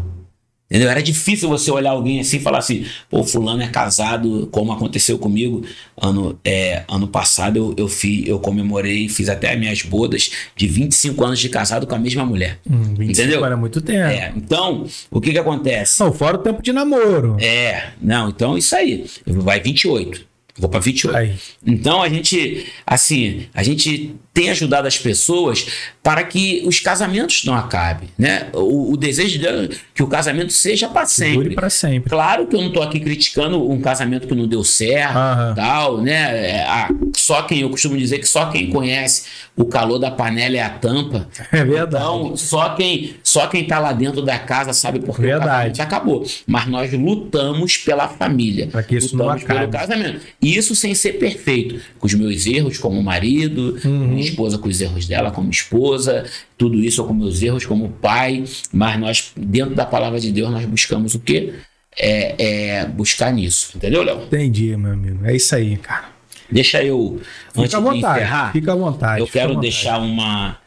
[0.70, 0.88] Entendeu?
[0.88, 5.18] Era difícil você olhar alguém assim e falar assim, pô, fulano é casado, como aconteceu
[5.18, 5.66] comigo
[6.00, 10.68] ano, é, ano passado, eu, eu, fiz, eu comemorei, fiz até as minhas bodas de
[10.68, 12.60] 25 anos de casado com a mesma mulher.
[12.70, 13.44] Hum, 25 Entendeu?
[13.44, 14.00] era muito tempo.
[14.00, 16.00] É, então, o que que acontece?
[16.04, 17.38] Não, fora o tempo de namoro.
[17.40, 20.22] É, não, então isso aí, vai 28,
[20.56, 21.18] vou para 28.
[21.18, 21.36] Aí.
[21.66, 25.66] Então a gente, assim, a gente tem ajudado as pessoas
[26.02, 28.48] para que os casamentos não acabem, né?
[28.54, 31.54] O, o desejo de Deus é que o casamento seja para sempre.
[31.56, 32.10] pra sempre.
[32.10, 35.54] Claro que eu não tô aqui criticando um casamento que não deu certo, Aham.
[35.56, 36.50] tal, né?
[36.52, 39.24] É, ah, só quem eu costumo dizer que só quem conhece
[39.58, 41.28] o calor da panela é a tampa.
[41.52, 42.04] É verdade.
[42.06, 45.82] Então, só quem, só quem tá lá dentro da casa sabe por que Verdade.
[45.82, 46.26] acabou.
[46.48, 48.68] Mas nós lutamos pela família.
[48.68, 49.78] Pra que isso não lutamos pelo acabe.
[49.78, 50.22] casamento.
[50.42, 51.82] Isso sem ser perfeito.
[52.00, 54.08] Com os meus erros como marido, Uhum.
[54.30, 56.26] Esposa com os erros dela como esposa,
[56.58, 58.44] tudo isso com meus erros como pai.
[58.72, 61.54] Mas nós, dentro da palavra de Deus, nós buscamos o quê?
[61.98, 62.36] É,
[62.82, 63.72] é buscar nisso.
[63.76, 64.24] Entendeu, Léo?
[64.24, 65.26] Entendi, meu amigo.
[65.26, 66.10] É isso aí, cara.
[66.52, 67.20] Deixa eu,
[67.56, 68.20] antes Fica à de vontade.
[68.20, 69.20] encerrar, Fica à vontade.
[69.22, 69.62] eu quero vontade.
[69.62, 70.58] deixar uma,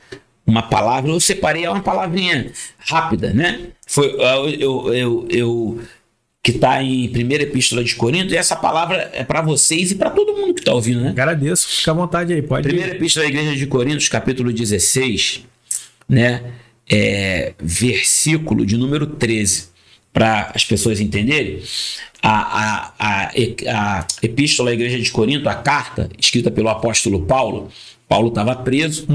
[0.46, 1.10] uma palavra.
[1.10, 3.60] Eu separei uma palavrinha rápida, né?
[3.86, 5.80] Foi eu, eu, eu, eu-
[6.42, 10.10] que está em primeira epístola de Corinto, e essa palavra é para vocês e para
[10.10, 11.10] todo mundo que está ouvindo, né?
[11.10, 11.68] Agradeço.
[11.68, 12.42] Fica à vontade aí.
[12.42, 15.42] Pode Primeira epístola da igreja de Coríntios, capítulo 16,
[16.08, 16.42] né?
[16.90, 19.68] É, versículo de número 13,
[20.12, 21.60] para as pessoas entenderem.
[22.22, 23.30] A, a, a,
[23.98, 27.68] a epístola da igreja de Corinto, a carta escrita pelo apóstolo Paulo,
[28.08, 29.06] Paulo estava preso.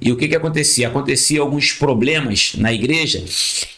[0.00, 0.88] E o que, que acontecia?
[0.88, 3.24] Acontecia alguns problemas na igreja.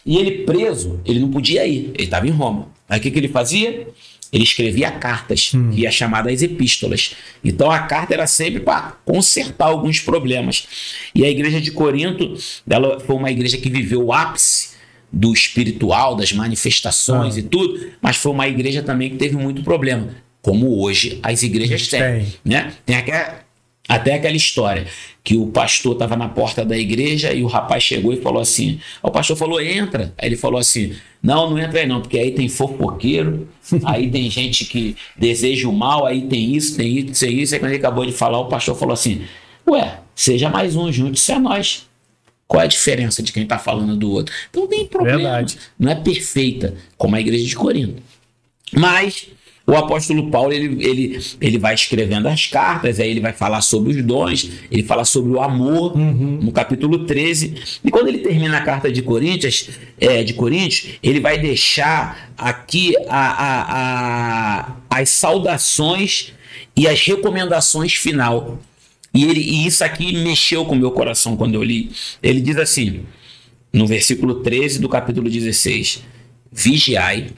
[0.05, 2.67] E ele preso, ele não podia ir, ele estava em Roma.
[2.87, 3.87] Aí o que, que ele fazia?
[4.31, 7.15] Ele escrevia cartas, que é chamada as epístolas.
[7.43, 10.67] Então a carta era sempre para consertar alguns problemas.
[11.15, 12.35] E a igreja de Corinto,
[12.69, 14.68] ela foi uma igreja que viveu o ápice
[15.11, 17.39] do espiritual, das manifestações Ah.
[17.39, 20.09] e tudo, mas foi uma igreja também que teve muito problema,
[20.41, 22.25] como hoje as igrejas têm, Tem.
[22.45, 22.73] né?
[22.85, 23.39] Tem aquela,
[23.87, 24.85] até aquela história
[25.23, 28.79] que o pastor estava na porta da igreja e o rapaz chegou e falou assim:
[29.01, 30.13] o pastor falou, entra.
[30.17, 33.47] Aí ele falou assim: não, não entra aí não, porque aí tem fofoqueiro,
[33.85, 37.53] aí tem gente que deseja o mal, aí tem isso, tem isso, tem isso.
[37.53, 39.23] Aí quando ele acabou de falar, o pastor falou assim:
[39.67, 41.88] ué, seja mais um, junte-se a nós.
[42.49, 44.33] Qual é a diferença de quem está falando do outro?
[44.49, 45.17] Então tem problema.
[45.19, 45.57] Verdade.
[45.79, 48.01] Não é perfeita, como a igreja de Corinto.
[48.73, 49.27] Mas
[49.67, 53.91] o apóstolo Paulo ele, ele, ele vai escrevendo as cartas, aí ele vai falar sobre
[53.93, 57.79] os dons, ele fala sobre o amor no capítulo 13.
[57.85, 59.69] E quando ele termina a carta de Coríntios,
[60.01, 66.33] é, de Coríntios, ele vai deixar aqui a, a, a- as saudações
[66.75, 68.59] e as recomendações final.
[69.13, 71.91] E, ele, e isso aqui mexeu com o meu coração quando eu li.
[72.21, 73.05] Ele diz assim,
[73.73, 76.03] no versículo 13 do capítulo 16:
[76.51, 77.31] Vigiai,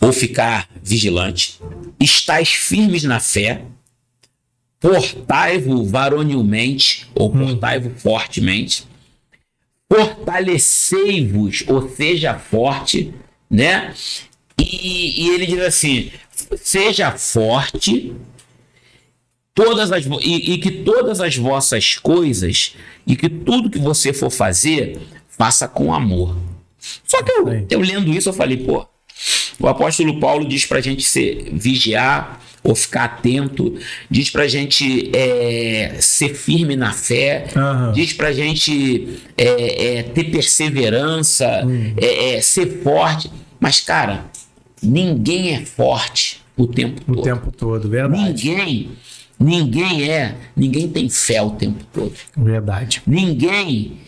[0.00, 1.60] ou ficar vigilante,
[2.00, 3.64] estáis firmes na fé,
[4.80, 8.84] portai-vos varonilmente, ou portai-vos fortemente,
[9.92, 13.14] fortalecei-vos, ou seja forte,
[13.48, 13.94] né?
[14.58, 16.10] E, e ele diz assim:
[16.56, 18.12] seja forte,
[19.54, 22.74] todas as e, e que todas as vossas coisas
[23.06, 24.98] e que tudo que você for fazer,
[25.28, 26.36] faça com amor.
[27.04, 28.86] Só que eu, eu lendo isso, eu falei, pô,
[29.60, 33.76] o apóstolo Paulo diz pra gente ser, vigiar ou ficar atento,
[34.08, 37.92] diz pra gente é, ser firme na fé, Aham.
[37.92, 41.62] diz pra gente é, é, ter perseverança,
[41.96, 43.30] é, ser forte.
[43.60, 44.26] Mas, cara,
[44.82, 47.24] ninguém é forte o tempo O todo.
[47.24, 48.48] tempo todo, verdade.
[48.48, 48.90] Ninguém,
[49.42, 52.12] ninguém é, ninguém tem fé o tempo todo.
[52.36, 53.02] Verdade.
[53.06, 53.98] Ninguém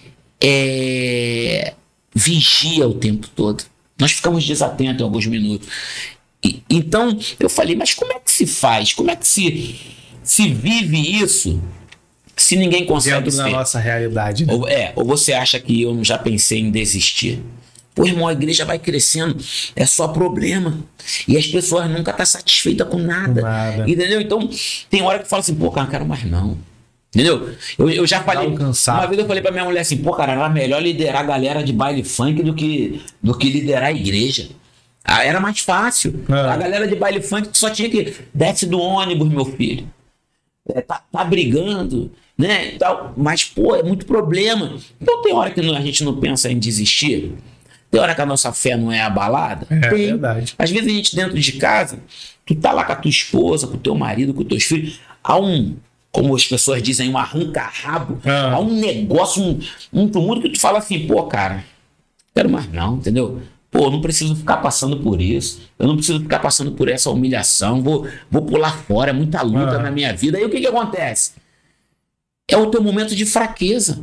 [0.43, 1.75] é,
[2.15, 3.65] vigia o tempo todo.
[3.99, 5.69] Nós ficamos desatentos em alguns minutos.
[6.45, 8.93] E- então eu falei, mas como é que se faz?
[8.93, 9.77] Como é que se,
[10.23, 11.61] se vive isso
[12.37, 14.45] se ninguém consegue Dentro da nossa realidade.
[14.45, 14.53] né?
[14.53, 17.41] Ou, é, ou você acha que eu já pensei em desistir?
[17.95, 19.37] Pô, irmão, a igreja vai crescendo,
[19.77, 20.79] é só problema.
[21.29, 23.43] E as pessoas nunca estão satisfeitas com nada.
[23.43, 23.89] Nada.
[23.89, 24.21] Entendeu?
[24.21, 24.49] Então,
[24.91, 26.59] tem hora que fala assim, pô, cara, não quero mais não.
[27.15, 27.55] Entendeu?
[27.79, 28.53] Eu, eu já falei.
[28.55, 28.99] cansado.
[28.99, 31.63] Uma vez eu falei pra minha mulher assim, pô, cara, era melhor liderar a galera
[31.63, 34.49] de baile funk do que, do que liderar a igreja.
[35.05, 36.25] Ah, era mais fácil.
[36.29, 36.33] É.
[36.33, 39.87] A galera de baile funk só tinha que desce do ônibus, meu filho
[40.69, 42.73] é, tá, tá brigando, né?
[42.79, 43.13] Tal.
[43.17, 44.77] Mas, pô, é muito problema.
[45.01, 47.33] Então tem hora que a gente não pensa em desistir.
[47.95, 49.69] Tem hora que a nossa fé não é abalada.
[49.71, 50.07] É tem.
[50.09, 50.53] verdade.
[50.59, 52.01] Às vezes a gente dentro de casa,
[52.45, 54.99] tu tá lá com a tua esposa, com o teu marido, com os teus filhos,
[55.23, 55.77] há um,
[56.11, 58.55] como as pessoas dizem, um arranca-rabo, Ah.
[58.55, 59.61] há um negócio, um,
[59.93, 61.65] um tumulto que tu fala assim, pô, cara,
[62.35, 63.41] quero mais não, entendeu?
[63.71, 65.63] Pô, eu não preciso ficar passando por isso.
[65.79, 67.81] Eu não preciso ficar passando por essa humilhação.
[67.81, 69.83] Vou, vou pular fora, é muita luta Ah.
[69.83, 70.37] na minha vida.
[70.37, 71.33] Aí o que, que acontece?
[72.49, 74.03] É o teu momento de fraqueza.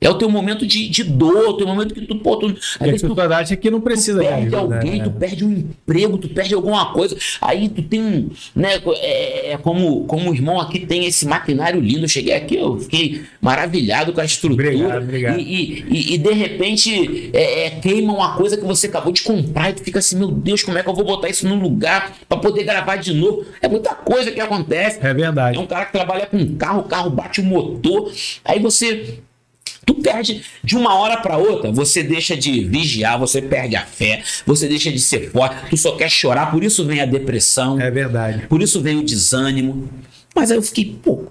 [0.00, 2.46] É o teu momento de, de dor, o teu momento que tu, pô, tu,
[2.78, 5.04] a tu acha que não precisa de perde ajuda, alguém, né?
[5.04, 7.16] tu perde um emprego, tu perde alguma coisa.
[7.40, 8.30] Aí tu tem um.
[8.54, 12.04] Né, é, é como, como o irmão aqui tem esse maquinário lindo.
[12.04, 14.68] Eu cheguei aqui, eu fiquei maravilhado com a estrutura.
[14.68, 15.40] Obrigado, obrigado.
[15.40, 19.22] E, e, e- e, de repente é, é, queima uma coisa que você acabou de
[19.22, 21.58] comprar e tu fica assim, meu Deus, como é que eu vou botar isso num
[21.60, 23.44] lugar para poder gravar de novo?
[23.60, 24.98] É muita coisa que acontece.
[25.02, 25.56] É verdade.
[25.56, 28.12] É um cara que trabalha com carro, o carro bate o motor,
[28.44, 29.18] aí você.
[29.88, 34.22] Tu perde de uma hora para outra, você deixa de vigiar, você perde a fé,
[34.44, 37.90] você deixa de ser forte, tu só quer chorar, por isso vem a depressão, É
[37.90, 38.46] verdade.
[38.48, 39.88] por isso vem o desânimo.
[40.36, 41.24] Mas aí eu fiquei, pô,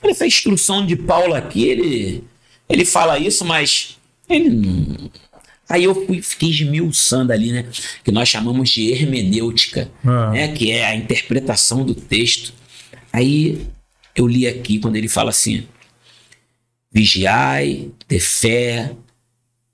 [0.00, 2.22] olha essa instrução de Paulo aqui, ele,
[2.68, 3.96] ele fala isso, mas
[4.30, 5.10] ele não.
[5.68, 7.64] Aí eu fui, fiquei esmiuçando ali, né?
[8.04, 10.30] Que nós chamamos de hermenêutica, Ah.
[10.30, 10.48] né?
[10.48, 12.52] Que é a interpretação do texto.
[13.12, 13.60] Aí
[14.14, 15.64] eu li aqui quando ele fala assim:
[16.94, 18.94] vigiai, ter fé,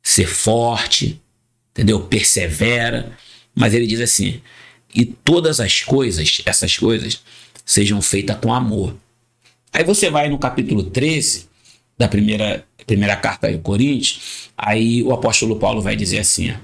[0.02, 1.20] ser forte,
[1.70, 2.00] entendeu?
[2.00, 3.16] Persevera.
[3.54, 4.40] Mas ele diz assim:
[4.94, 7.22] e todas as coisas, essas coisas,
[7.64, 8.96] sejam feitas com amor.
[9.72, 11.48] Aí você vai no capítulo 13
[11.98, 16.56] da primeira, primeira carta de Coríntios, aí o apóstolo Paulo vai dizer assim: ó,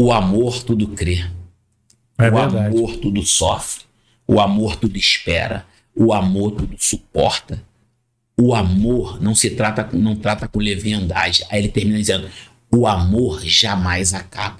[0.00, 1.24] o amor tudo crê.
[2.16, 2.56] É o verdade.
[2.56, 3.84] amor tudo sofre.
[4.26, 5.66] O amor tudo espera.
[5.94, 7.62] O amor tudo suporta.
[8.40, 11.44] O amor não se trata com, não trata com leviandade.
[11.50, 12.28] Aí ele termina dizendo:
[12.72, 14.58] o amor jamais acaba.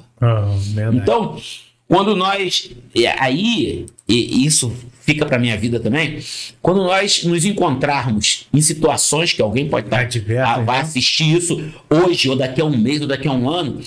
[0.74, 0.96] Verdade.
[0.96, 1.40] Então,
[1.86, 2.70] quando nós.
[3.18, 6.18] Aí, e isso fica para minha vida também.
[6.60, 10.00] Quando nós nos encontrarmos em situações que alguém pode estar.
[10.00, 10.82] Adversas, ah, vai né?
[10.82, 13.80] assistir isso hoje, ou daqui a um mês, ou daqui a um ano,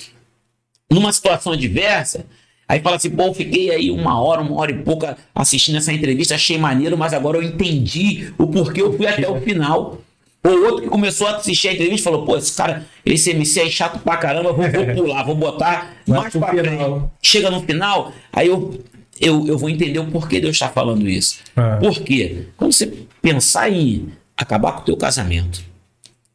[0.89, 2.25] numa situação adversa.
[2.71, 5.91] Aí fala assim, pô, eu fiquei aí uma hora, uma hora e pouca assistindo essa
[5.91, 9.97] entrevista, achei maneiro, mas agora eu entendi o porquê eu fui até o final.
[10.41, 13.69] Ou outro que começou a assistir a entrevista falou, pô, esse cara, esse MC é
[13.69, 17.03] chato pra caramba, vou, vou pular, vou botar mais pra frente.
[17.21, 18.79] Chega no final, aí eu,
[19.19, 21.39] eu, eu vou entender o porquê Deus está falando isso.
[21.57, 21.75] Ah.
[21.75, 22.45] Por quê?
[22.55, 22.87] Quando você
[23.21, 25.61] pensar em acabar com o teu casamento,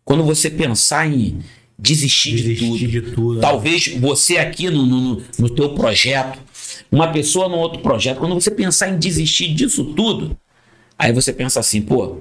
[0.04, 1.38] quando você pensar em
[1.78, 3.40] desistir, de Desistir tudo, de tudo, né?
[3.40, 6.38] talvez você aqui no, no, no teu projeto,
[6.90, 10.36] uma pessoa no outro projeto, quando você pensar em desistir disso tudo,
[10.98, 12.18] aí você pensa assim, pô,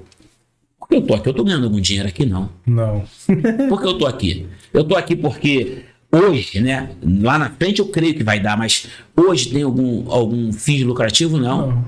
[0.79, 1.29] por que eu tô aqui?
[1.29, 2.25] Eu tô ganhando algum dinheiro aqui?
[2.25, 2.49] Não.
[2.65, 3.03] Não.
[3.67, 4.45] Por que eu tô aqui?
[4.71, 6.91] Eu tô aqui porque hoje, né?
[7.21, 11.37] Lá na frente eu creio que vai dar, mas hoje tem algum, algum fim lucrativo?
[11.37, 11.71] Não.
[11.71, 11.85] Não.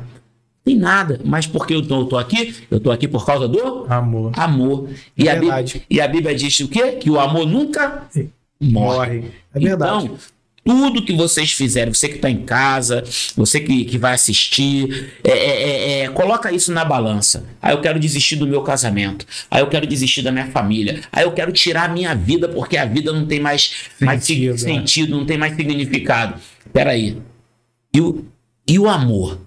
[0.68, 1.22] Tem nada.
[1.24, 2.54] Mas por que eu tô, eu tô aqui?
[2.70, 4.32] Eu tô aqui por causa do Amor.
[4.38, 4.90] amor.
[5.18, 5.82] E, É a, Bíblia, verdade.
[5.90, 6.92] e a Bíblia diz o quê?
[6.94, 8.04] Que o amor nunca
[8.60, 8.98] morre.
[9.16, 9.24] Morre.
[9.56, 10.06] É verdade.
[10.08, 10.18] Então,
[10.66, 13.02] tudo que vocês fizerem, você que está em casa,
[13.38, 17.46] você que, que vai assistir, é, é, é, é, coloca isso na balança.
[17.62, 19.26] Aí eu quero desistir do meu casamento.
[19.50, 21.00] Aí eu quero desistir da minha família.
[21.14, 24.52] Aí eu quero tirar a minha vida porque a vida não tem mais mais Sentido,
[24.52, 24.58] né?
[24.58, 26.34] sentido, não tem mais significado.
[26.74, 27.16] Peraí.
[27.96, 28.26] E o,
[28.68, 29.47] e o amor?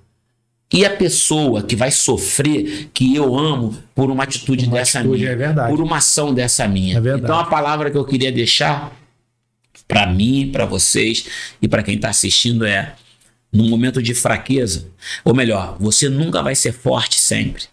[0.72, 5.22] E a pessoa que vai sofrer, que eu amo, por uma atitude Uma dessa atitude,
[5.22, 5.68] minha, é verdade.
[5.70, 6.96] por uma ação dessa minha.
[6.96, 7.16] É.
[7.16, 8.96] Então a palavra que eu queria deixar
[9.88, 11.26] para mim, para vocês
[11.60, 12.94] e para quem está assistindo é:
[13.52, 14.86] no momento de fraqueza,
[15.24, 17.64] ou melhor, você nunca vai ser forte sempre.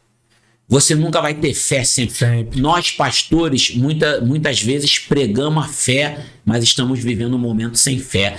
[0.70, 2.16] Você nunca vai ter fé sempre.
[2.16, 2.60] Sempre.
[2.60, 8.36] Nós, pastores, muita, muitas vezes pregamos a fé, mas estamos vivendo um momento sem fé.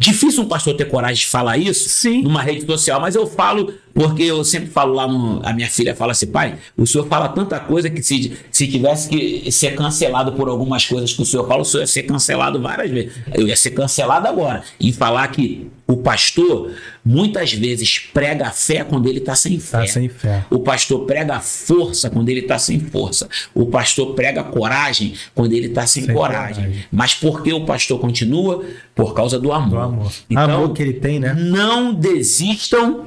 [0.00, 2.22] Difícil um pastor ter coragem de falar isso Sim.
[2.22, 5.40] numa rede social, mas eu falo porque eu sempre falo lá no.
[5.44, 9.08] A minha filha fala assim, pai, o senhor fala tanta coisa que se, se tivesse
[9.08, 12.60] que ser cancelado por algumas coisas que o senhor fala, o senhor ia ser cancelado
[12.60, 13.12] várias vezes.
[13.34, 14.62] Eu ia ser cancelado agora.
[14.78, 16.72] E falar que o pastor
[17.04, 19.78] muitas vezes prega a fé quando ele está sem fé.
[19.78, 20.44] Tá sem fé.
[20.48, 23.28] O pastor prega a força quando ele está sem força.
[23.52, 26.64] O pastor prega a coragem quando ele está sem, Sem coragem.
[26.64, 26.84] coragem.
[26.92, 28.64] Mas por que o pastor continua?
[28.94, 29.70] Por causa do amor.
[29.70, 30.12] Do amor.
[30.30, 31.34] Então, amor que ele tem, né?
[31.34, 33.06] não desistam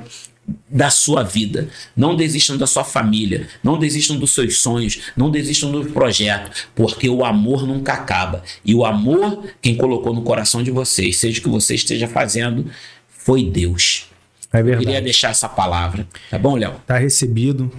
[0.69, 5.71] da sua vida, não desistam da sua família, não desistam dos seus sonhos, não desistam
[5.71, 8.43] do projeto, porque o amor nunca acaba.
[8.65, 12.69] E o amor, quem colocou no coração de vocês, seja o que você esteja fazendo,
[13.07, 14.07] foi Deus.
[14.51, 14.85] É Eu verdade.
[14.85, 16.07] queria deixar essa palavra.
[16.29, 16.75] Tá bom, Léo?
[16.85, 17.71] Tá recebido.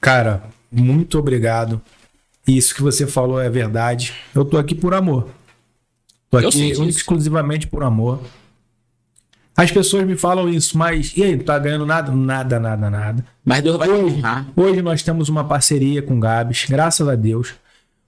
[0.00, 1.80] Cara, muito obrigado.
[2.46, 4.12] Isso que você falou é verdade.
[4.34, 5.28] Eu tô aqui por amor.
[6.30, 8.20] Tô Eu aqui exclusivamente por amor.
[9.62, 12.10] As pessoas me falam isso, mas e aí, não tá ganhando nada?
[12.12, 13.24] Nada, nada, nada.
[13.44, 14.22] Mas Deus vai Hoje,
[14.56, 17.54] hoje nós temos uma parceria com o Gabs, graças a Deus.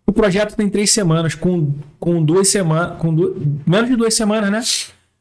[0.06, 3.12] O projeto tem três semanas, com, com duas semanas, com
[3.66, 4.62] menos de duas semanas, né?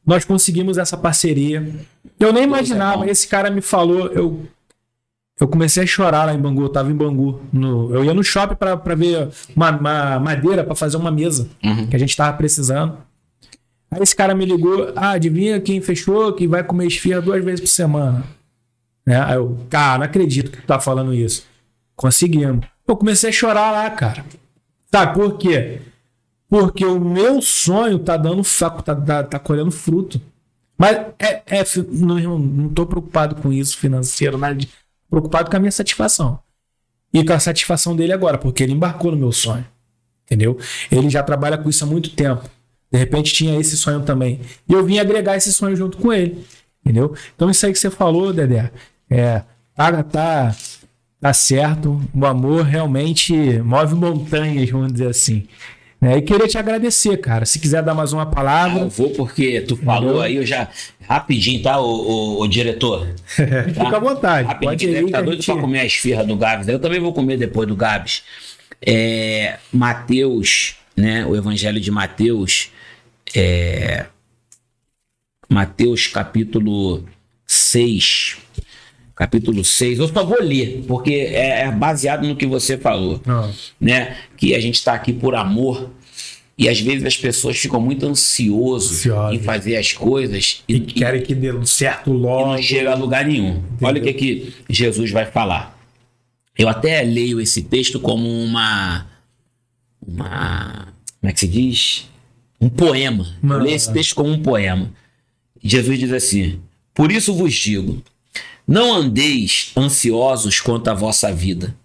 [0.05, 1.69] Nós conseguimos essa parceria.
[2.19, 4.41] Eu nem imaginava, esse cara me falou, eu,
[5.39, 7.41] eu comecei a chorar lá em Bangu, eu tava em Bangu.
[7.53, 11.47] no- eu ia no shopping pra pra ver uma, uma madeira pra fazer uma mesa
[11.63, 11.87] Uhum.
[11.87, 12.97] que a gente tava precisando.
[13.91, 17.59] Aí esse cara me ligou, ah, adivinha quem fechou que vai comer esfirra duas vezes
[17.59, 18.23] por semana.
[19.05, 19.22] Né?
[19.22, 21.45] Aí eu, cara, não acredito que tu tá falando isso.
[21.95, 22.65] Conseguimos.
[22.88, 24.26] Eu comecei a chorar lá, cara.
[24.89, 25.81] Sabe por quê?
[26.49, 30.22] Porque o meu sonho tá dando faco, tá, tá, tá colhendo fruto.
[30.77, 34.69] Mas é, é, não, não tô preocupado com isso financeiro, nada de,
[35.09, 36.39] preocupado com a minha satisfação.
[37.13, 39.65] E com a satisfação dele agora, porque ele embarcou no meu sonho.
[40.26, 40.57] Entendeu?
[40.89, 42.49] Ele já trabalha com isso há muito tempo.
[42.91, 44.41] De repente tinha esse sonho também.
[44.68, 46.43] E eu vim agregar esse sonho junto com ele.
[46.84, 47.13] Entendeu?
[47.35, 48.72] Então isso aí que você falou, Dedé,
[49.09, 49.43] é,
[49.76, 50.55] tá, tá,
[51.22, 52.01] tá certo.
[52.13, 55.47] O amor realmente move montanhas, vamos dizer assim.
[56.01, 56.18] Né?
[56.18, 57.45] E queria te agradecer, cara.
[57.45, 58.81] Se quiser dar mais uma Ah, palavra.
[58.81, 60.68] eu vou porque tu falou aí, eu já.
[61.07, 63.07] Rapidinho, tá, o, o, o diretor?
[63.27, 64.47] Fica à vontade.
[64.47, 66.68] Rapidinho, Pode deve que tá a doido gente- pra comer a esfirra do Gabs.
[66.68, 68.23] Eu também vou comer depois do Gabs.
[68.84, 71.26] É, Mateus, né?
[71.27, 72.72] O Evangelho de Mateus.
[73.35, 74.05] É,
[75.49, 77.05] Mateus capítulo
[77.45, 78.37] 6.
[79.15, 79.99] Capítulo 6.
[79.99, 83.53] Eu só vou ler, porque é, é baseado no que você falou Não.
[83.79, 84.17] né?
[84.37, 85.91] Que a gente está aqui por amor.
[86.57, 91.21] E às vezes as pessoas ficam muito ansiosas em fazer as coisas e, E querem
[91.23, 92.51] que dê certo e logo.
[92.53, 93.63] não chega a lugar nenhum.
[93.81, 95.77] Olha o que, que Jesus vai falar.
[96.57, 99.07] Eu até leio esse texto como uma.
[100.05, 102.09] uma como é que se diz?
[102.61, 103.25] Um poema.
[103.41, 103.57] Eu Não.
[103.57, 104.91] leio esse texto como um poema.
[105.63, 106.59] Jesus diz assim:
[106.93, 108.01] Por isso vos digo,
[108.67, 111.75] não andeis ansiosos quanto à vossa vida,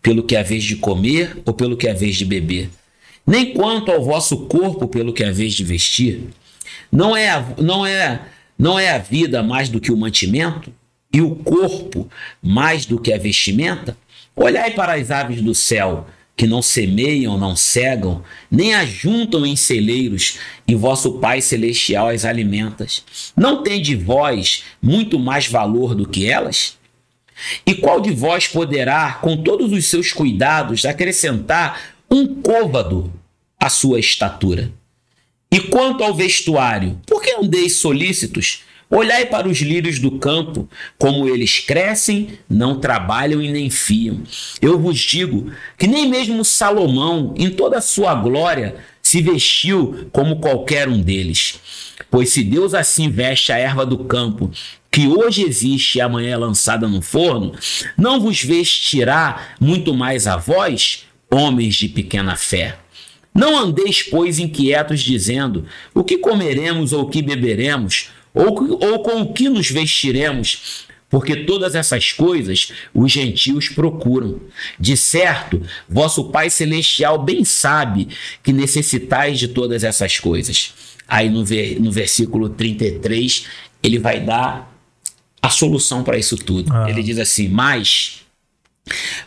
[0.00, 2.70] pelo que vez de comer ou pelo que é vez de beber,
[3.26, 6.28] nem quanto ao vosso corpo pelo que vez de vestir.
[6.90, 8.20] Não é, a, não é,
[8.58, 10.72] não é a vida mais do que o mantimento
[11.12, 12.08] e o corpo
[12.42, 13.96] mais do que a vestimenta?
[14.34, 16.06] Olhai para as aves do céu,
[16.40, 22.86] que não semeiam, não cegam, nem ajuntam em celeiros, e vosso Pai celestial as alimenta.
[23.36, 26.78] Não tem de vós muito mais valor do que elas?
[27.66, 31.78] E qual de vós poderá, com todos os seus cuidados, acrescentar
[32.10, 33.12] um côvado
[33.58, 34.72] à sua estatura?
[35.52, 38.62] E quanto ao vestuário, por que andeis solícitos?
[38.90, 40.68] Olhai para os lírios do campo,
[40.98, 44.20] como eles crescem, não trabalham e nem fiam.
[44.60, 50.40] Eu vos digo que nem mesmo Salomão, em toda a sua glória, se vestiu como
[50.40, 51.60] qualquer um deles.
[52.10, 54.50] Pois se Deus assim veste a erva do campo,
[54.90, 57.54] que hoje existe e amanhã é lançada no forno,
[57.96, 62.76] não vos vestirá muito mais a vós, homens de pequena fé.
[63.32, 65.64] Não andeis, pois, inquietos, dizendo:
[65.94, 71.36] o que comeremos ou o que beberemos, ou, ou com o que nos vestiremos, porque
[71.36, 74.40] todas essas coisas os gentios procuram.
[74.78, 78.08] De certo, vosso Pai Celestial bem sabe
[78.42, 80.72] que necessitais de todas essas coisas.
[81.08, 81.44] Aí no,
[81.80, 83.46] no versículo 33,
[83.82, 84.70] ele vai dar
[85.42, 86.72] a solução para isso tudo.
[86.72, 86.88] Ah.
[86.88, 88.20] Ele diz assim: Mas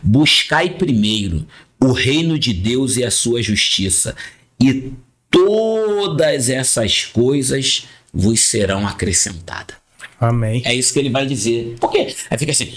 [0.01, 1.45] buscai primeiro
[1.79, 4.15] o reino de Deus e a sua justiça,
[4.57, 4.93] e
[5.29, 9.75] todas essas coisas vos serão acrescentadas.
[10.19, 10.61] Amém.
[10.65, 11.75] É isso que ele vai dizer.
[11.79, 12.15] Por quê?
[12.29, 12.71] Aí fica assim.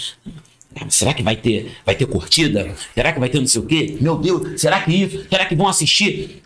[0.89, 2.73] Será que vai ter, vai ter curtida?
[2.93, 3.97] Será que vai ter não sei o quê?
[3.99, 5.25] Meu Deus, será que isso?
[5.29, 6.43] Será que vão assistir?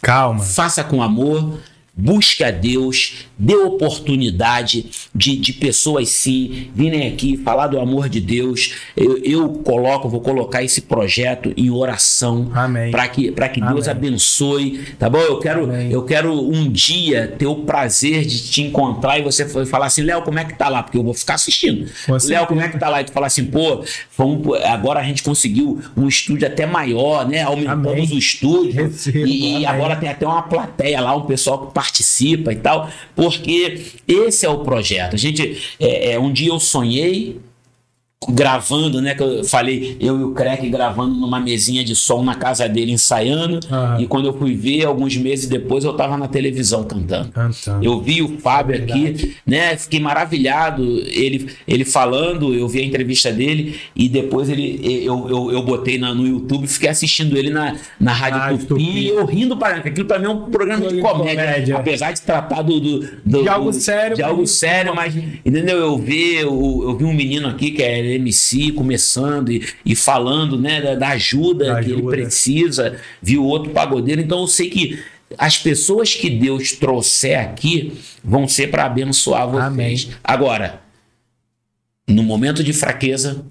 [0.00, 0.42] Calma.
[0.42, 1.58] Faça com amor
[1.96, 8.20] busque a Deus, dê oportunidade de, de pessoas sim virem aqui falar do amor de
[8.20, 8.74] Deus.
[8.94, 12.50] Eu, eu coloco, vou colocar esse projeto em oração
[12.90, 15.18] para que, pra que Deus abençoe, tá bom?
[15.18, 19.86] Eu quero, eu quero um dia ter o prazer de te encontrar e você falar
[19.86, 20.82] assim, Léo, como é que tá lá?
[20.82, 21.90] Porque eu vou ficar assistindo.
[22.24, 23.00] Léo, como é que tá lá?
[23.00, 23.82] E tu falar assim, pô,
[24.16, 27.42] vamos, agora a gente conseguiu um estúdio até maior, né?
[27.42, 28.08] Aumentamos Amém.
[28.12, 32.52] o estúdio Recebo, e, e agora tem até uma plateia lá, um pessoal que participa
[32.52, 35.14] e tal, porque esse é o projeto.
[35.14, 37.40] A gente, é, é um dia eu sonhei
[38.28, 39.14] gravando, né?
[39.14, 42.92] Que eu falei, eu e o Crack gravando numa mesinha de som na casa dele,
[42.92, 43.60] ensaiando.
[43.98, 47.30] E quando eu fui ver, alguns meses depois, eu tava na televisão cantando.
[47.30, 47.84] cantando.
[47.84, 49.76] Eu vi o Fábio é aqui, né?
[49.76, 50.82] Fiquei maravilhado.
[51.06, 55.98] Ele, ele falando, eu vi a entrevista dele e depois ele, eu, eu, eu botei
[55.98, 59.56] na, no YouTube, fiquei assistindo ele na, na Rádio ah, Tupi, Tupi e eu rindo
[59.56, 61.76] para aquilo para mim é um programa de comédia, comédia.
[61.76, 65.78] Apesar de tratar do, do, do de algo sério, de algo sério, mas entendeu?
[65.78, 70.58] Eu vi, eu, eu vi um menino aqui que é MC começando e, e falando
[70.58, 71.94] né, da, da ajuda da que ajuda.
[71.94, 74.20] ele precisa, viu outro pagodeiro.
[74.20, 74.98] Então eu sei que
[75.36, 79.64] as pessoas que Deus trouxer aqui vão ser para abençoar vocês.
[79.64, 80.08] Amém.
[80.22, 80.80] Agora,
[82.08, 83.44] no momento de fraqueza,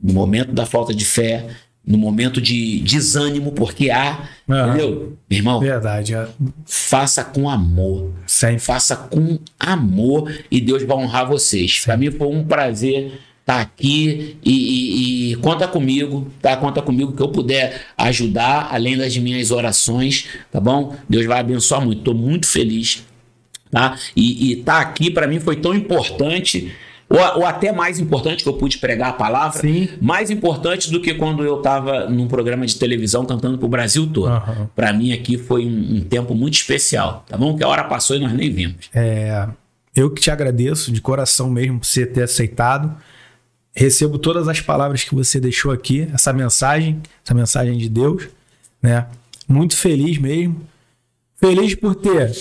[0.00, 1.46] no momento da falta de fé,
[1.86, 4.66] no momento de desânimo, porque há, uhum.
[4.66, 5.18] entendeu?
[5.30, 6.28] Meu irmão, Verdade, é.
[6.64, 8.12] faça com amor.
[8.26, 8.58] Sempre.
[8.58, 11.82] Faça com amor e Deus vai honrar vocês.
[11.84, 16.56] Para mim foi um prazer tá aqui e, e, e, conta comigo, tá?
[16.56, 20.96] Conta comigo que eu puder ajudar, além das minhas orações, tá bom?
[21.08, 22.00] Deus vai abençoar muito.
[22.00, 23.06] Estou muito feliz,
[23.70, 23.96] tá?
[24.16, 26.74] E, e tá aqui para mim foi tão importante.
[27.08, 29.90] Ou, ou, até mais importante que eu pude pregar a palavra, Sim.
[30.02, 34.08] mais importante do que quando eu estava num programa de televisão cantando para o Brasil
[34.08, 34.32] todo.
[34.32, 34.66] Uhum.
[34.74, 37.56] Para mim aqui foi um, um, tempo muito especial, tá bom?
[37.56, 38.90] Que a hora passou e nós nem vimos.
[38.92, 39.46] É,
[39.94, 42.92] eu que te agradeço de coração mesmo por você ter aceitado.
[43.76, 48.26] Recebo todas as palavras que você deixou aqui, essa mensagem, essa mensagem de Deus,
[48.80, 49.06] né?
[49.46, 50.66] Muito feliz mesmo.
[51.36, 52.34] Feliz por ter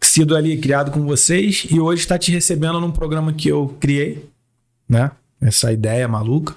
[0.00, 4.30] sido ali criado com vocês e hoje está te recebendo num programa que eu criei,
[4.88, 5.10] né?
[5.40, 6.54] Essa ideia maluca.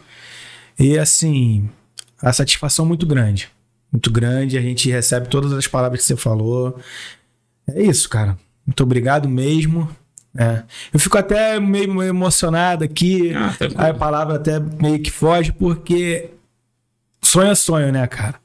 [0.77, 1.67] E assim,
[2.21, 3.49] a satisfação muito grande.
[3.91, 4.57] Muito grande.
[4.57, 6.79] A gente recebe todas as palavras que você falou.
[7.67, 8.37] É isso, cara.
[8.65, 9.89] Muito obrigado mesmo.
[10.37, 10.63] É.
[10.93, 16.29] Eu fico até meio emocionado aqui, ah, a palavra até meio que foge, porque
[17.21, 18.35] sonho é sonho, né, cara?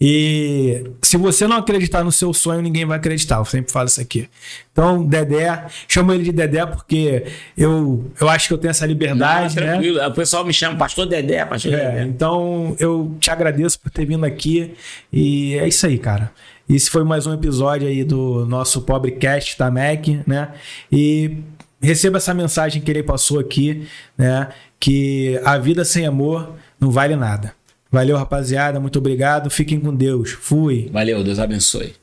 [0.00, 3.38] E se você não acreditar no seu sonho, ninguém vai acreditar.
[3.38, 4.28] Eu sempre falo isso aqui.
[4.70, 7.24] Então, Dedé, chamo ele de Dedé porque
[7.56, 9.56] eu, eu acho que eu tenho essa liberdade.
[9.56, 9.72] Não, né?
[9.72, 10.06] tranquilo.
[10.06, 12.02] O pessoal me chama Pastor Dedé, Pastor é, Dedé.
[12.04, 14.72] Então, eu te agradeço por ter vindo aqui.
[15.12, 16.30] E é isso aí, cara.
[16.68, 20.52] Esse foi mais um episódio aí do nosso Pobrecast da MEC, né?
[20.92, 21.38] E
[21.80, 23.86] receba essa mensagem que ele passou aqui,
[24.18, 24.48] né?
[24.78, 27.54] Que a vida sem amor não vale nada.
[27.90, 28.78] Valeu, rapaziada.
[28.78, 29.48] Muito obrigado.
[29.48, 30.32] Fiquem com Deus.
[30.32, 30.90] Fui.
[30.92, 31.94] Valeu, Deus abençoe.